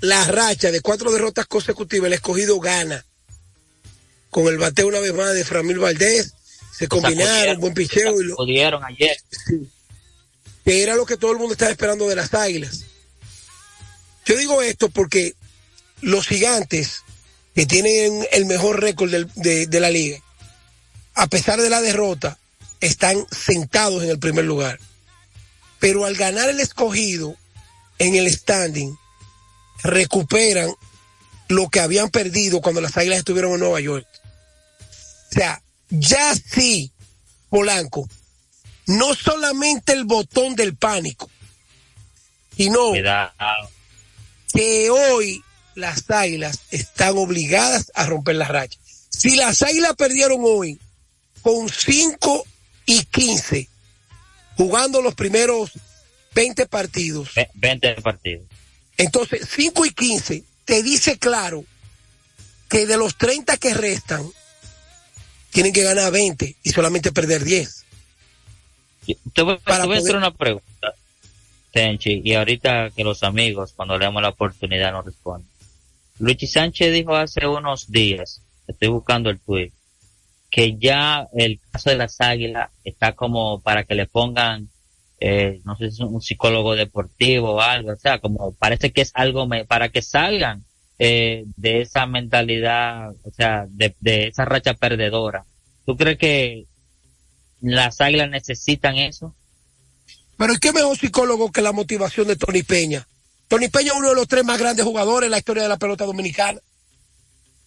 la 0.00 0.24
racha 0.24 0.70
de 0.70 0.80
cuatro 0.80 1.12
derrotas 1.12 1.46
consecutivas, 1.46 2.06
el 2.08 2.14
escogido 2.14 2.58
gana. 2.60 3.04
Con 4.30 4.46
el 4.46 4.58
bateo 4.58 4.86
una 4.86 5.00
vez 5.00 5.12
más 5.12 5.34
de 5.34 5.44
Framil 5.44 5.78
Valdés, 5.78 6.32
se 6.76 6.88
combinaron, 6.88 7.60
buen 7.60 7.74
picheo 7.74 8.20
y 8.20 8.24
lo, 8.24 8.36
pudieron 8.36 8.82
ayer. 8.84 9.16
que 10.64 10.82
era 10.82 10.94
lo 10.94 11.04
que 11.04 11.16
todo 11.16 11.32
el 11.32 11.38
mundo 11.38 11.52
estaba 11.52 11.70
esperando 11.70 12.08
de 12.08 12.16
las 12.16 12.32
águilas. 12.32 12.84
Yo 14.24 14.36
digo 14.36 14.62
esto 14.62 14.88
porque 14.88 15.34
los 16.00 16.26
gigantes 16.26 17.02
que 17.54 17.66
tienen 17.66 18.26
el 18.32 18.46
mejor 18.46 18.80
récord 18.80 19.10
del- 19.10 19.30
de, 19.34 19.66
de 19.66 19.80
la 19.80 19.90
liga, 19.90 20.22
a 21.14 21.26
pesar 21.26 21.60
de 21.60 21.68
la 21.68 21.80
derrota, 21.80 22.38
están 22.80 23.26
sentados 23.32 24.02
en 24.04 24.10
el 24.10 24.18
primer 24.20 24.44
lugar. 24.44 24.78
Pero 25.80 26.04
al 26.04 26.14
ganar 26.14 26.48
el 26.48 26.60
escogido 26.60 27.36
en 27.98 28.14
el 28.14 28.30
standing, 28.30 28.96
recuperan 29.82 30.70
lo 31.48 31.68
que 31.68 31.80
habían 31.80 32.10
perdido 32.10 32.60
cuando 32.60 32.80
las 32.80 32.96
águilas 32.96 33.18
estuvieron 33.18 33.54
en 33.54 33.60
Nueva 33.60 33.80
York. 33.80 34.06
O 35.30 35.34
sea, 35.34 35.62
ya 35.88 36.34
sí, 36.34 36.92
Polanco, 37.48 38.08
no 38.86 39.14
solamente 39.14 39.92
el 39.92 40.04
botón 40.04 40.54
del 40.54 40.76
pánico, 40.76 41.30
sino 42.56 42.92
que 44.52 44.90
hoy 44.90 45.42
las 45.74 46.10
águilas 46.10 46.60
están 46.70 47.16
obligadas 47.16 47.90
a 47.94 48.06
romper 48.06 48.36
la 48.36 48.48
racha. 48.48 48.78
Si 49.08 49.36
las 49.36 49.62
águilas 49.62 49.94
perdieron 49.96 50.40
hoy 50.42 50.78
con 51.42 51.68
5 51.68 52.44
y 52.86 53.04
15, 53.04 53.68
jugando 54.60 55.00
los 55.00 55.14
primeros 55.14 55.70
20 56.34 56.66
partidos, 56.66 57.30
Ve- 57.34 57.48
20 57.54 57.94
partidos. 58.02 58.44
entonces 58.98 59.48
5 59.50 59.86
y 59.86 59.90
15 59.90 60.44
te 60.66 60.82
dice 60.82 61.18
claro 61.18 61.64
que 62.68 62.84
de 62.84 62.98
los 62.98 63.16
30 63.16 63.56
que 63.56 63.72
restan, 63.72 64.22
tienen 65.50 65.72
que 65.72 65.82
ganar 65.82 66.12
20 66.12 66.56
y 66.62 66.70
solamente 66.72 67.10
perder 67.10 67.42
10. 67.42 67.84
Te 69.32 69.42
voy, 69.42 69.56
Para 69.64 69.80
te 69.82 69.86
voy 69.86 69.96
a 69.96 69.98
hacer 69.98 70.10
poder- 70.12 70.16
una 70.16 70.30
pregunta, 70.34 70.94
Tenchi, 71.72 72.20
y 72.22 72.34
ahorita 72.34 72.90
que 72.94 73.02
los 73.02 73.22
amigos, 73.22 73.72
cuando 73.74 73.96
le 73.98 74.04
damos 74.04 74.20
la 74.22 74.28
oportunidad, 74.28 74.92
nos 74.92 75.06
responden. 75.06 75.48
Luchi 76.18 76.46
Sánchez 76.46 76.92
dijo 76.92 77.16
hace 77.16 77.46
unos 77.46 77.90
días, 77.90 78.42
estoy 78.68 78.88
buscando 78.88 79.30
el 79.30 79.38
tweet, 79.40 79.72
que 80.50 80.76
ya 80.78 81.28
el 81.32 81.60
caso 81.70 81.90
de 81.90 81.96
las 81.96 82.20
águilas 82.20 82.70
está 82.84 83.12
como 83.12 83.60
para 83.60 83.84
que 83.84 83.94
le 83.94 84.06
pongan, 84.06 84.68
eh, 85.20 85.60
no 85.64 85.76
sé 85.76 85.90
si 85.90 86.02
es 86.02 86.08
un 86.08 86.20
psicólogo 86.20 86.74
deportivo 86.74 87.52
o 87.52 87.60
algo, 87.60 87.92
o 87.92 87.96
sea, 87.96 88.18
como 88.18 88.52
parece 88.54 88.90
que 88.92 89.02
es 89.02 89.12
algo 89.14 89.48
para 89.68 89.90
que 89.90 90.02
salgan 90.02 90.64
eh, 90.98 91.44
de 91.56 91.82
esa 91.82 92.06
mentalidad, 92.06 93.10
o 93.22 93.30
sea, 93.30 93.66
de, 93.68 93.94
de 94.00 94.28
esa 94.28 94.44
racha 94.44 94.74
perdedora. 94.74 95.44
¿Tú 95.86 95.96
crees 95.96 96.18
que 96.18 96.66
las 97.60 98.00
águilas 98.00 98.28
necesitan 98.28 98.96
eso? 98.96 99.34
Pero 100.36 100.54
¿y 100.54 100.58
qué 100.58 100.72
mejor 100.72 100.96
psicólogo 100.96 101.52
que 101.52 101.62
la 101.62 101.72
motivación 101.72 102.26
de 102.26 102.36
Tony 102.36 102.62
Peña? 102.62 103.06
Tony 103.46 103.68
Peña 103.68 103.92
es 103.92 103.98
uno 103.98 104.08
de 104.10 104.14
los 104.14 104.26
tres 104.26 104.44
más 104.44 104.58
grandes 104.58 104.84
jugadores 104.84 105.26
en 105.26 105.32
la 105.32 105.38
historia 105.38 105.62
de 105.62 105.68
la 105.68 105.78
pelota 105.78 106.04
dominicana. 106.04 106.60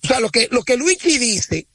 O 0.03 0.07
sea, 0.07 0.19
lo 0.19 0.29
que, 0.29 0.47
lo 0.51 0.63
que 0.63 0.75
Luigi 0.75 1.17
dice 1.17 1.67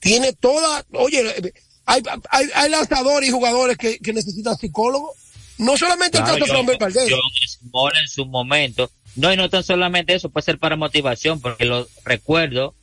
tiene 0.00 0.32
toda, 0.32 0.84
oye, 0.92 1.52
hay, 1.86 2.02
hay, 2.30 2.48
hay 2.54 2.70
lanzadores 2.70 3.28
y 3.28 3.32
jugadores 3.32 3.76
que, 3.76 3.98
que 3.98 4.12
necesitan 4.12 4.56
psicólogos. 4.56 5.16
No 5.58 5.76
solamente 5.76 6.16
Claro, 6.18 6.34
el 6.36 6.40
caso 6.40 6.62
de 6.62 6.76
Valdez. 6.78 7.10
John 7.10 7.70
Small 7.70 7.92
en 7.98 8.08
su 8.08 8.24
momento. 8.26 8.90
No, 9.16 9.32
y 9.32 9.36
no 9.36 9.50
tan 9.50 9.62
solamente 9.62 10.14
eso, 10.14 10.30
puede 10.30 10.44
ser 10.46 10.58
para 10.58 10.76
motivación, 10.76 11.40
porque 11.40 11.66
lo 11.66 11.86
recuerdo 12.04 12.74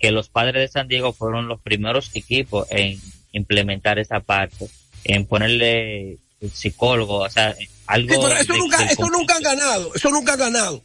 que 0.00 0.10
los 0.10 0.28
padres 0.28 0.54
de 0.54 0.68
San 0.68 0.88
Diego 0.88 1.12
fueron 1.12 1.46
los 1.46 1.60
primeros 1.60 2.10
equipos 2.14 2.66
en 2.70 3.00
implementar 3.32 3.98
esa 4.00 4.20
parte, 4.20 4.68
en 5.04 5.26
ponerle 5.26 6.18
psicólogo, 6.52 7.18
o 7.18 7.30
sea, 7.30 7.54
algo. 7.86 8.12
Sí, 8.14 8.20
pero 8.20 8.36
eso 8.40 8.52
de- 8.52 8.58
nunca, 8.58 8.84
eso 8.84 9.08
nunca 9.10 9.36
han 9.36 9.42
ganado, 9.42 9.94
eso 9.94 10.10
nunca 10.10 10.32
han 10.32 10.38
ganado. 10.40 10.82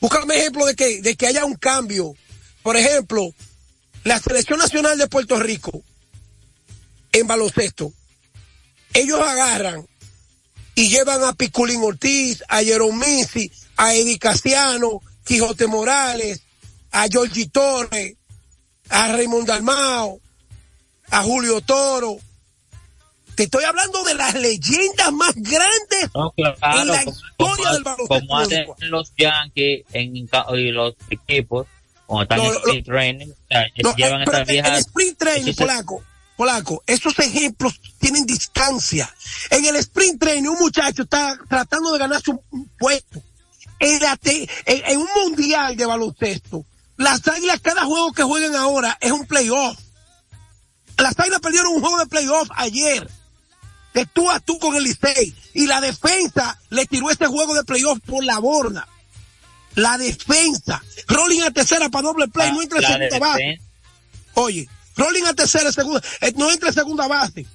Búscame 0.00 0.36
ejemplo 0.36 0.66
de 0.66 0.74
que, 0.74 1.00
de 1.00 1.14
que 1.16 1.26
haya 1.26 1.44
un 1.44 1.54
cambio. 1.54 2.14
Por 2.62 2.76
ejemplo, 2.76 3.32
la 4.04 4.18
selección 4.20 4.58
nacional 4.58 4.96
de 4.98 5.08
Puerto 5.08 5.38
Rico 5.38 5.82
en 7.12 7.26
baloncesto, 7.26 7.92
ellos 8.94 9.20
agarran 9.20 9.86
y 10.74 10.88
llevan 10.88 11.24
a 11.24 11.32
Piculín 11.32 11.82
Ortiz, 11.82 12.42
a 12.48 12.62
Jerome 12.62 13.06
Misi, 13.06 13.50
a 13.76 13.94
Eddie 13.94 14.18
Casiano, 14.18 15.00
Quijote 15.24 15.66
Morales, 15.66 16.42
a 16.92 17.06
Georgie 17.08 17.48
Torres, 17.48 18.16
a 18.88 19.12
Raymond 19.12 19.46
Dalmao, 19.46 20.20
a 21.10 21.22
Julio 21.22 21.60
Toro. 21.60 22.16
Te 23.34 23.44
estoy 23.44 23.64
hablando 23.64 24.02
de 24.04 24.14
las 24.14 24.34
leyendas 24.34 25.12
más 25.12 25.32
grandes 25.36 26.10
No, 26.14 26.30
claro, 26.32 26.56
en 26.80 26.88
la 26.88 27.04
como- 27.04 27.16
historia 27.50 27.72
del 27.72 27.82
baloncesto 27.84 28.20
como 28.26 28.38
hacen 28.38 28.66
los 28.90 29.12
Yankees 29.16 29.84
en, 29.92 30.28
los 30.74 30.94
equipos, 31.10 31.66
cuando 32.08 32.22
están 32.22 32.38
No, 32.38 32.44
en 32.46 32.52
lo- 32.54 32.58
speed 32.60 32.84
training, 32.84 33.26
o 33.28 33.34
sea, 33.48 33.64
No, 33.84 33.94
llevan 33.94 34.22
eh, 34.22 34.24
pero 34.24 34.36
esas 34.38 34.48
en 34.48 34.52
viejas. 34.54 34.78
sprint 34.80 35.18
training, 35.18 35.54
Polaco, 35.54 36.04
Polaco, 36.36 36.82
esos 36.86 37.18
ejemplos 37.18 37.80
tienen 38.00 38.24
distancia. 38.26 39.14
En 39.50 39.64
el 39.66 39.76
sprint 39.76 40.18
training, 40.20 40.48
un 40.48 40.58
muchacho 40.58 41.02
está 41.02 41.38
tratando 41.48 41.92
de 41.92 41.98
ganarse 41.98 42.30
un, 42.30 42.40
un 42.50 42.68
puesto. 42.78 43.22
En, 43.78 44.00
la 44.02 44.16
te- 44.16 44.48
en- 44.66 44.84
en 44.90 44.98
un 44.98 45.08
mundial 45.22 45.76
de 45.76 45.86
baloncesto, 45.86 46.64
las 46.96 47.28
águilas, 47.28 47.60
cada 47.60 47.84
juego 47.84 48.12
que 48.12 48.22
juegan 48.24 48.56
ahora 48.56 48.96
es 49.00 49.12
un 49.12 49.24
playoff. 49.26 49.78
Las 50.96 51.16
águilas 51.20 51.40
perdieron 51.40 51.74
un 51.74 51.80
juego 51.80 51.98
de 51.98 52.06
playoff 52.06 52.48
ayer. 52.56 53.08
De 53.94 54.04
tú 54.06 54.28
a 54.30 54.40
tú 54.40 54.58
con 54.58 54.74
el 54.74 54.82
Licey. 54.84 55.34
Y 55.54 55.66
la 55.66 55.80
defensa 55.80 56.58
le 56.70 56.86
tiró 56.86 57.10
ese 57.10 57.26
juego 57.26 57.54
de 57.54 57.64
playoff 57.64 57.98
por 58.04 58.24
la 58.24 58.38
borda. 58.38 58.86
La 59.78 59.96
defensa. 59.96 60.82
Rolling 61.06 61.42
a 61.42 61.50
tercera 61.52 61.88
para 61.88 62.08
doble 62.08 62.26
play, 62.28 62.50
no 62.50 62.60
entra 62.62 62.80
en 62.80 62.86
segunda 62.86 63.18
base. 63.20 63.60
Oye, 64.34 64.68
rolling 64.96 65.22
a 65.24 65.34
tercera, 65.34 65.70
segunda, 65.70 66.02
eh, 66.20 66.32
no 66.36 66.50
entra 66.50 66.68
en 66.70 66.74
segunda 66.74 67.06
base. 67.06 67.46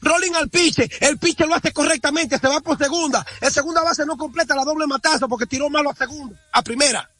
Rolling 0.00 0.32
al 0.34 0.48
piche, 0.48 0.88
el 1.00 1.18
piche 1.18 1.44
lo 1.44 1.56
hace 1.56 1.72
correctamente, 1.72 2.38
se 2.38 2.46
va 2.46 2.60
por 2.60 2.78
segunda. 2.78 3.26
El 3.40 3.52
segunda 3.52 3.82
base 3.82 4.06
no 4.06 4.16
completa 4.16 4.54
la 4.54 4.64
doble 4.64 4.86
matazo 4.86 5.28
porque 5.28 5.46
tiró 5.46 5.68
malo 5.70 5.90
a 5.90 5.94
segunda, 5.94 6.36
a 6.52 6.62
primera. 6.62 7.10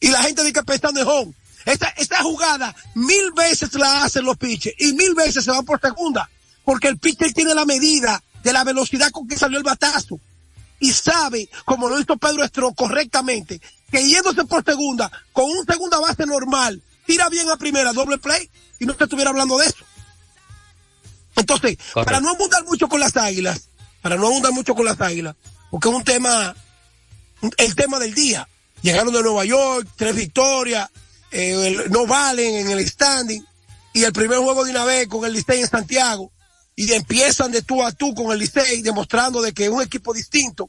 Y 0.00 0.08
la 0.08 0.22
gente 0.22 0.42
dice 0.42 0.52
que 0.52 0.62
pensando 0.62 1.00
en 1.00 1.06
home. 1.06 1.32
Esta, 1.64 1.88
esta 1.96 2.22
jugada 2.22 2.74
mil 2.94 3.32
veces 3.34 3.72
la 3.74 4.04
hacen 4.04 4.24
los 4.24 4.36
pitches 4.36 4.74
y 4.78 4.92
mil 4.92 5.14
veces 5.14 5.44
se 5.44 5.50
van 5.50 5.64
por 5.64 5.80
segunda. 5.80 6.28
Porque 6.62 6.88
el 6.88 6.98
pitcher 6.98 7.32
tiene 7.32 7.54
la 7.54 7.64
medida 7.64 8.22
de 8.42 8.52
la 8.52 8.64
velocidad 8.64 9.10
con 9.10 9.26
que 9.26 9.38
salió 9.38 9.56
el 9.56 9.64
batazo. 9.64 10.20
Y 10.80 10.92
sabe, 10.92 11.48
como 11.64 11.88
lo 11.88 11.98
hizo 11.98 12.16
Pedro 12.16 12.44
Estro 12.44 12.72
correctamente, 12.74 13.60
que 13.90 14.06
yéndose 14.06 14.44
por 14.44 14.64
segunda, 14.64 15.10
con 15.32 15.46
un 15.46 15.64
segunda 15.66 15.98
base 16.00 16.26
normal, 16.26 16.82
tira 17.06 17.28
bien 17.28 17.48
a 17.50 17.56
primera, 17.56 17.92
doble 17.92 18.18
play, 18.18 18.50
y 18.78 18.84
no 18.86 18.94
te 18.94 19.04
estuviera 19.04 19.30
hablando 19.30 19.56
de 19.58 19.66
eso. 19.66 19.84
Entonces, 21.36 21.76
Correcto. 21.92 22.04
para 22.04 22.20
no 22.20 22.30
abundar 22.30 22.64
mucho 22.64 22.88
con 22.88 23.00
las 23.00 23.16
águilas, 23.16 23.68
para 24.02 24.16
no 24.16 24.26
abundar 24.26 24.52
mucho 24.52 24.74
con 24.74 24.84
las 24.84 25.00
águilas, 25.00 25.36
porque 25.70 25.88
es 25.88 25.94
un 25.94 26.04
tema, 26.04 26.54
el 27.56 27.74
tema 27.74 27.98
del 27.98 28.14
día. 28.14 28.48
Llegaron 28.82 29.12
de 29.12 29.22
Nueva 29.22 29.44
York, 29.44 29.88
tres 29.96 30.14
victorias, 30.14 30.88
eh, 31.30 31.66
el- 31.84 31.90
no 31.90 32.06
valen 32.06 32.54
en 32.56 32.70
el 32.70 32.86
standing, 32.88 33.44
y 33.92 34.04
el 34.04 34.12
primer 34.12 34.38
juego 34.38 34.64
de 34.64 34.70
una 34.72 34.84
vez 34.84 35.08
con 35.08 35.24
el 35.24 35.32
Licey 35.32 35.60
en 35.62 35.68
Santiago, 35.68 36.30
y 36.76 36.92
empiezan 36.92 37.50
de 37.50 37.62
tú 37.62 37.82
a 37.82 37.90
tú 37.90 38.14
con 38.14 38.30
el 38.32 38.38
Licey, 38.38 38.82
demostrando 38.82 39.40
de 39.40 39.52
que 39.52 39.64
es 39.64 39.70
un 39.70 39.82
equipo 39.82 40.12
distinto, 40.12 40.68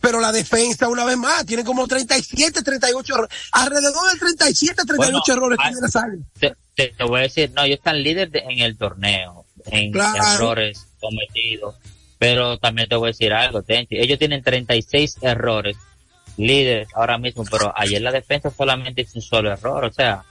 pero 0.00 0.20
la 0.20 0.32
defensa 0.32 0.88
una 0.88 1.04
vez 1.04 1.16
más, 1.16 1.46
tiene 1.46 1.64
como 1.64 1.86
37, 1.86 2.62
38 2.62 3.14
errores, 3.14 3.38
alrededor 3.52 4.10
del 4.10 4.18
37, 4.18 4.82
38 4.84 4.96
Bueno, 4.96 5.22
errores 5.28 5.58
hay- 5.62 5.72
tiene 5.72 5.86
águilas. 5.94 6.56
te, 6.74 6.92
te- 6.96 7.04
voy 7.04 7.20
a 7.20 7.22
decir, 7.22 7.52
no, 7.54 7.62
ellos 7.62 7.78
están 7.78 8.02
líderes 8.02 8.32
de- 8.32 8.40
en 8.40 8.58
el 8.58 8.76
torneo, 8.76 9.46
en 9.66 9.92
Claro. 9.92 10.16
errores 10.34 10.84
cometidos. 11.00 11.76
Pero 12.18 12.58
también 12.58 12.88
te 12.88 12.96
voy 12.96 13.08
a 13.08 13.12
decir 13.12 13.32
algo, 13.32 13.62
Tenchi. 13.62 13.96
Ellos 13.98 14.18
tienen 14.18 14.42
36 14.42 15.16
errores 15.20 15.76
líderes 16.36 16.88
ahora 16.94 17.18
mismo, 17.18 17.44
pero 17.50 17.72
ayer 17.76 18.00
la 18.02 18.10
defensa 18.12 18.50
solamente 18.50 19.02
hizo 19.02 19.12
un 19.16 19.22
solo 19.22 19.52
error. 19.52 19.84
O 19.84 19.92
sea, 19.92 20.24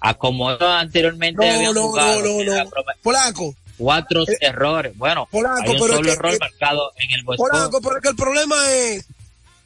a 0.00 0.14
como 0.14 0.50
anteriormente 0.50 1.46
No, 1.46 1.54
habían 1.54 1.74
no, 1.74 1.82
jugado, 1.88 2.20
no, 2.44 2.64
no, 2.64 2.70
Polaco, 3.02 3.54
cuatro 3.78 4.22
Eh, 4.24 4.36
errores. 4.40 4.92
Bueno, 4.98 5.28
hay 5.32 5.40
un 5.40 5.54
pero 5.64 5.72
es 5.72 5.78
solo 5.78 6.02
que- 6.02 6.10
error 6.12 6.34
eh, 6.34 6.38
marcado 6.40 6.92
en 6.96 7.10
el. 7.18 7.24
Polanco, 7.24 7.80
pero 7.80 7.96
es 7.96 8.02
que 8.02 8.08
el 8.10 8.16
problema 8.16 8.70
es 8.72 9.06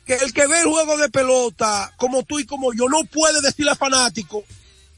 que 0.07 0.15
el 0.15 0.33
que 0.33 0.47
ve 0.47 0.61
el 0.61 0.67
juego 0.67 0.97
de 0.99 1.09
pelota, 1.09 1.93
como 1.97 2.23
tú 2.23 2.39
y 2.39 2.47
como 2.47 2.73
yo, 2.75 2.89
no 2.89 3.05
puede 3.05 3.41
decirle 3.41 3.73
a 3.73 3.77
fanático. 3.77 4.45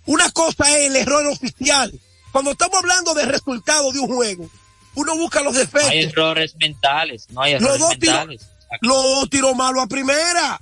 Una 0.06 0.30
cosa 0.32 0.68
es 0.76 0.86
el 0.88 0.96
error 0.96 1.26
oficial. 1.28 1.92
Cuando 2.32 2.50
estamos 2.50 2.76
hablando 2.78 3.14
de 3.14 3.24
resultado 3.26 3.92
de 3.92 4.00
un 4.00 4.08
juego, 4.14 4.50
uno 4.96 5.16
busca 5.16 5.40
los 5.42 5.54
No 5.54 5.58
hay 5.60 5.64
defectos. 5.66 5.92
errores 6.12 6.54
mentales, 6.58 7.26
no 7.30 7.42
hay 7.42 7.52
Los 7.54 7.62
errores 7.62 7.80
dos 7.80 7.98
tiros, 7.98 8.14
mentales. 8.26 8.48
los 8.82 9.02
dos 9.02 9.30
tiró 9.30 9.54
malo 9.54 9.80
a 9.80 9.86
primera. 9.86 10.60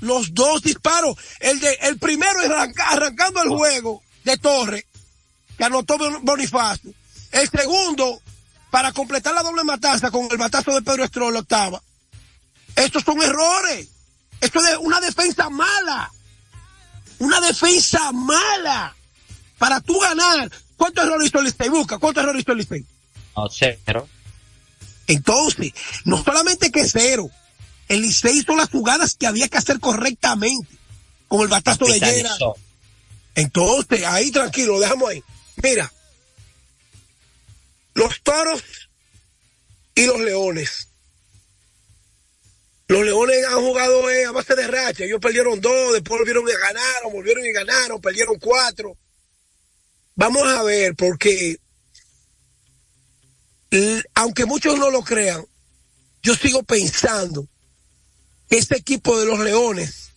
Los 0.00 0.34
dos 0.34 0.60
disparos. 0.62 1.16
El 1.40 1.58
de, 1.58 1.72
el 1.82 1.98
primero 1.98 2.38
arranca- 2.40 2.90
arrancando 2.90 3.42
el 3.42 3.48
juego 3.48 4.02
de 4.24 4.36
Torre, 4.36 4.84
que 5.56 5.64
anotó 5.64 5.96
Bon- 5.96 6.22
Bonifacio. 6.22 6.92
El 7.36 7.50
segundo, 7.50 8.22
para 8.70 8.92
completar 8.92 9.34
la 9.34 9.42
doble 9.42 9.62
mataza 9.62 10.10
con 10.10 10.26
el 10.30 10.38
batazo 10.38 10.72
de 10.74 10.80
Pedro 10.80 11.04
Estrella, 11.04 11.30
la 11.32 11.40
octava. 11.40 11.82
Estos 12.74 13.02
son 13.04 13.22
errores. 13.22 13.88
Esto 14.40 14.58
es 14.60 14.78
una 14.80 15.00
defensa 15.00 15.50
mala. 15.50 16.10
una 17.18 17.40
defensa 17.40 18.10
mala 18.12 18.96
para 19.58 19.82
tú 19.82 19.98
ganar. 20.00 20.50
¿Cuántos 20.78 21.04
errores 21.04 21.28
hizo 21.28 21.38
el 21.38 21.44
Licey? 21.44 21.68
Busca, 21.68 21.98
¿cuántos 21.98 22.22
errores 22.22 22.42
hizo 22.42 22.52
el 22.52 22.58
Licey? 22.58 22.86
No, 23.36 23.48
cero. 23.50 24.08
Entonces, 25.06 25.72
no 26.04 26.22
solamente 26.22 26.70
que 26.70 26.86
cero, 26.86 27.30
el 27.88 28.00
Licey 28.00 28.38
hizo 28.38 28.56
las 28.56 28.70
jugadas 28.70 29.14
que 29.14 29.26
había 29.26 29.48
que 29.48 29.58
hacer 29.58 29.78
correctamente, 29.78 30.74
con 31.28 31.42
el 31.42 31.48
batazo 31.48 31.84
de. 31.84 32.00
Capitalizó. 32.00 32.56
Entonces, 33.34 34.04
ahí 34.04 34.30
tranquilo, 34.30 34.74
lo 34.74 34.80
dejamos 34.80 35.10
ahí. 35.10 35.22
Mira, 35.62 35.92
los 37.96 38.20
toros 38.22 38.62
y 39.94 40.04
los 40.04 40.20
leones. 40.20 40.88
Los 42.88 43.04
leones 43.04 43.44
han 43.46 43.60
jugado 43.62 44.10
eh, 44.10 44.26
a 44.26 44.32
base 44.32 44.54
de 44.54 44.66
racha. 44.66 45.04
Ellos 45.04 45.18
perdieron 45.18 45.60
dos, 45.62 45.94
después 45.94 46.20
volvieron 46.20 46.46
y 46.46 46.52
ganaron, 46.52 47.12
volvieron 47.12 47.46
y 47.46 47.52
ganaron, 47.52 48.00
perdieron 48.00 48.38
cuatro. 48.38 48.96
Vamos 50.14 50.46
a 50.46 50.62
ver, 50.62 50.94
porque 50.94 51.58
aunque 54.14 54.44
muchos 54.44 54.78
no 54.78 54.90
lo 54.90 55.02
crean, 55.02 55.44
yo 56.22 56.34
sigo 56.34 56.62
pensando 56.62 57.48
que 58.48 58.58
este 58.58 58.76
equipo 58.76 59.18
de 59.18 59.24
los 59.24 59.38
leones 59.40 60.10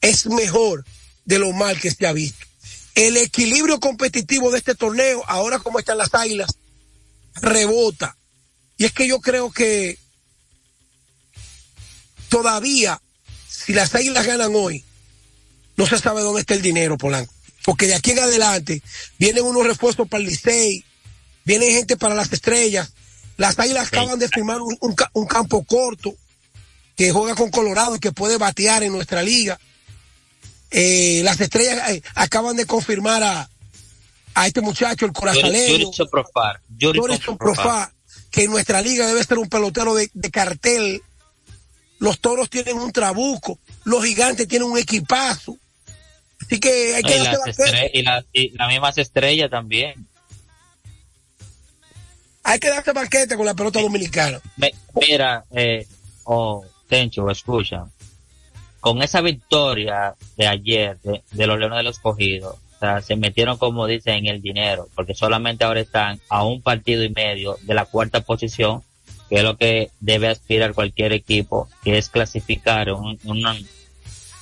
es 0.00 0.26
mejor 0.26 0.84
de 1.24 1.38
lo 1.38 1.52
mal 1.52 1.80
que 1.80 1.92
se 1.92 2.06
ha 2.06 2.12
visto. 2.12 2.44
El 2.96 3.16
equilibrio 3.16 3.78
competitivo 3.78 4.50
de 4.50 4.58
este 4.58 4.74
torneo, 4.74 5.22
ahora 5.28 5.60
como 5.60 5.78
están 5.78 5.98
las 5.98 6.12
águilas, 6.12 6.56
rebota. 7.40 8.16
Y 8.76 8.84
es 8.84 8.92
que 8.92 9.06
yo 9.08 9.20
creo 9.20 9.50
que 9.50 9.98
todavía, 12.28 13.00
si 13.48 13.72
las 13.72 13.94
águilas 13.94 14.26
ganan 14.26 14.52
hoy, 14.54 14.84
no 15.76 15.86
se 15.86 15.98
sabe 15.98 16.22
dónde 16.22 16.40
está 16.40 16.54
el 16.54 16.62
dinero, 16.62 16.96
Polanco. 16.98 17.32
Porque 17.64 17.86
de 17.86 17.94
aquí 17.94 18.12
en 18.12 18.20
adelante 18.20 18.82
vienen 19.18 19.44
unos 19.44 19.66
refuerzos 19.66 20.08
para 20.08 20.22
el 20.22 20.28
Licey, 20.30 20.84
vienen 21.44 21.70
gente 21.72 21.96
para 21.96 22.14
las 22.14 22.32
estrellas. 22.32 22.92
Las 23.36 23.58
águilas 23.58 23.88
acaban 23.88 24.18
de 24.18 24.28
firmar 24.28 24.60
un, 24.60 24.76
un 24.80 24.94
ca- 24.94 25.10
un 25.12 25.26
campo 25.26 25.64
corto 25.64 26.14
que 26.96 27.12
juega 27.12 27.34
con 27.34 27.50
Colorado 27.50 27.96
y 27.96 28.00
que 28.00 28.12
puede 28.12 28.38
batear 28.38 28.82
en 28.82 28.92
nuestra 28.92 29.22
liga. 29.22 29.58
Eh, 30.70 31.20
las 31.24 31.40
estrellas 31.40 31.90
eh, 31.90 32.02
acaban 32.14 32.56
de 32.56 32.66
confirmar 32.66 33.22
a, 33.22 33.50
a 34.36 34.46
este 34.46 34.60
muchacho, 34.60 35.06
el 35.06 35.12
corazalero. 35.12 35.90
Jorison. 36.80 37.36
Profar, 37.38 37.90
que 38.30 38.44
en 38.44 38.50
nuestra 38.50 38.82
liga 38.82 39.06
debe 39.06 39.24
ser 39.24 39.38
un 39.38 39.48
pelotero 39.48 39.94
de, 39.94 40.10
de 40.12 40.30
cartel. 40.30 41.02
Los 41.98 42.20
toros 42.20 42.50
tienen 42.50 42.76
un 42.76 42.92
trabuco, 42.92 43.58
los 43.84 44.04
gigantes 44.04 44.46
tienen 44.46 44.68
un 44.70 44.76
equipazo. 44.78 45.56
Así 46.44 46.60
que 46.60 46.94
hay 46.96 47.02
que 47.02 47.16
Y 47.16 47.18
las, 47.22 47.38
banquete, 47.38 47.62
estre- 47.62 47.90
y, 47.94 48.02
las- 48.02 48.24
y 48.32 48.50
las 48.50 48.68
mismas 48.68 48.98
estrellas 48.98 49.50
también. 49.50 50.06
hay 52.44 52.58
que 52.60 52.68
darse 52.68 52.92
banquete 52.92 53.36
con 53.36 53.46
la 53.46 53.54
pelota 53.54 53.80
dominicana. 53.80 54.38
Me- 54.56 54.74
mira, 54.94 55.44
eh, 55.52 55.86
oh, 56.24 56.64
Tencho, 56.88 57.28
escucha. 57.30 57.86
Con 58.80 59.02
esa 59.02 59.20
victoria 59.22 60.14
de 60.36 60.46
ayer 60.46 60.98
de, 61.00 61.22
de 61.32 61.46
los 61.46 61.58
Leones 61.58 61.78
de 61.78 61.82
los 61.82 61.98
Cogidos, 61.98 62.56
se 63.02 63.16
metieron, 63.16 63.58
como 63.58 63.86
dicen, 63.86 64.14
en 64.14 64.26
el 64.26 64.42
dinero, 64.42 64.88
porque 64.94 65.14
solamente 65.14 65.64
ahora 65.64 65.80
están 65.80 66.20
a 66.28 66.44
un 66.44 66.62
partido 66.62 67.02
y 67.04 67.10
medio 67.10 67.58
de 67.62 67.74
la 67.74 67.84
cuarta 67.84 68.20
posición, 68.20 68.82
que 69.28 69.36
es 69.36 69.42
lo 69.42 69.56
que 69.56 69.90
debe 70.00 70.28
aspirar 70.28 70.74
cualquier 70.74 71.12
equipo, 71.12 71.68
que 71.82 71.98
es 71.98 72.08
clasificar 72.08 72.92
un, 72.92 73.18
un, 73.24 73.66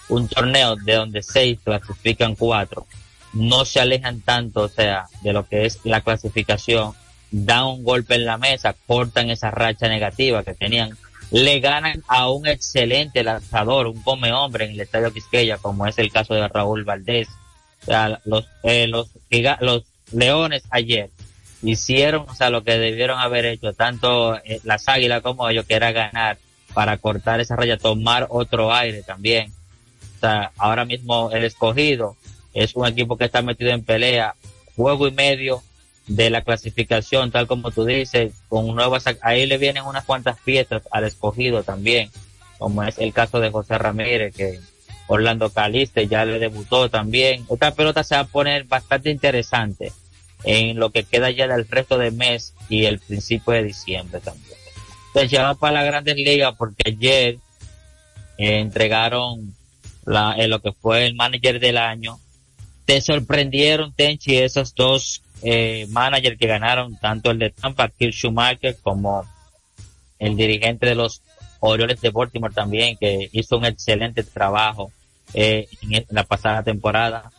un 0.09 0.29
torneo 0.29 0.77
de 0.77 0.95
donde 0.95 1.23
seis 1.23 1.59
clasifican 1.63 2.35
cuatro. 2.35 2.87
No 3.33 3.65
se 3.65 3.81
alejan 3.81 4.21
tanto, 4.21 4.63
o 4.63 4.69
sea, 4.69 5.07
de 5.23 5.33
lo 5.33 5.49
que 5.49 5.67
es 5.67 5.81
la 5.85 6.01
clasificación 6.03 6.95
dan 7.35 7.65
un 7.65 7.85
golpe 7.85 8.15
en 8.15 8.27
la 8.27 8.39
mesa, 8.39 8.77
cortan 8.87 9.29
esa 9.29 9.51
racha 9.51 9.89
negativa 9.89 10.45
que 10.45 10.55
tenían, 10.55 10.97
le 11.33 11.59
ganan 11.59 12.05
a 12.07 12.31
un 12.31 12.47
excelente 12.47 13.25
lanzador, 13.25 13.89
un 13.89 14.01
come 14.03 14.33
hombre 14.33 14.67
en 14.67 14.73
el 14.73 14.81
estadio 14.81 15.13
Quisqueya, 15.13 15.59
como 15.59 15.87
es 15.87 15.99
el 15.99 16.13
caso 16.13 16.35
de 16.35 16.47
Raúl 16.47 16.85
Valdés. 16.85 17.29
Sea, 17.85 18.21
los, 18.25 18.49
eh, 18.63 18.87
los, 18.87 19.11
los 19.61 19.85
Leones 20.13 20.63
ayer 20.71 21.11
hicieron, 21.63 22.27
o 22.29 22.35
sea, 22.35 22.51
lo 22.51 22.63
que 22.63 22.79
debieron 22.79 23.19
haber 23.19 23.47
hecho, 23.47 23.73
tanto 23.73 24.37
eh, 24.37 24.61
las 24.65 24.89
Águilas 24.89 25.23
como 25.23 25.49
ellos, 25.49 25.67
que 25.67 25.75
era 25.75 25.93
ganar 25.93 26.39
para 26.73 26.99
cortar 26.99 27.41
esa 27.41 27.57
raya, 27.57 27.77
tomar 27.77 28.27
otro 28.31 28.73
aire 28.73 29.03
también. 29.03 29.53
O 30.17 30.21
sea, 30.21 30.53
ahora 30.57 30.85
mismo 30.85 31.31
el 31.31 31.45
escogido 31.45 32.17
es 32.53 32.75
un 32.77 32.87
equipo 32.87 33.17
que 33.17 33.25
está 33.25 33.43
metido 33.43 33.71
en 33.71 33.85
pelea, 33.85 34.35
juego 34.77 35.09
y 35.09 35.13
medio 35.13 35.63
de 36.07 36.31
la 36.31 36.43
clasificación, 36.43 37.31
tal 37.31 37.47
como 37.47 37.71
tú 37.71 37.85
dices, 37.85 38.33
con 38.49 38.75
nuevas, 38.75 39.05
ahí 39.23 39.47
le 39.47 39.59
vienen 39.59 39.85
unas 39.85 40.05
cuantas 40.05 40.39
piezas 40.45 40.83
al 40.91 41.05
escogido 41.05 41.63
también, 41.63 42.11
como 42.59 42.83
es 42.83 42.99
el 42.99 43.13
caso 43.13 43.41
de 43.41 43.51
José 43.51 43.79
Ramírez, 43.79 44.35
que 44.35 44.61
Orlando 45.07 45.51
Caliste 45.51 46.07
ya 46.07 46.25
le 46.25 46.39
debutó 46.39 46.89
también. 46.89 47.45
Esta 47.51 47.75
pelota 47.75 48.05
se 48.05 48.15
va 48.15 48.23
a 48.23 48.27
poner 48.27 48.65
bastante 48.65 49.11
interesante 49.11 49.93
en 50.45 50.79
lo 50.79 50.91
que 50.91 51.05
queda 51.05 51.31
ya 51.31 51.47
del 51.47 51.67
resto 51.69 51.99
del 51.99 52.13
mes 52.13 52.55
y 52.69 52.85
el 52.85 52.99
principio 52.99 53.53
de 53.55 53.65
diciembre 53.65 54.21
también. 54.21 54.59
Entonces 55.09 55.31
ya 55.31 55.45
va 55.45 55.55
para 55.55 55.75
las 55.75 55.87
grandes 55.87 56.17
ligas 56.17 56.55
porque 56.59 56.91
ayer 56.91 57.39
eh, 58.37 58.59
entregaron 58.59 59.55
eh, 60.37 60.49
lo 60.49 60.61
que 60.61 60.73
fue 60.73 61.07
el 61.07 61.15
manager 61.15 61.61
del 61.61 61.79
año. 61.79 62.19
Te 62.85 63.01
sorprendieron, 63.01 63.93
Tenchi, 63.93 64.37
esos 64.37 64.75
dos 64.75 65.23
eh, 65.43 65.87
managers 65.91 66.39
que 66.39 66.47
ganaron, 66.47 66.99
tanto 66.99 67.31
el 67.31 67.39
de 67.39 67.51
Tampa, 67.51 67.89
Kirk 67.89 68.13
Schumacher, 68.13 68.77
como 68.83 69.25
el 70.19 70.37
dirigente 70.37 70.87
de 70.87 70.95
los 70.95 71.23
Orioles 71.71 72.01
de 72.01 72.11
Baltimore 72.11 72.53
también, 72.55 72.97
que 72.97 73.29
hizo 73.33 73.57
un 73.59 73.65
excelente 73.65 74.23
trabajo 74.23 74.93
eh, 75.33 75.69
en 75.83 75.95
el- 75.95 76.07
la 76.11 76.25
pasada 76.25 76.63
temporada. 76.63 77.31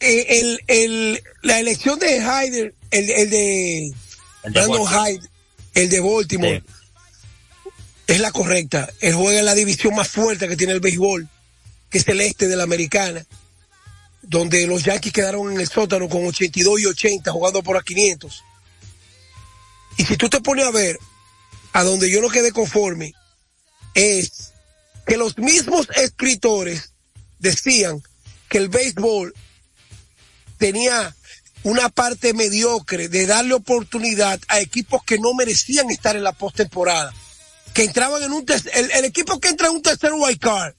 Eh, 0.00 0.40
el, 0.40 0.60
el, 0.66 1.22
la 1.42 1.60
elección 1.60 1.98
de 1.98 2.20
Hyder, 2.20 2.74
el, 2.90 3.10
el 3.10 3.30
de 3.30 3.78
El 4.42 4.52
de 4.52 4.66
Brandon. 4.66 4.86
Hyde, 4.86 5.28
el 5.74 5.88
de 5.90 6.00
Baltimore, 6.00 6.62
es 8.08 8.20
la 8.20 8.32
correcta. 8.32 8.90
Él 9.00 9.14
juega 9.14 9.38
en 9.38 9.44
la 9.44 9.54
división 9.54 9.94
más 9.94 10.08
fuerte 10.08 10.48
que 10.48 10.56
tiene 10.56 10.72
el 10.72 10.80
béisbol, 10.80 11.28
que 11.88 11.98
es 11.98 12.08
el 12.08 12.20
este 12.20 12.48
de 12.48 12.56
la 12.56 12.64
americana, 12.64 13.24
donde 14.22 14.66
los 14.66 14.82
Yankees 14.82 15.12
quedaron 15.12 15.52
en 15.52 15.60
el 15.60 15.68
sótano 15.68 16.08
con 16.08 16.26
82 16.26 16.80
y 16.80 16.86
80 16.86 17.30
jugando 17.30 17.62
por 17.62 17.76
a 17.76 17.82
500. 17.82 18.42
Y 19.98 20.04
si 20.04 20.16
tú 20.16 20.28
te 20.28 20.40
pones 20.40 20.64
a 20.66 20.70
ver, 20.72 20.98
a 21.72 21.82
donde 21.84 22.10
yo 22.10 22.20
no 22.20 22.28
quedé 22.28 22.52
conforme, 22.52 23.14
es 23.94 24.52
que 25.06 25.16
los 25.16 25.38
mismos 25.38 25.88
escritores 25.96 26.92
decían 27.38 28.02
que 28.48 28.58
el 28.58 28.68
béisbol 28.68 29.34
tenía 30.58 31.14
una 31.64 31.88
parte 31.88 32.34
mediocre 32.34 33.08
de 33.08 33.26
darle 33.26 33.54
oportunidad 33.54 34.40
a 34.48 34.60
equipos 34.60 35.02
que 35.04 35.18
no 35.18 35.34
merecían 35.34 35.90
estar 35.90 36.16
en 36.16 36.24
la 36.24 36.32
postemporada, 36.32 37.12
que 37.74 37.84
entraban 37.84 38.22
en 38.22 38.32
un 38.32 38.44
el, 38.74 38.90
el 38.90 39.04
equipo 39.04 39.40
que 39.40 39.48
entra 39.48 39.68
en 39.68 39.74
un 39.74 39.82
tercer 39.82 40.12
wild 40.12 40.38
card 40.38 40.74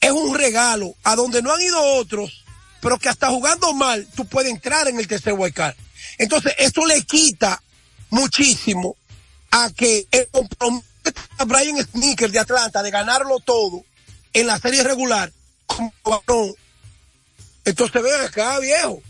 es 0.00 0.10
un 0.10 0.34
regalo 0.36 0.94
a 1.04 1.16
donde 1.16 1.42
no 1.42 1.52
han 1.52 1.60
ido 1.60 1.80
otros, 1.96 2.44
pero 2.80 2.98
que 2.98 3.08
hasta 3.08 3.28
jugando 3.28 3.72
mal 3.74 4.06
tú 4.14 4.26
puedes 4.26 4.52
entrar 4.52 4.88
en 4.88 4.98
el 4.98 5.08
tercer 5.08 5.32
wild 5.32 5.54
card. 5.54 5.74
Entonces 6.18 6.54
eso 6.58 6.86
le 6.86 7.02
quita 7.02 7.62
muchísimo 8.10 8.96
a 9.50 9.70
que 9.70 10.06
el 10.10 10.28
compromiso 10.28 10.84
a 11.38 11.44
Brian 11.44 11.82
Sneaker 11.82 12.30
de 12.30 12.38
Atlanta 12.38 12.82
de 12.82 12.90
ganarlo 12.90 13.38
todo 13.40 13.84
en 14.32 14.46
la 14.46 14.58
serie 14.58 14.82
regular 14.82 15.32
como 15.66 15.92
varón 16.04 16.54
entonces 17.68 18.02
ven 18.02 18.20
acá, 18.22 18.58
viejo. 18.60 19.02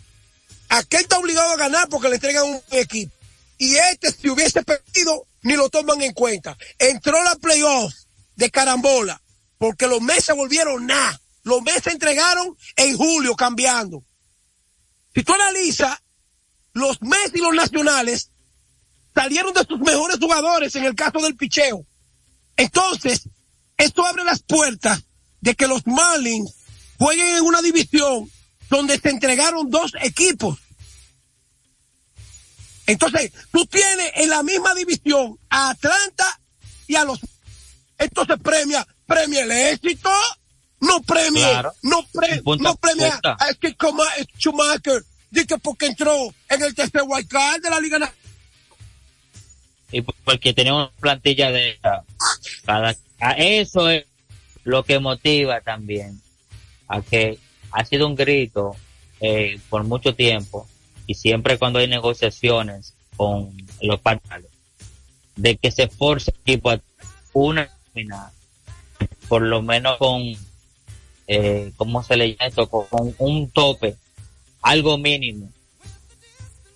Aquel 0.69 1.03
está 1.03 1.19
obligado 1.19 1.53
a 1.53 1.57
ganar 1.57 1.89
porque 1.89 2.09
le 2.09 2.17
entregan 2.17 2.45
un 2.45 2.61
equipo. 2.73 3.15
Y 3.57 3.77
este, 3.77 4.11
si 4.11 4.29
hubiese 4.29 4.65
perdido, 4.65 5.27
ni 5.43 5.55
lo 5.55 5.69
toman 5.69 6.03
en 6.03 6.13
cuenta. 6.13 6.59
Entró 6.77 7.23
la 7.23 7.37
playoff 7.37 7.95
de 8.35 8.51
carambola 8.51 9.21
porque 9.59 9.87
los 9.87 10.01
meses 10.01 10.35
volvieron 10.35 10.87
nada. 10.87 11.21
Los 11.45 11.63
meses 11.63 11.87
entregaron 11.87 12.57
en 12.75 12.97
julio 12.97 13.37
cambiando. 13.37 14.03
Si 15.15 15.23
tú 15.23 15.33
analizas, 15.35 15.97
los 16.73 17.01
meses 17.01 17.33
y 17.35 17.39
los 17.39 17.55
nacionales 17.55 18.31
salieron 19.23 19.53
de 19.53 19.65
sus 19.65 19.81
mejores 19.81 20.19
jugadores 20.21 20.75
en 20.77 20.85
el 20.85 20.95
caso 20.95 21.19
del 21.21 21.37
picheo. 21.37 21.85
Entonces, 22.57 23.23
esto 23.77 24.05
abre 24.07 24.25
las 24.25 24.43
puertas 24.43 25.03
de 25.41 25.55
que 25.55 25.67
los 25.67 25.87
Marlins 25.87 26.55
jueguen 26.99 27.37
en 27.37 27.43
una 27.45 27.61
división 27.63 28.31
donde 28.71 28.99
se 28.99 29.11
entregaron 29.11 29.71
dos 29.71 29.93
equipos. 30.03 30.59
Entonces, 32.87 33.33
tú 33.53 33.67
tienes 33.67 34.13
en 34.15 34.31
la 34.31 34.43
misma 34.43 34.75
división 34.75 35.39
a 35.51 35.71
Atlanta 35.71 36.41
y 36.87 36.95
a 36.97 37.05
los... 37.05 37.19
Entonces 37.99 38.37
premia, 38.43 38.87
premia 39.07 39.43
el 39.43 39.51
éxito. 39.51 40.11
no 40.81 41.03
premie, 41.03 41.43
Claro. 41.43 41.73
no, 41.83 42.07
pre- 42.13 42.41
no 42.61 42.77
premia 42.77 43.21
a 43.25 43.49
este 43.51 43.75
coma- 43.77 44.05
Schumacher, 44.39 45.05
dice 45.31 45.59
porque 45.59 45.87
entró 45.87 46.33
en 46.49 46.63
el 46.63 46.75
tercer 46.75 47.03
wildcard 47.05 47.61
de 47.61 47.71
la 47.71 47.81
Liga 47.81 47.99
Nacional. 47.99 48.18
Y 49.91 50.03
porque 50.03 50.53
tenía 50.53 50.75
una 50.75 50.91
plantilla 51.01 51.51
de 51.51 51.79
cada 52.65 52.97
a 53.21 53.33
eso 53.33 53.89
es 53.89 54.05
lo 54.65 54.85
que 54.85 54.99
motiva 54.99 55.61
también 55.61 56.21
a 56.89 57.01
que 57.01 57.39
ha 57.71 57.85
sido 57.85 58.07
un 58.07 58.15
grito 58.15 58.77
eh, 59.21 59.59
por 59.69 59.85
mucho 59.85 60.15
tiempo 60.15 60.69
y 61.07 61.15
siempre 61.15 61.59
cuando 61.59 61.79
hay 61.79 61.89
negociaciones 61.89 62.95
con 63.17 63.51
los 63.81 64.01
partners 64.01 64.47
de 65.37 65.57
que 65.57 65.71
se 65.71 65.89
force 65.89 66.31
el 66.31 66.37
equipo 66.41 66.71
a 66.71 66.81
una 67.33 67.71
por 69.29 69.43
lo 69.43 69.63
menos 69.63 69.97
con 69.97 70.23
eh, 71.27 71.73
¿cómo 71.77 72.03
se 72.03 72.17
le 72.17 72.31
llama 72.31 72.47
esto? 72.47 72.69
con 72.69 73.15
un 73.19 73.51
tope 73.51 73.97
algo 74.63 74.99
mínimo 74.99 75.51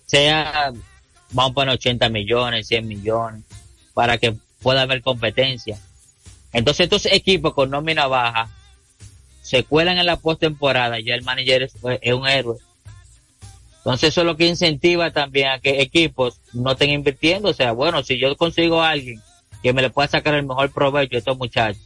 sea 0.05 0.73
vamos 1.33 1.51
a 1.51 1.53
poner 1.55 1.73
80 1.75 2.09
millones, 2.09 2.67
100 2.67 2.87
millones, 2.87 3.43
para 3.93 4.17
que 4.17 4.35
pueda 4.61 4.81
haber 4.81 5.01
competencia. 5.01 5.77
Entonces 6.53 6.85
estos 6.85 7.05
equipos 7.07 7.53
con 7.53 7.69
nómina 7.69 8.07
baja 8.07 8.49
se 9.41 9.63
cuelan 9.63 9.97
en 9.97 10.05
la 10.05 10.17
postemporada 10.17 10.99
ya 10.99 11.15
el 11.15 11.23
manager 11.23 11.63
es, 11.63 11.75
un 12.13 12.27
héroe. 12.27 12.57
Entonces 13.77 14.09
eso 14.09 14.21
es 14.21 14.27
lo 14.27 14.37
que 14.37 14.47
incentiva 14.47 15.11
también 15.11 15.49
a 15.49 15.59
que 15.59 15.81
equipos 15.81 16.39
no 16.53 16.71
estén 16.71 16.91
invirtiendo. 16.91 17.49
O 17.49 17.53
sea, 17.53 17.73
bueno, 17.73 18.01
si 18.03 18.17
yo 18.17 18.35
consigo 18.37 18.81
a 18.81 18.91
alguien 18.91 19.21
que 19.61 19.73
me 19.73 19.81
le 19.81 19.89
pueda 19.89 20.07
sacar 20.07 20.35
el 20.35 20.45
mejor 20.45 20.71
provecho 20.71 21.15
a 21.15 21.19
estos 21.19 21.37
muchachos 21.37 21.81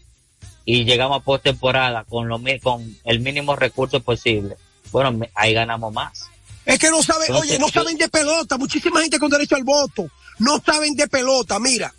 y 0.66 0.84
llegamos 0.84 1.22
a 1.22 1.24
postemporada 1.24 2.04
con, 2.04 2.28
lo 2.28 2.40
con 2.62 2.96
el 3.06 3.20
mínimo 3.22 3.56
recurso 3.56 4.02
posible, 4.02 4.58
bueno, 4.92 5.26
ahí 5.34 5.54
ganamos 5.54 5.92
más. 5.94 6.30
Es 6.68 6.80
que 6.80 6.92
no 6.92 7.02
saben, 7.02 7.34
oye, 7.34 7.58
no 7.58 7.70
saben 7.70 7.98
de 7.98 8.10
pelota. 8.10 8.58
Muchísima 8.58 9.00
gente 9.00 9.20
con 9.20 9.32
derecho 9.32 9.56
al 9.56 9.64
voto 9.64 10.12
no 10.40 10.62
saben 10.64 10.96
de 10.96 11.08
pelota. 11.08 11.60
Mira, 11.60 11.94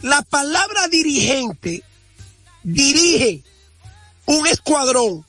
la 0.00 0.22
palabra 0.22 0.88
dirigente 0.88 1.84
dirige 2.62 3.42
un 4.24 4.46
escuadrón 4.46 5.26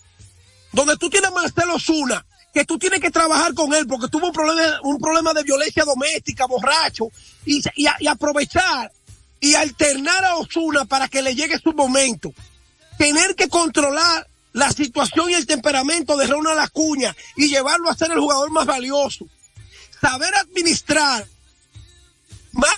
donde 0.71 0.95
tú 0.95 1.09
tienes 1.09 1.29
a 1.29 1.33
Marcelo 1.33 1.77
Zuna, 1.77 2.25
que 2.53 2.63
tú 2.63 2.79
tienes 2.79 3.01
que 3.01 3.11
trabajar 3.11 3.53
con 3.53 3.73
él 3.73 3.85
porque 3.85 4.07
tuvo 4.07 4.27
un 4.27 4.33
problema, 4.33 4.79
un 4.83 4.97
problema 4.97 5.33
de 5.33 5.43
violencia 5.43 5.83
doméstica, 5.83 6.45
borracho, 6.45 7.09
y, 7.45 7.61
y 7.75 8.07
aprovechar 8.07 8.93
y 9.41 9.55
alternar 9.55 10.23
a 10.23 10.37
Osuna 10.37 10.85
para 10.85 11.09
que 11.09 11.21
le 11.21 11.35
llegue 11.35 11.59
su 11.59 11.73
momento. 11.73 12.33
Tener 12.97 13.35
que 13.35 13.49
controlar 13.49 14.28
la 14.53 14.71
situación 14.71 15.29
y 15.29 15.33
el 15.35 15.45
temperamento 15.45 16.17
de 16.17 16.27
Ronald 16.27 16.59
Acuña 16.59 17.15
y 17.37 17.47
llevarlo 17.49 17.89
a 17.89 17.95
ser 17.95 18.11
el 18.11 18.19
jugador 18.19 18.49
más 18.51 18.65
valioso. 18.65 19.27
Saber 20.01 20.33
administrar 20.35 21.25
más 22.53 22.73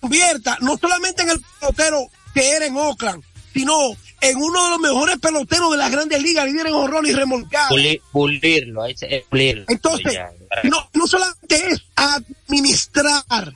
convierta 0.00 0.56
no 0.60 0.76
solamente 0.78 1.22
en 1.22 1.30
el 1.30 1.40
pelotero 1.60 2.06
que 2.34 2.50
era 2.52 2.66
en 2.66 2.76
Oakland, 2.76 3.22
sino 3.52 3.74
en 4.20 4.36
uno 4.36 4.64
de 4.64 4.70
los 4.70 4.80
mejores 4.80 5.18
peloteros 5.18 5.70
de 5.70 5.76
las 5.76 5.90
grandes 5.90 6.22
ligas, 6.22 6.46
líder 6.46 6.66
en 6.68 6.74
honrón 6.74 7.06
y 7.06 7.12
remolcado. 7.12 7.68
Puli- 7.70 8.00
pulirlo, 8.12 8.82
ahí 8.82 8.96
se- 8.96 9.14
es 9.16 9.24
pulirlo. 9.26 9.64
Entonces, 9.68 10.12
Ya, 10.12 10.30
no, 10.64 10.88
no 10.92 11.06
solamente 11.06 11.68
es 11.70 11.82
administrar, 11.94 13.54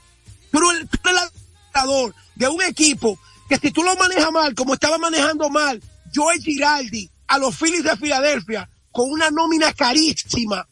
pero 0.51 0.71
el, 0.71 0.79
el 0.79 1.19
administrador 1.19 2.15
de 2.37 2.49
un 2.49 2.63
equipo 2.63 3.19
que 3.49 3.57
si 3.59 3.71
tú 3.71 3.83
lo 3.83 3.95
manejas 3.97 4.31
mal, 4.31 4.55
como 4.55 4.75
estaba 4.75 4.99
manejando 4.99 5.49
mal 5.51 5.83
Joe 6.15 6.41
Giraldi 6.41 7.11
a 7.29 7.39
los 7.39 7.57
Phillies 7.57 7.85
de 7.85 7.97
Filadelfia, 7.97 8.69
con 8.91 9.11
una 9.11 9.31
nómina 9.31 9.73
carísima, 9.73 10.69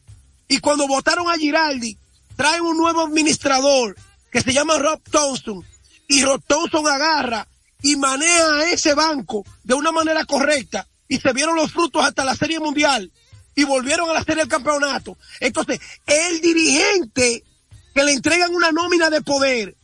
y 0.47 0.59
cuando 0.59 0.87
votaron 0.87 1.31
a 1.31 1.39
Giraldi, 1.39 1.97
traen 2.37 2.63
un 2.63 2.77
nuevo 2.77 3.03
administrador 3.03 3.97
que 4.31 4.43
se 4.43 4.53
llama 4.53 4.79
Rob 4.79 5.01
Thompson, 5.11 5.65
y 6.07 6.23
Rob 6.23 6.43
Thompson 6.47 6.87
agarra 6.87 7.47
y 7.83 7.97
maneja 7.97 8.71
ese 8.71 8.95
banco 8.95 9.45
de 9.65 9.75
una 9.75 9.91
manera 9.91 10.25
correcta, 10.25 10.87
y 11.09 11.19
se 11.19 11.33
vieron 11.33 11.57
los 11.57 11.73
frutos 11.73 12.05
hasta 12.05 12.25
la 12.25 12.37
Serie 12.37 12.61
Mundial, 12.61 13.11
y 13.55 13.65
volvieron 13.65 14.11
a 14.11 14.15
la 14.15 14.25
Serie 14.25 14.43
del 14.43 14.49
Campeonato. 14.49 15.17
Entonces, 15.41 15.81
el 16.07 16.41
dirigente 16.41 17.43
que 17.95 18.05
le 18.05 18.13
entregan 18.13 18.55
una 18.55 18.71
nómina 18.71 19.11
de 19.11 19.23
poder 19.23 19.77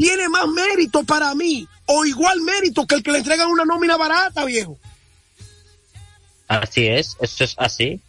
tiene 0.00 0.30
más 0.30 0.46
mérito 0.48 1.04
para 1.04 1.34
mí, 1.34 1.68
o 1.84 2.06
igual 2.06 2.40
mérito 2.40 2.86
que 2.86 2.94
el 2.94 3.02
que 3.02 3.12
le 3.12 3.18
entregan 3.18 3.48
una 3.50 3.66
nómina 3.66 3.98
barata, 3.98 4.46
viejo. 4.46 4.78
Así 6.48 6.86
es, 6.86 7.16
eso 7.20 7.44
es 7.44 7.54
así. 7.58 8.00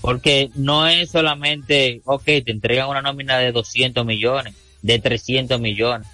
Porque 0.00 0.50
no 0.54 0.86
es 0.86 1.10
solamente, 1.10 2.00
ok, 2.04 2.22
te 2.24 2.50
entregan 2.52 2.88
una 2.88 3.02
nómina 3.02 3.38
de 3.38 3.50
200 3.50 4.06
millones, 4.06 4.54
de 4.82 4.98
300 5.00 5.60
millones. 5.60 6.06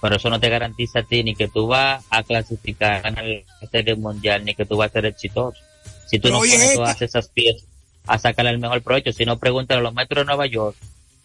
Pero 0.00 0.16
eso 0.16 0.30
no 0.30 0.40
te 0.40 0.48
garantiza 0.48 1.00
a 1.00 1.02
ti 1.02 1.22
ni 1.22 1.34
que 1.34 1.48
tú 1.48 1.66
vas 1.66 2.04
a 2.08 2.22
clasificar, 2.22 3.02
ganar 3.02 3.24
la 3.26 3.68
serie 3.70 3.94
mundial, 3.96 4.44
ni 4.46 4.54
que 4.54 4.64
tú 4.64 4.76
vas 4.78 4.88
a 4.90 4.92
ser 4.94 5.06
exitoso. 5.06 5.58
Si 6.06 6.18
tú 6.18 6.28
Pero 6.28 6.34
no 6.36 6.38
pones 6.40 6.60
esta- 6.60 6.74
todas 6.74 7.02
esas 7.02 7.28
piezas 7.28 7.64
a 8.06 8.18
sacarle 8.18 8.50
el 8.52 8.58
mejor 8.58 8.80
provecho, 8.82 9.12
si 9.12 9.26
no 9.26 9.38
pregúntale 9.38 9.80
a 9.80 9.82
los 9.82 9.92
metros 9.94 10.22
de 10.22 10.26
Nueva 10.26 10.46
York, 10.46 10.76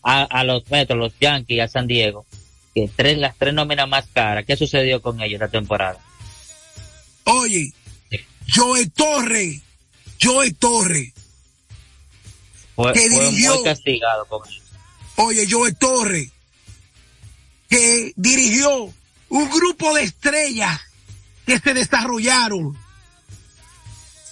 a, 0.03 0.23
a 0.23 0.43
los 0.43 0.69
metros, 0.71 0.97
los 0.99 1.13
Yankees, 1.19 1.61
a 1.61 1.67
San 1.67 1.87
Diego, 1.87 2.25
que 2.73 2.89
tres, 2.95 3.17
las 3.17 3.35
tres 3.37 3.53
nóminas 3.53 3.87
más 3.89 4.05
caras, 4.13 4.45
¿qué 4.45 4.55
sucedió 4.55 5.01
con 5.01 5.21
ellos 5.21 5.41
esta 5.41 5.49
temporada? 5.51 5.99
Oye, 7.25 7.73
Joe 8.53 8.87
Torre, 8.89 9.61
Joe 10.21 10.51
Torre, 10.53 11.13
Fue, 12.75 12.93
Que 12.93 12.99
fue 13.01 13.09
dirigió- 13.09 13.55
muy 13.55 13.63
castigado 13.63 14.25
con 14.27 14.47
eso. 14.47 14.61
oye, 15.17 15.47
Joe 15.49 15.73
Torre, 15.73 16.31
que 17.69 18.13
dirigió 18.15 18.93
un 19.29 19.49
grupo 19.49 19.93
de 19.95 20.03
estrellas 20.03 20.79
que 21.45 21.59
se 21.59 21.73
desarrollaron, 21.73 22.77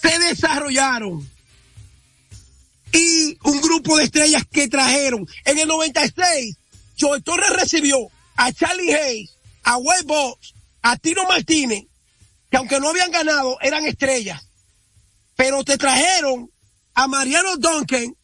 se 0.00 0.18
desarrollaron, 0.18 1.28
y 2.92 3.36
un 3.44 3.60
grupo 3.60 3.98
de 3.98 4.04
estrellas 4.04 4.44
que 4.50 4.66
trajeron. 4.68 5.26
En 5.44 5.58
el 5.58 5.68
96, 5.68 6.56
Joe 6.98 7.20
Torres 7.20 7.50
recibió 7.50 7.98
a 8.38 8.52
Charlie 8.52 8.94
Hayes, 8.94 9.30
a 9.64 9.76
Wade 9.78 10.04
Boggs, 10.04 10.54
a 10.80 10.96
Tino 10.96 11.24
Martínez, 11.24 11.84
que 12.48 12.56
aunque 12.56 12.78
no 12.78 12.88
habían 12.88 13.10
ganado, 13.10 13.58
eran 13.60 13.84
estrellas. 13.84 14.40
Pero 15.34 15.64
te 15.64 15.76
trajeron 15.76 16.48
a 16.94 17.08
Mariano 17.08 17.56
Duncan, 17.56 18.14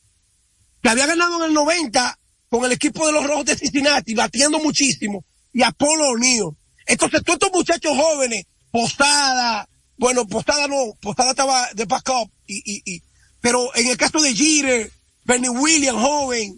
que 0.81 0.89
había 0.89 1.07
ganado 1.07 1.39
en 1.39 1.49
el 1.49 1.55
90 1.55 2.19
con 2.49 2.65
el 2.65 2.73
equipo 2.73 3.05
de 3.07 3.13
los 3.13 3.27
Rojos 3.27 3.45
de 3.45 3.57
Cincinnati, 3.57 4.15
batiendo 4.15 4.61
muchísimo, 4.61 5.25
y 5.53 5.63
a 5.63 5.73
Polo 5.73 6.11
O'Neill. 6.11 6.51
Entonces, 6.87 7.23
todos 7.25 7.39
estos 7.43 7.53
muchachos 7.53 7.93
jóvenes, 7.97 8.47
Posada, 8.71 9.69
bueno, 9.97 10.27
Postada 10.29 10.69
no, 10.69 10.95
Postada 11.01 11.31
estaba 11.31 11.69
de 11.75 11.87
backup, 11.87 12.31
y, 12.47 12.63
y, 12.65 12.83
y, 12.85 13.03
pero 13.41 13.75
en 13.75 13.89
el 13.89 13.97
caso 13.97 14.21
de 14.21 14.33
Jeter, 14.33 14.93
Bernie 15.25 15.51
Williams, 15.51 16.01
joven, 16.01 16.57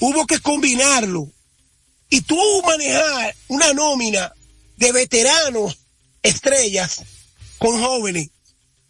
hubo 0.00 0.26
que 0.26 0.40
combinarlo. 0.40 1.30
Y 2.10 2.20
tú 2.22 2.36
manejar 2.66 3.34
una 3.48 3.72
nómina 3.72 4.32
de 4.76 4.92
veteranos 4.92 5.78
estrellas 6.22 7.02
con 7.58 7.80
jóvenes. 7.80 8.30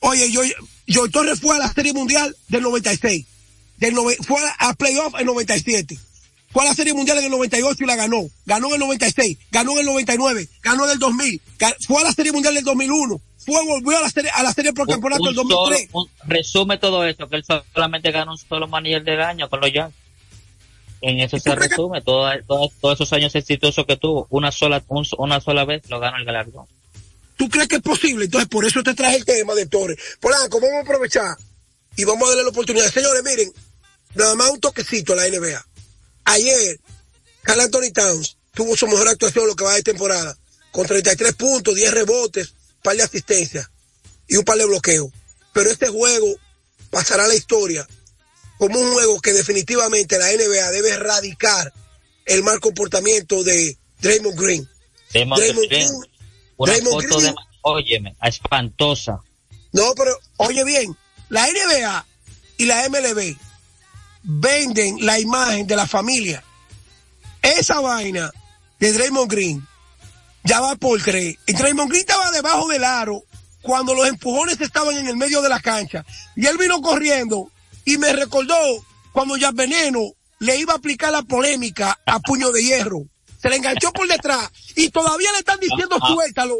Oye, 0.00 0.30
yo, 0.32 0.42
yo 0.86 1.08
Torres 1.10 1.40
fue 1.40 1.54
a 1.56 1.58
la 1.58 1.72
Serie 1.72 1.92
Mundial 1.92 2.34
del 2.48 2.62
96. 2.62 3.26
Del 3.76 3.94
nove- 3.94 4.16
fue 4.26 4.40
a, 4.42 4.68
a 4.70 4.74
playoff 4.74 5.14
en 5.18 5.26
97. 5.26 5.98
Fue 6.50 6.62
a 6.62 6.66
la 6.66 6.74
Serie 6.74 6.94
Mundial 6.94 7.18
en 7.18 7.24
el 7.24 7.30
98 7.30 7.76
y 7.84 7.86
la 7.86 7.96
ganó. 7.96 8.28
Ganó 8.46 8.68
en 8.68 8.74
el 8.74 8.80
96, 8.80 9.38
ganó 9.50 9.72
en 9.72 9.78
el 9.80 9.86
99, 9.86 10.48
ganó 10.62 10.84
en 10.86 10.90
el 10.92 10.98
2000, 10.98 11.40
ga- 11.58 11.76
fue 11.86 12.00
a 12.00 12.04
la 12.04 12.12
Serie 12.12 12.32
Mundial 12.32 12.54
del 12.54 12.64
2001, 12.64 13.20
fue, 13.46 13.64
volvió 13.66 13.96
a 13.98 14.02
la 14.02 14.10
Serie, 14.10 14.30
a 14.34 14.42
la 14.42 14.52
serie 14.52 14.72
por 14.72 14.88
campeonato 14.88 15.22
del 15.24 15.38
Un 15.38 15.48
solo- 15.48 15.54
2003. 15.68 15.88
un- 15.92 16.08
resume 16.26 16.78
todo 16.78 17.04
esto, 17.06 17.28
que 17.28 17.36
él 17.36 17.44
solamente 17.72 18.10
gana 18.10 18.32
un 18.32 18.38
solo 18.38 18.66
manager 18.66 19.04
del 19.04 19.20
año 19.20 19.48
con 19.48 19.60
los 19.60 19.72
Yankees. 19.72 19.99
En 21.02 21.18
eso 21.20 21.38
se 21.38 21.54
resume 21.54 22.02
todo, 22.02 22.28
todo- 22.46 22.70
todos 22.80 22.94
esos 22.94 23.12
años 23.12 23.34
exitosos 23.34 23.86
que 23.86 23.96
tuvo. 23.96 24.26
Una 24.30 24.52
sola, 24.52 24.82
un- 24.88 25.06
una 25.18 25.40
sola 25.40 25.64
vez 25.64 25.82
lo 25.88 25.98
gana 26.00 26.18
el 26.18 26.24
galardón. 26.24 26.66
¿Tú 27.36 27.48
crees 27.48 27.68
que 27.68 27.76
es 27.76 27.82
posible? 27.82 28.26
Entonces, 28.26 28.48
por 28.48 28.66
eso 28.66 28.82
te 28.82 28.92
traje 28.94 29.16
el 29.16 29.24
tema 29.24 29.54
de 29.54 29.66
Torres. 29.66 29.96
Polanco, 30.20 30.60
vamos 30.60 30.76
a 30.76 30.80
aprovechar 30.82 31.36
y 31.96 32.04
vamos 32.04 32.24
a 32.24 32.28
darle 32.28 32.42
la 32.44 32.50
oportunidad. 32.50 32.90
Señores, 32.92 33.22
miren, 33.24 33.50
nada 34.14 34.34
más 34.34 34.50
un 34.50 34.60
toquecito 34.60 35.14
a 35.14 35.16
la 35.16 35.26
NBA. 35.26 35.64
Ayer, 36.24 36.78
Carl 37.42 37.60
Anthony 37.60 37.92
Towns 37.94 38.36
tuvo 38.52 38.76
su 38.76 38.86
mejor 38.86 39.08
actuación 39.08 39.46
lo 39.46 39.56
que 39.56 39.64
va 39.64 39.74
de 39.74 39.82
temporada, 39.82 40.36
con 40.70 40.86
33 40.86 41.34
puntos, 41.34 41.74
10 41.74 41.90
rebotes, 41.92 42.52
par 42.82 42.94
de 42.96 43.02
asistencias 43.04 43.70
y 44.28 44.36
un 44.36 44.44
par 44.44 44.58
de 44.58 44.66
bloqueos. 44.66 45.10
Pero 45.54 45.70
este 45.70 45.88
juego 45.88 46.26
pasará 46.90 47.24
a 47.24 47.28
la 47.28 47.34
historia 47.34 47.88
como 48.60 48.78
un 48.78 48.92
juego 48.92 49.20
que 49.22 49.32
definitivamente 49.32 50.18
la 50.18 50.26
NBA 50.26 50.70
debe 50.70 50.90
erradicar 50.90 51.72
el 52.26 52.42
mal 52.42 52.60
comportamiento 52.60 53.42
de 53.42 53.78
Draymond 54.00 54.38
Green. 54.38 54.68
Draymond 55.12 55.40
Draymond 55.42 55.68
Green, 55.68 55.88
Green- 55.88 56.10
una 56.58 56.72
Draymond 56.74 57.02
foto 57.02 57.18
Green- 57.20 57.34
de 57.34 57.40
óyeme, 57.62 58.16
espantosa. 58.22 59.20
No, 59.72 59.94
pero 59.96 60.14
oye 60.36 60.62
bien, 60.64 60.94
la 61.30 61.48
NBA 61.48 62.06
y 62.58 62.66
la 62.66 62.84
MLB 62.88 63.34
venden 64.22 65.04
la 65.06 65.18
imagen 65.18 65.66
de 65.66 65.76
la 65.76 65.86
familia. 65.86 66.44
Esa 67.42 67.80
vaina 67.80 68.30
de 68.78 68.92
Draymond 68.92 69.30
Green 69.30 69.66
ya 70.44 70.60
va 70.60 70.76
por 70.76 71.00
creer. 71.02 71.36
Y 71.46 71.52
Draymond 71.54 71.88
Green 71.88 72.02
estaba 72.06 72.30
debajo 72.30 72.68
del 72.68 72.84
aro 72.84 73.24
cuando 73.62 73.94
los 73.94 74.06
empujones 74.06 74.60
estaban 74.60 74.96
en 74.98 75.06
el 75.08 75.16
medio 75.16 75.40
de 75.40 75.48
la 75.48 75.60
cancha. 75.60 76.04
Y 76.36 76.46
él 76.46 76.58
vino 76.58 76.80
corriendo 76.82 77.50
y 77.94 77.98
me 77.98 78.12
recordó 78.12 78.54
cuando 79.12 79.36
ya 79.36 79.50
Veneno 79.52 80.12
le 80.38 80.56
iba 80.56 80.74
a 80.74 80.76
aplicar 80.76 81.12
la 81.12 81.22
polémica 81.22 81.98
a 82.06 82.20
puño 82.20 82.50
de 82.52 82.62
hierro. 82.62 83.02
Se 83.40 83.48
le 83.50 83.56
enganchó 83.56 83.92
por 83.92 84.06
detrás 84.06 84.50
y 84.76 84.90
todavía 84.90 85.32
le 85.32 85.38
están 85.38 85.58
diciendo 85.60 85.96
suéltalo. 86.06 86.58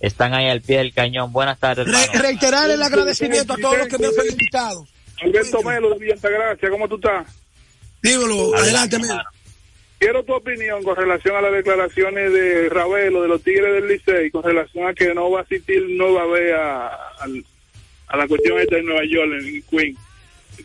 están 0.00 0.32
ahí 0.34 0.48
al 0.48 0.60
pie 0.62 0.78
del 0.78 0.92
cañón. 0.94 1.32
Buenas 1.32 1.58
tardes, 1.58 1.86
Re- 1.86 1.92
hermano. 2.04 2.22
reiterar 2.22 2.70
el 2.70 2.80
agradecimiento 2.82 3.54
a 3.54 3.56
todos 3.56 3.78
los 3.78 3.88
que 3.88 3.98
me 3.98 4.06
han 4.06 4.14
felicitado. 4.14 4.86
Alberto 5.20 5.62
Melo 5.62 5.94
de 5.98 6.12
Altagracia, 6.12 6.70
¿cómo 6.70 6.88
tú 6.88 6.94
estás? 6.96 7.26
Dímelo, 8.02 8.54
adelante, 8.54 8.98
Melo. 9.00 9.20
Quiero 9.98 10.22
tu 10.22 10.32
opinión 10.32 10.84
con 10.84 10.94
relación 10.94 11.34
a 11.34 11.40
las 11.40 11.50
declaraciones 11.52 12.32
de 12.32 12.68
Ravelo 12.68 13.20
de 13.22 13.26
los 13.28 13.42
Tigres 13.42 13.72
del 13.74 13.88
Licey, 13.88 14.30
con 14.30 14.44
relación 14.44 14.86
a 14.86 14.94
que 14.94 15.12
no 15.12 15.28
va 15.32 15.40
a 15.40 15.42
asistir, 15.42 15.84
no 15.88 16.12
va 16.14 16.22
a 16.22 16.26
ver 16.26 16.54
a, 16.54 16.86
al- 17.18 17.44
a 18.08 18.16
la 18.16 18.26
cuestión 18.28 18.58
esta 18.58 18.76
de 18.76 18.82
Nueva 18.82 19.02
York, 19.08 19.30
en 19.40 19.62
Queen. 19.70 19.96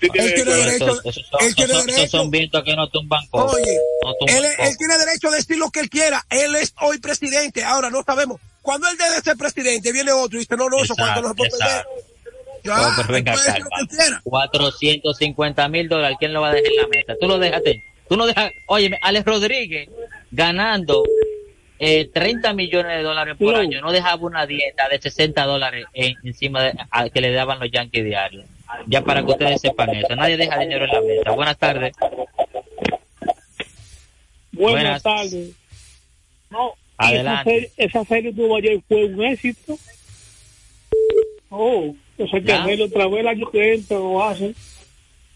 ¿Tú 0.02 0.08
tienes 0.10 0.32
Él 0.32 0.34
tiene 0.44 0.52
derecho- 0.54 1.02
él 1.42 1.56
tiene 1.56 1.74
derecho. 1.86 2.08
son 2.18 2.32
vientos 2.32 2.64
que 2.64 2.76
no 2.76 2.88
tumban 2.90 3.26
coco. 3.30 3.54
Oye, 3.56 3.78
No 4.04 4.14
tumban 4.20 4.44
él, 4.60 4.78
tiene 4.78 4.98
derecho 4.98 5.28
a 5.28 5.32
decir 5.32 5.58
lo 5.58 5.70
que 5.70 5.82
él 5.82 5.90
quiera. 5.90 6.26
Él 6.32 6.56
es 6.56 6.74
hoy 6.82 6.98
presidente. 7.00 7.64
Ahora 7.64 7.90
no 7.92 8.02
sabemos. 8.04 8.42
Cuando 8.64 8.88
él 8.90 8.98
debe 8.98 9.22
ser 9.22 9.38
presidente, 9.38 9.92
viene 9.92 10.12
otro 10.12 10.38
y 10.38 10.40
dice, 10.42 10.56
no, 10.58 10.68
no, 10.70 10.78
eso 10.84 10.96
cuando 10.96 11.22
no 11.22 11.28
se 11.30 11.36
puede 11.36 11.52
perder. 11.52 11.86
Ya, 12.64 12.78
No, 12.78 12.90
pero 12.96 13.14
venga, 13.14 13.34
calma. 13.36 13.54
que 13.54 13.60
él 13.82 13.88
quiera. 13.90 14.22
450 14.24 15.68
mil 15.70 15.90
dólares, 15.90 16.18
¿quién 16.20 16.34
lo 16.34 16.42
va 16.42 16.50
a 16.50 16.54
dejar 16.54 16.72
en 16.72 16.82
la 16.82 16.88
mesa? 16.88 17.14
Tú 17.20 17.28
lo 17.28 17.38
dejaste. 17.38 17.84
Tú 18.10 18.18
no 18.18 18.26
dejas, 18.26 18.52
oye, 18.68 18.98
Alex 19.02 19.26
Rodríguez 19.26 19.90
ganando 20.32 21.04
eh, 21.80 22.10
30 22.14 22.54
millones 22.54 22.98
de 22.98 23.04
dólares 23.04 23.36
por 23.38 23.54
No. 23.54 23.60
año, 23.60 23.82
no 23.82 23.92
dejaba 23.92 24.22
una 24.26 24.46
dieta 24.46 24.88
de 24.90 25.02
60 25.02 25.44
dólares 25.46 25.86
en- 25.94 26.16
encima 26.24 26.64
de 26.64 26.74
a- 26.92 27.10
que 27.10 27.22
le 27.22 27.32
daban 27.32 27.60
los 27.60 27.70
Yankees 27.72 28.06
diarios. 28.06 28.46
Ya 28.88 29.02
para 29.04 29.24
que 29.24 29.32
ustedes 29.32 29.62
sepan 29.62 29.90
eso, 29.92 30.16
nadie 30.16 30.38
deja 30.38 30.58
dinero 30.60 30.86
en 30.86 30.92
la 30.92 31.02
mesa. 31.02 31.32
Buenas 31.32 31.58
tardes. 31.58 31.94
Buenas, 34.52 35.02
Buenas. 35.02 35.04
tardes. 35.04 35.50
No, 36.50 36.74
Adelante. 36.98 37.72
Esa 37.78 38.06
serie, 38.06 38.30
esa 38.30 38.36
tuvo 38.36 38.58
ayer 38.58 38.80
fue 38.88 39.06
un 39.06 39.24
éxito. 39.26 39.78
Oh, 41.50 41.94
eso 42.18 42.36
hay 42.36 42.44
que 42.44 42.84
otra 42.84 43.08
vez 43.08 43.20
el 43.20 43.28
año 43.28 43.52
que 43.52 43.74
entra 43.74 44.00
o 44.00 44.24
hacen. 44.24 44.56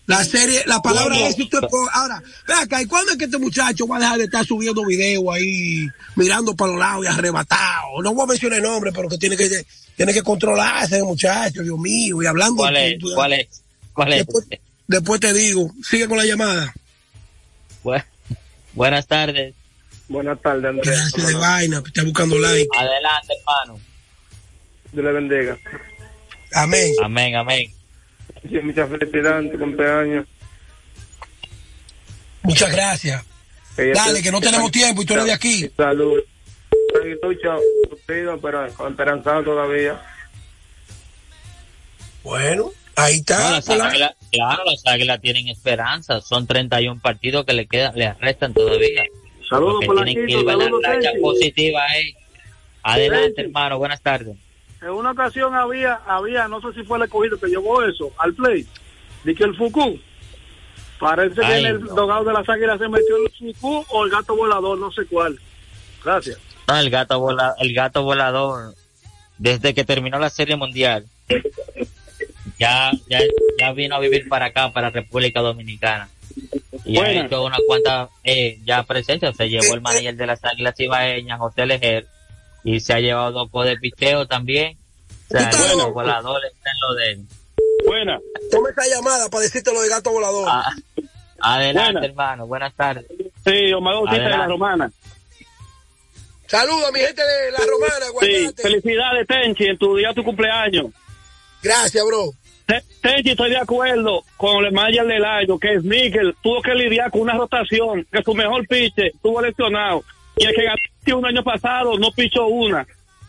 La 0.07 0.23
serie, 0.23 0.63
la 0.67 0.81
palabra 0.81 1.19
éxito 1.27 1.59
es 1.59 1.73
ahora, 1.93 2.23
ve 2.47 2.53
acá, 2.53 2.81
¿y 2.81 2.85
cuándo 2.85 3.11
es 3.11 3.17
que 3.17 3.25
este 3.25 3.37
muchacho 3.37 3.85
va 3.87 3.97
a 3.97 3.99
dejar 3.99 4.17
de 4.17 4.23
estar 4.23 4.45
subiendo 4.45 4.85
videos 4.85 5.23
ahí, 5.35 5.85
mirando 6.15 6.55
para 6.55 6.71
los 6.71 6.79
lados 6.79 7.05
y 7.05 7.07
arrebatado? 7.09 8.01
No 8.01 8.13
voy 8.13 8.23
a 8.23 8.27
mencionar 8.27 8.57
el 8.59 8.63
nombre, 8.63 8.91
pero 8.93 9.09
que 9.09 9.17
tiene 9.17 9.35
que, 9.35 9.65
tiene 9.97 10.13
que 10.13 10.21
controlarse, 10.23 11.03
muchacho, 11.03 11.61
Dios 11.61 11.77
mío, 11.77 12.23
y 12.23 12.25
hablando. 12.25 12.55
¿Cuál 12.55 12.77
es? 12.77 12.99
¿Cuál 13.15 13.33
es? 13.33 13.47
¿Cuál 13.93 14.13
es? 14.13 14.17
Después, 14.25 14.45
después 14.87 15.19
te 15.19 15.33
digo, 15.33 15.71
sigue 15.83 16.07
con 16.07 16.17
la 16.17 16.25
llamada. 16.25 16.73
Bu- 17.83 18.03
Buenas 18.73 19.07
tardes. 19.07 19.55
Buenas 20.07 20.41
tardes, 20.41 20.63
Andrés. 20.65 20.87
Gracias 20.87 21.27
de 21.27 21.33
vaina, 21.33 21.83
está 21.85 22.03
buscando 22.03 22.39
like. 22.39 22.69
Adelante, 22.77 23.33
hermano. 23.39 23.79
Dios 24.93 25.03
le 25.05 25.11
bendiga. 25.11 25.57
Amén. 26.53 26.93
Amén, 27.03 27.35
amén. 27.35 27.73
Sí, 28.43 28.59
muchas 28.63 28.89
felicidades 28.89 29.51
tu 29.51 29.59
cumpleaños. 29.59 30.25
Muchas 32.43 32.71
gracias. 32.71 33.23
Dale, 33.77 34.21
que 34.21 34.31
no 34.31 34.39
tenemos 34.41 34.71
tiempo 34.71 35.01
y 35.01 35.05
tú 35.05 35.13
eres 35.13 35.25
de 35.25 35.33
aquí. 35.33 35.69
Salud. 35.75 36.19
Pero 36.93 37.09
esperanzado 38.89 39.43
todavía. 39.43 40.01
Bueno, 42.23 42.71
ahí 42.95 43.15
No, 43.15 43.19
está. 43.19 43.51
las 43.51 43.65
por 43.65 43.77
la- 43.77 43.87
águilas- 43.89 44.15
claro, 44.31 44.63
las 44.65 44.85
águilas 44.85 45.21
tienen 45.21 45.47
esperanza. 45.49 46.21
Son 46.21 46.47
31 46.47 46.99
partidos 47.01 47.45
que 47.45 47.53
le 47.53 47.67
quedan, 47.67 47.93
le 47.95 48.13
restan 48.13 48.53
todavía. 48.53 49.03
Saludos, 49.49 49.83
Porque 49.85 50.03
tienen 50.05 50.25
que 50.27 50.33
ir 50.33 50.49
a 50.49 50.55
la 50.55 50.69
racha 50.83 51.09
positiva 51.21 51.83
ahí. 51.87 52.15
Adelante, 52.83 53.41
hermano. 53.41 53.77
Buenas 53.77 54.01
tardes. 54.01 54.35
En 54.81 54.89
una 54.89 55.11
ocasión 55.11 55.55
había, 55.55 55.95
había, 56.05 56.47
no 56.47 56.61
sé 56.61 56.73
si 56.73 56.83
fue 56.83 56.97
el 56.97 57.05
escogido 57.05 57.39
que 57.39 57.47
llevó 57.47 57.83
eso 57.83 58.11
al 58.17 58.33
play, 58.33 58.65
de 59.23 59.33
que 59.35 59.43
el 59.43 59.55
Fuku, 59.55 59.99
parece 60.99 61.35
que 61.35 61.45
Ay, 61.45 61.65
en 61.65 61.75
el 61.75 61.83
no. 61.83 61.95
dogado 61.95 62.23
de 62.25 62.33
las 62.33 62.47
águilas 62.47 62.77
se 62.79 62.87
metió 62.87 63.15
el 63.17 63.31
Fuku 63.31 63.85
o 63.89 64.05
el 64.05 64.11
gato 64.11 64.35
volador, 64.35 64.77
no 64.77 64.91
sé 64.91 65.05
cuál. 65.05 65.39
Gracias. 66.03 66.37
El 66.67 66.89
gato 66.89 67.19
vola, 67.19 67.55
el 67.59 67.73
gato 67.73 68.03
volador, 68.03 68.75
desde 69.37 69.73
que 69.73 69.83
terminó 69.83 70.19
la 70.19 70.29
Serie 70.29 70.57
Mundial, 70.57 71.05
ya, 72.59 72.91
ya, 73.07 73.19
ya 73.57 73.71
vino 73.71 73.95
a 73.95 73.99
vivir 73.99 74.27
para 74.27 74.47
acá, 74.47 74.71
para 74.71 74.89
República 74.89 75.41
Dominicana. 75.41 76.09
Y 76.85 76.99
ha 76.99 77.11
hecho 77.11 77.43
una 77.43 77.57
cuanta 77.65 78.09
eh, 78.23 78.59
ya 78.63 78.83
presencia. 78.83 79.33
Se 79.33 79.49
llevó 79.49 79.73
el 79.73 79.81
manager 79.81 80.15
de 80.15 80.27
las 80.27 80.43
Águilas 80.43 80.79
Ibaeñas, 80.79 81.39
José 81.39 81.65
Lejer, 81.65 82.07
y 82.69 82.79
se 82.81 82.93
ha 82.93 82.99
llevado 82.99 83.31
dos 83.31 83.49
poder 83.49 83.75
de 83.75 83.79
picheo 83.79 84.27
también. 84.27 84.77
O 85.29 85.37
sea, 85.37 85.49
Bueno. 85.57 85.87
el 85.87 85.93
volador 85.93 86.41
está 86.45 86.69
en 86.69 86.79
lo 86.81 86.95
de 86.95 87.11
él. 87.11 87.25
Buena. 87.85 88.19
Toma 88.51 88.69
esa 88.69 88.87
llamada 88.93 89.29
para 89.29 89.43
decirte 89.43 89.71
lo 89.71 89.81
de 89.81 89.89
gato 89.89 90.11
volador. 90.11 90.47
Ah, 90.49 90.69
adelante, 91.39 92.05
hermano. 92.07 92.45
Buenas 92.47 92.73
tardes. 92.73 93.05
Sí, 93.45 93.71
Omar 93.73 93.93
Bautista 93.95 94.23
de 94.23 94.29
la. 94.29 94.47
Romana. 94.47 94.91
Saludos 96.47 96.87
a 96.87 96.91
mi 96.91 96.99
gente 96.99 97.21
de 97.21 97.51
La 97.51 97.59
Romana, 97.59 98.05
Sí, 98.05 98.11
Guayate. 98.13 98.61
felicidades, 98.63 99.27
Tenchi, 99.27 99.65
en 99.65 99.77
tu 99.77 99.95
día 99.97 100.09
de 100.09 100.13
tu 100.15 100.23
cumpleaños. 100.23 100.87
Gracias, 101.61 102.05
bro. 102.05 102.31
Te- 102.65 102.83
Tenchi, 103.01 103.31
estoy 103.31 103.49
de 103.49 103.57
acuerdo 103.57 104.23
con 104.37 104.63
el 104.65 104.71
manager 104.71 105.05
del 105.07 105.25
año, 105.25 105.59
que 105.59 105.73
es 105.75 105.83
Miguel, 105.83 106.35
tuvo 106.41 106.61
que 106.61 106.73
lidiar 106.73 107.11
con 107.11 107.21
una 107.21 107.33
rotación, 107.37 108.05
que 108.11 108.23
su 108.23 108.33
mejor 108.33 108.65
piche 108.67 109.07
estuvo 109.07 109.41
lesionado. 109.41 110.03
Y 110.37 110.45
el 110.45 110.53
que 110.55 110.63
ganó 110.63 110.77
un 111.13 111.25
año 111.25 111.43
pasado 111.43 111.97
no 111.97 112.11
pichó 112.11 112.47
una. 112.47 112.85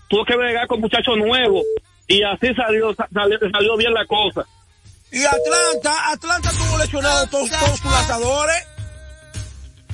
tuvo 0.08 0.24
que 0.24 0.36
bregar 0.36 0.66
con 0.66 0.80
muchachos 0.80 1.16
nuevos 1.16 1.64
y 2.06 2.22
así 2.22 2.54
salió, 2.54 2.94
salió, 2.94 3.38
salió 3.52 3.76
bien 3.76 3.92
la 3.92 4.06
cosa. 4.06 4.46
Y 5.10 5.24
Atlanta, 5.24 6.10
Atlanta 6.10 6.50
tuvo 6.50 6.78
lesionado 6.78 7.26
todos, 7.28 7.50
todos 7.50 7.78
sus 7.78 7.90
lanzadores. 7.90 8.66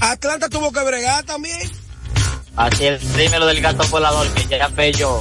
Atlanta 0.01 0.49
tuvo 0.49 0.73
que 0.73 0.83
bregar 0.85 1.25
también. 1.25 1.71
Así 2.57 2.87
es, 2.87 3.17
dímelo 3.17 3.47
del 3.47 3.61
gato 3.61 3.85
volador 3.89 4.33
que 4.35 4.47
ya 4.47 4.69
Bello 4.69 5.21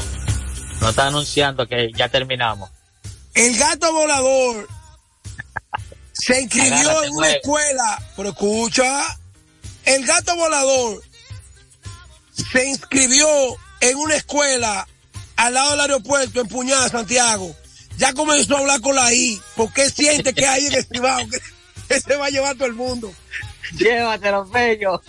nos 0.82 0.90
está 0.92 1.08
anunciando 1.08 1.68
que 1.68 1.92
ya 1.96 2.10
terminamos. 2.10 2.70
El 3.34 3.58
gato 3.58 3.92
volador 3.92 4.68
se 6.12 6.42
inscribió 6.42 6.76
Agárrate, 6.76 7.08
en 7.08 7.14
una 7.14 7.32
escuela. 7.32 8.00
Pero 8.16 8.30
escucha, 8.30 9.18
el 9.86 10.06
gato 10.06 10.36
volador 10.36 11.02
se 12.34 12.66
inscribió 12.66 13.28
en 13.82 13.98
una 13.98 14.16
escuela 14.16 14.88
al 15.36 15.54
lado 15.54 15.72
del 15.72 15.82
aeropuerto 15.82 16.42
en 16.42 16.48
Puñada, 16.48 16.90
Santiago. 16.90 17.56
Ya 17.98 18.14
comenzó 18.14 18.58
a 18.58 18.60
hablar 18.62 18.82
con 18.82 18.96
la 18.96 19.14
I, 19.14 19.40
porque 19.56 19.90
siente 19.90 20.34
que 20.34 20.48
hay 20.48 20.66
en 20.66 20.74
el 20.74 20.88
que, 20.88 21.42
que 21.88 22.00
se 22.00 22.16
va 22.16 22.26
a 22.26 22.30
llevar 22.30 22.56
todo 22.56 22.66
el 22.66 22.74
mundo. 22.74 23.14
Llévatelo, 23.78 24.46
Bello. 24.46 25.02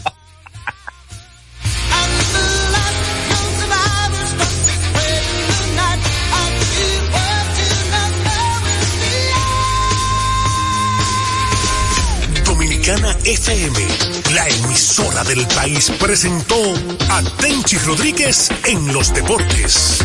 Dominicana 12.84 13.16
FM, 13.24 13.78
la 14.34 14.46
emisora 14.46 15.24
del 15.24 15.46
país, 15.46 15.90
presentó 15.98 16.54
a 17.08 17.22
Tenchi 17.38 17.78
Rodríguez 17.78 18.50
en 18.64 18.92
los 18.92 19.14
deportes. 19.14 20.04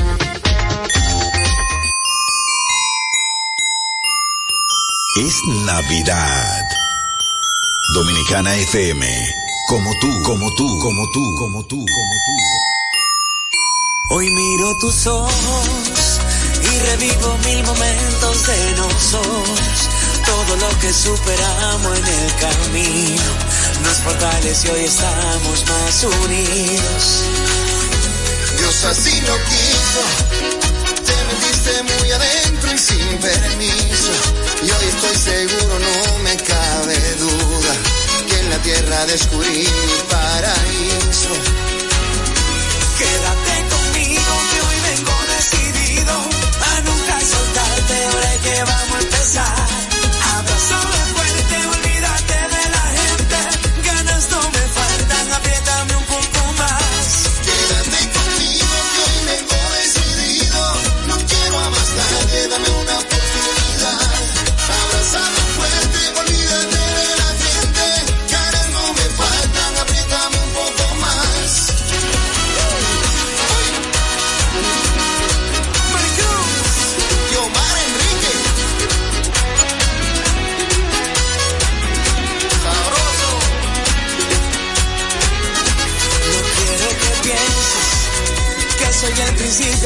Es 5.18 5.34
Navidad. 5.66 6.70
Dominicana 7.96 8.56
FM. 8.56 9.06
Como 9.68 9.94
tú, 10.00 10.24
como 10.24 10.50
tú, 10.56 10.80
como 10.80 11.12
tú, 11.12 11.36
como 11.36 11.62
tú, 11.64 11.86
como 11.86 11.86
tú. 11.86 14.16
Hoy 14.16 14.30
miro 14.30 14.78
tus 14.80 15.06
ojos 15.06 16.22
y 16.64 16.80
revivo 16.92 17.38
mil 17.44 17.62
momentos 17.66 18.48
de 18.48 18.74
nosotros. 18.78 19.99
Todo 20.26 20.56
lo 20.56 20.80
que 20.80 20.94
superamos 20.94 21.98
en 21.98 22.08
el 22.08 22.36
camino 22.36 23.24
nos 23.84 23.98
fortalece 23.98 24.68
y 24.68 24.72
hoy 24.72 24.86
estamos 24.86 25.66
más 25.68 26.04
unidos. 26.04 27.24
Dios 28.58 28.84
así 28.86 29.22
lo 29.22 29.36
quiso. 29.46 30.02
Te 31.06 31.16
metiste 31.28 31.84
muy 31.84 32.12
adentro 32.12 32.74
y 32.74 32.78
sin 32.78 33.18
permiso. 33.18 34.12
Y 34.64 34.72
hoy 34.72 34.86
estoy 34.90 35.16
seguro, 35.16 35.80
no 35.80 36.20
me 36.24 36.36
cabe 36.38 37.16
duda, 37.16 37.74
que 38.28 38.40
en 38.40 38.50
la 38.50 38.58
tierra 38.60 39.06
descubrí 39.06 39.60
mi 39.60 40.00
paraíso. 40.10 41.34
Quédate 42.98 43.66
conmigo 43.74 44.34
que 44.52 44.62
hoy 44.62 44.78
vengo 44.90 45.16
decidido 45.38 46.14
a 46.14 46.82
nunca 46.82 47.22
soltarte. 47.22 48.06
Ahora 48.06 48.38
que 48.44 48.64
vamos 48.64 48.96
a 48.96 49.00
empezar. 49.00 49.79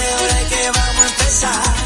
ahora 0.00 0.40
es 0.40 0.48
que 0.48 0.70
vamos 0.70 0.96
a 0.96 1.08
empezar. 1.08 1.77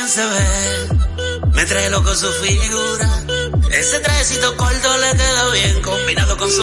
Bien 0.00 0.08
se 0.08 0.24
ve. 0.26 1.50
Me 1.52 1.64
trae 1.66 1.90
loco 1.90 2.14
su 2.14 2.26
figura. 2.32 3.08
Ese 3.70 4.00
trajecito 4.00 4.56
corto 4.56 4.96
le 4.98 5.10
queda 5.16 5.50
bien 5.50 5.82
combinado 5.82 6.36
con 6.38 6.50
su. 6.50 6.62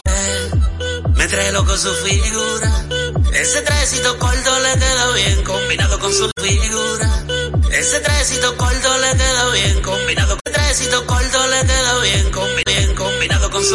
Me 1.14 1.26
trae 1.28 1.52
loco 1.52 1.76
su 1.76 1.92
figura. 2.06 2.84
Ese 3.32 3.62
trajecito 3.62 4.18
corto 4.18 4.58
le 4.60 4.72
queda 4.80 5.10
bien 5.12 5.44
combinado 5.44 5.98
con 6.00 6.12
su 6.12 6.28
figura. 6.42 7.24
Ese 7.70 8.00
trajecito 8.00 8.56
corto 8.56 8.98
le 8.98 9.16
queda 9.16 9.50
bien 9.50 9.82
combinado. 9.82 10.38
Ese 10.44 10.52
trajecito 10.54 11.06
corto 11.06 11.46
le 11.46 11.60
queda 11.66 11.98
bien, 12.00 12.32
combi- 12.32 12.62
bien 12.66 12.94
combinado 12.94 13.50
con 13.50 13.64
su. 13.64 13.74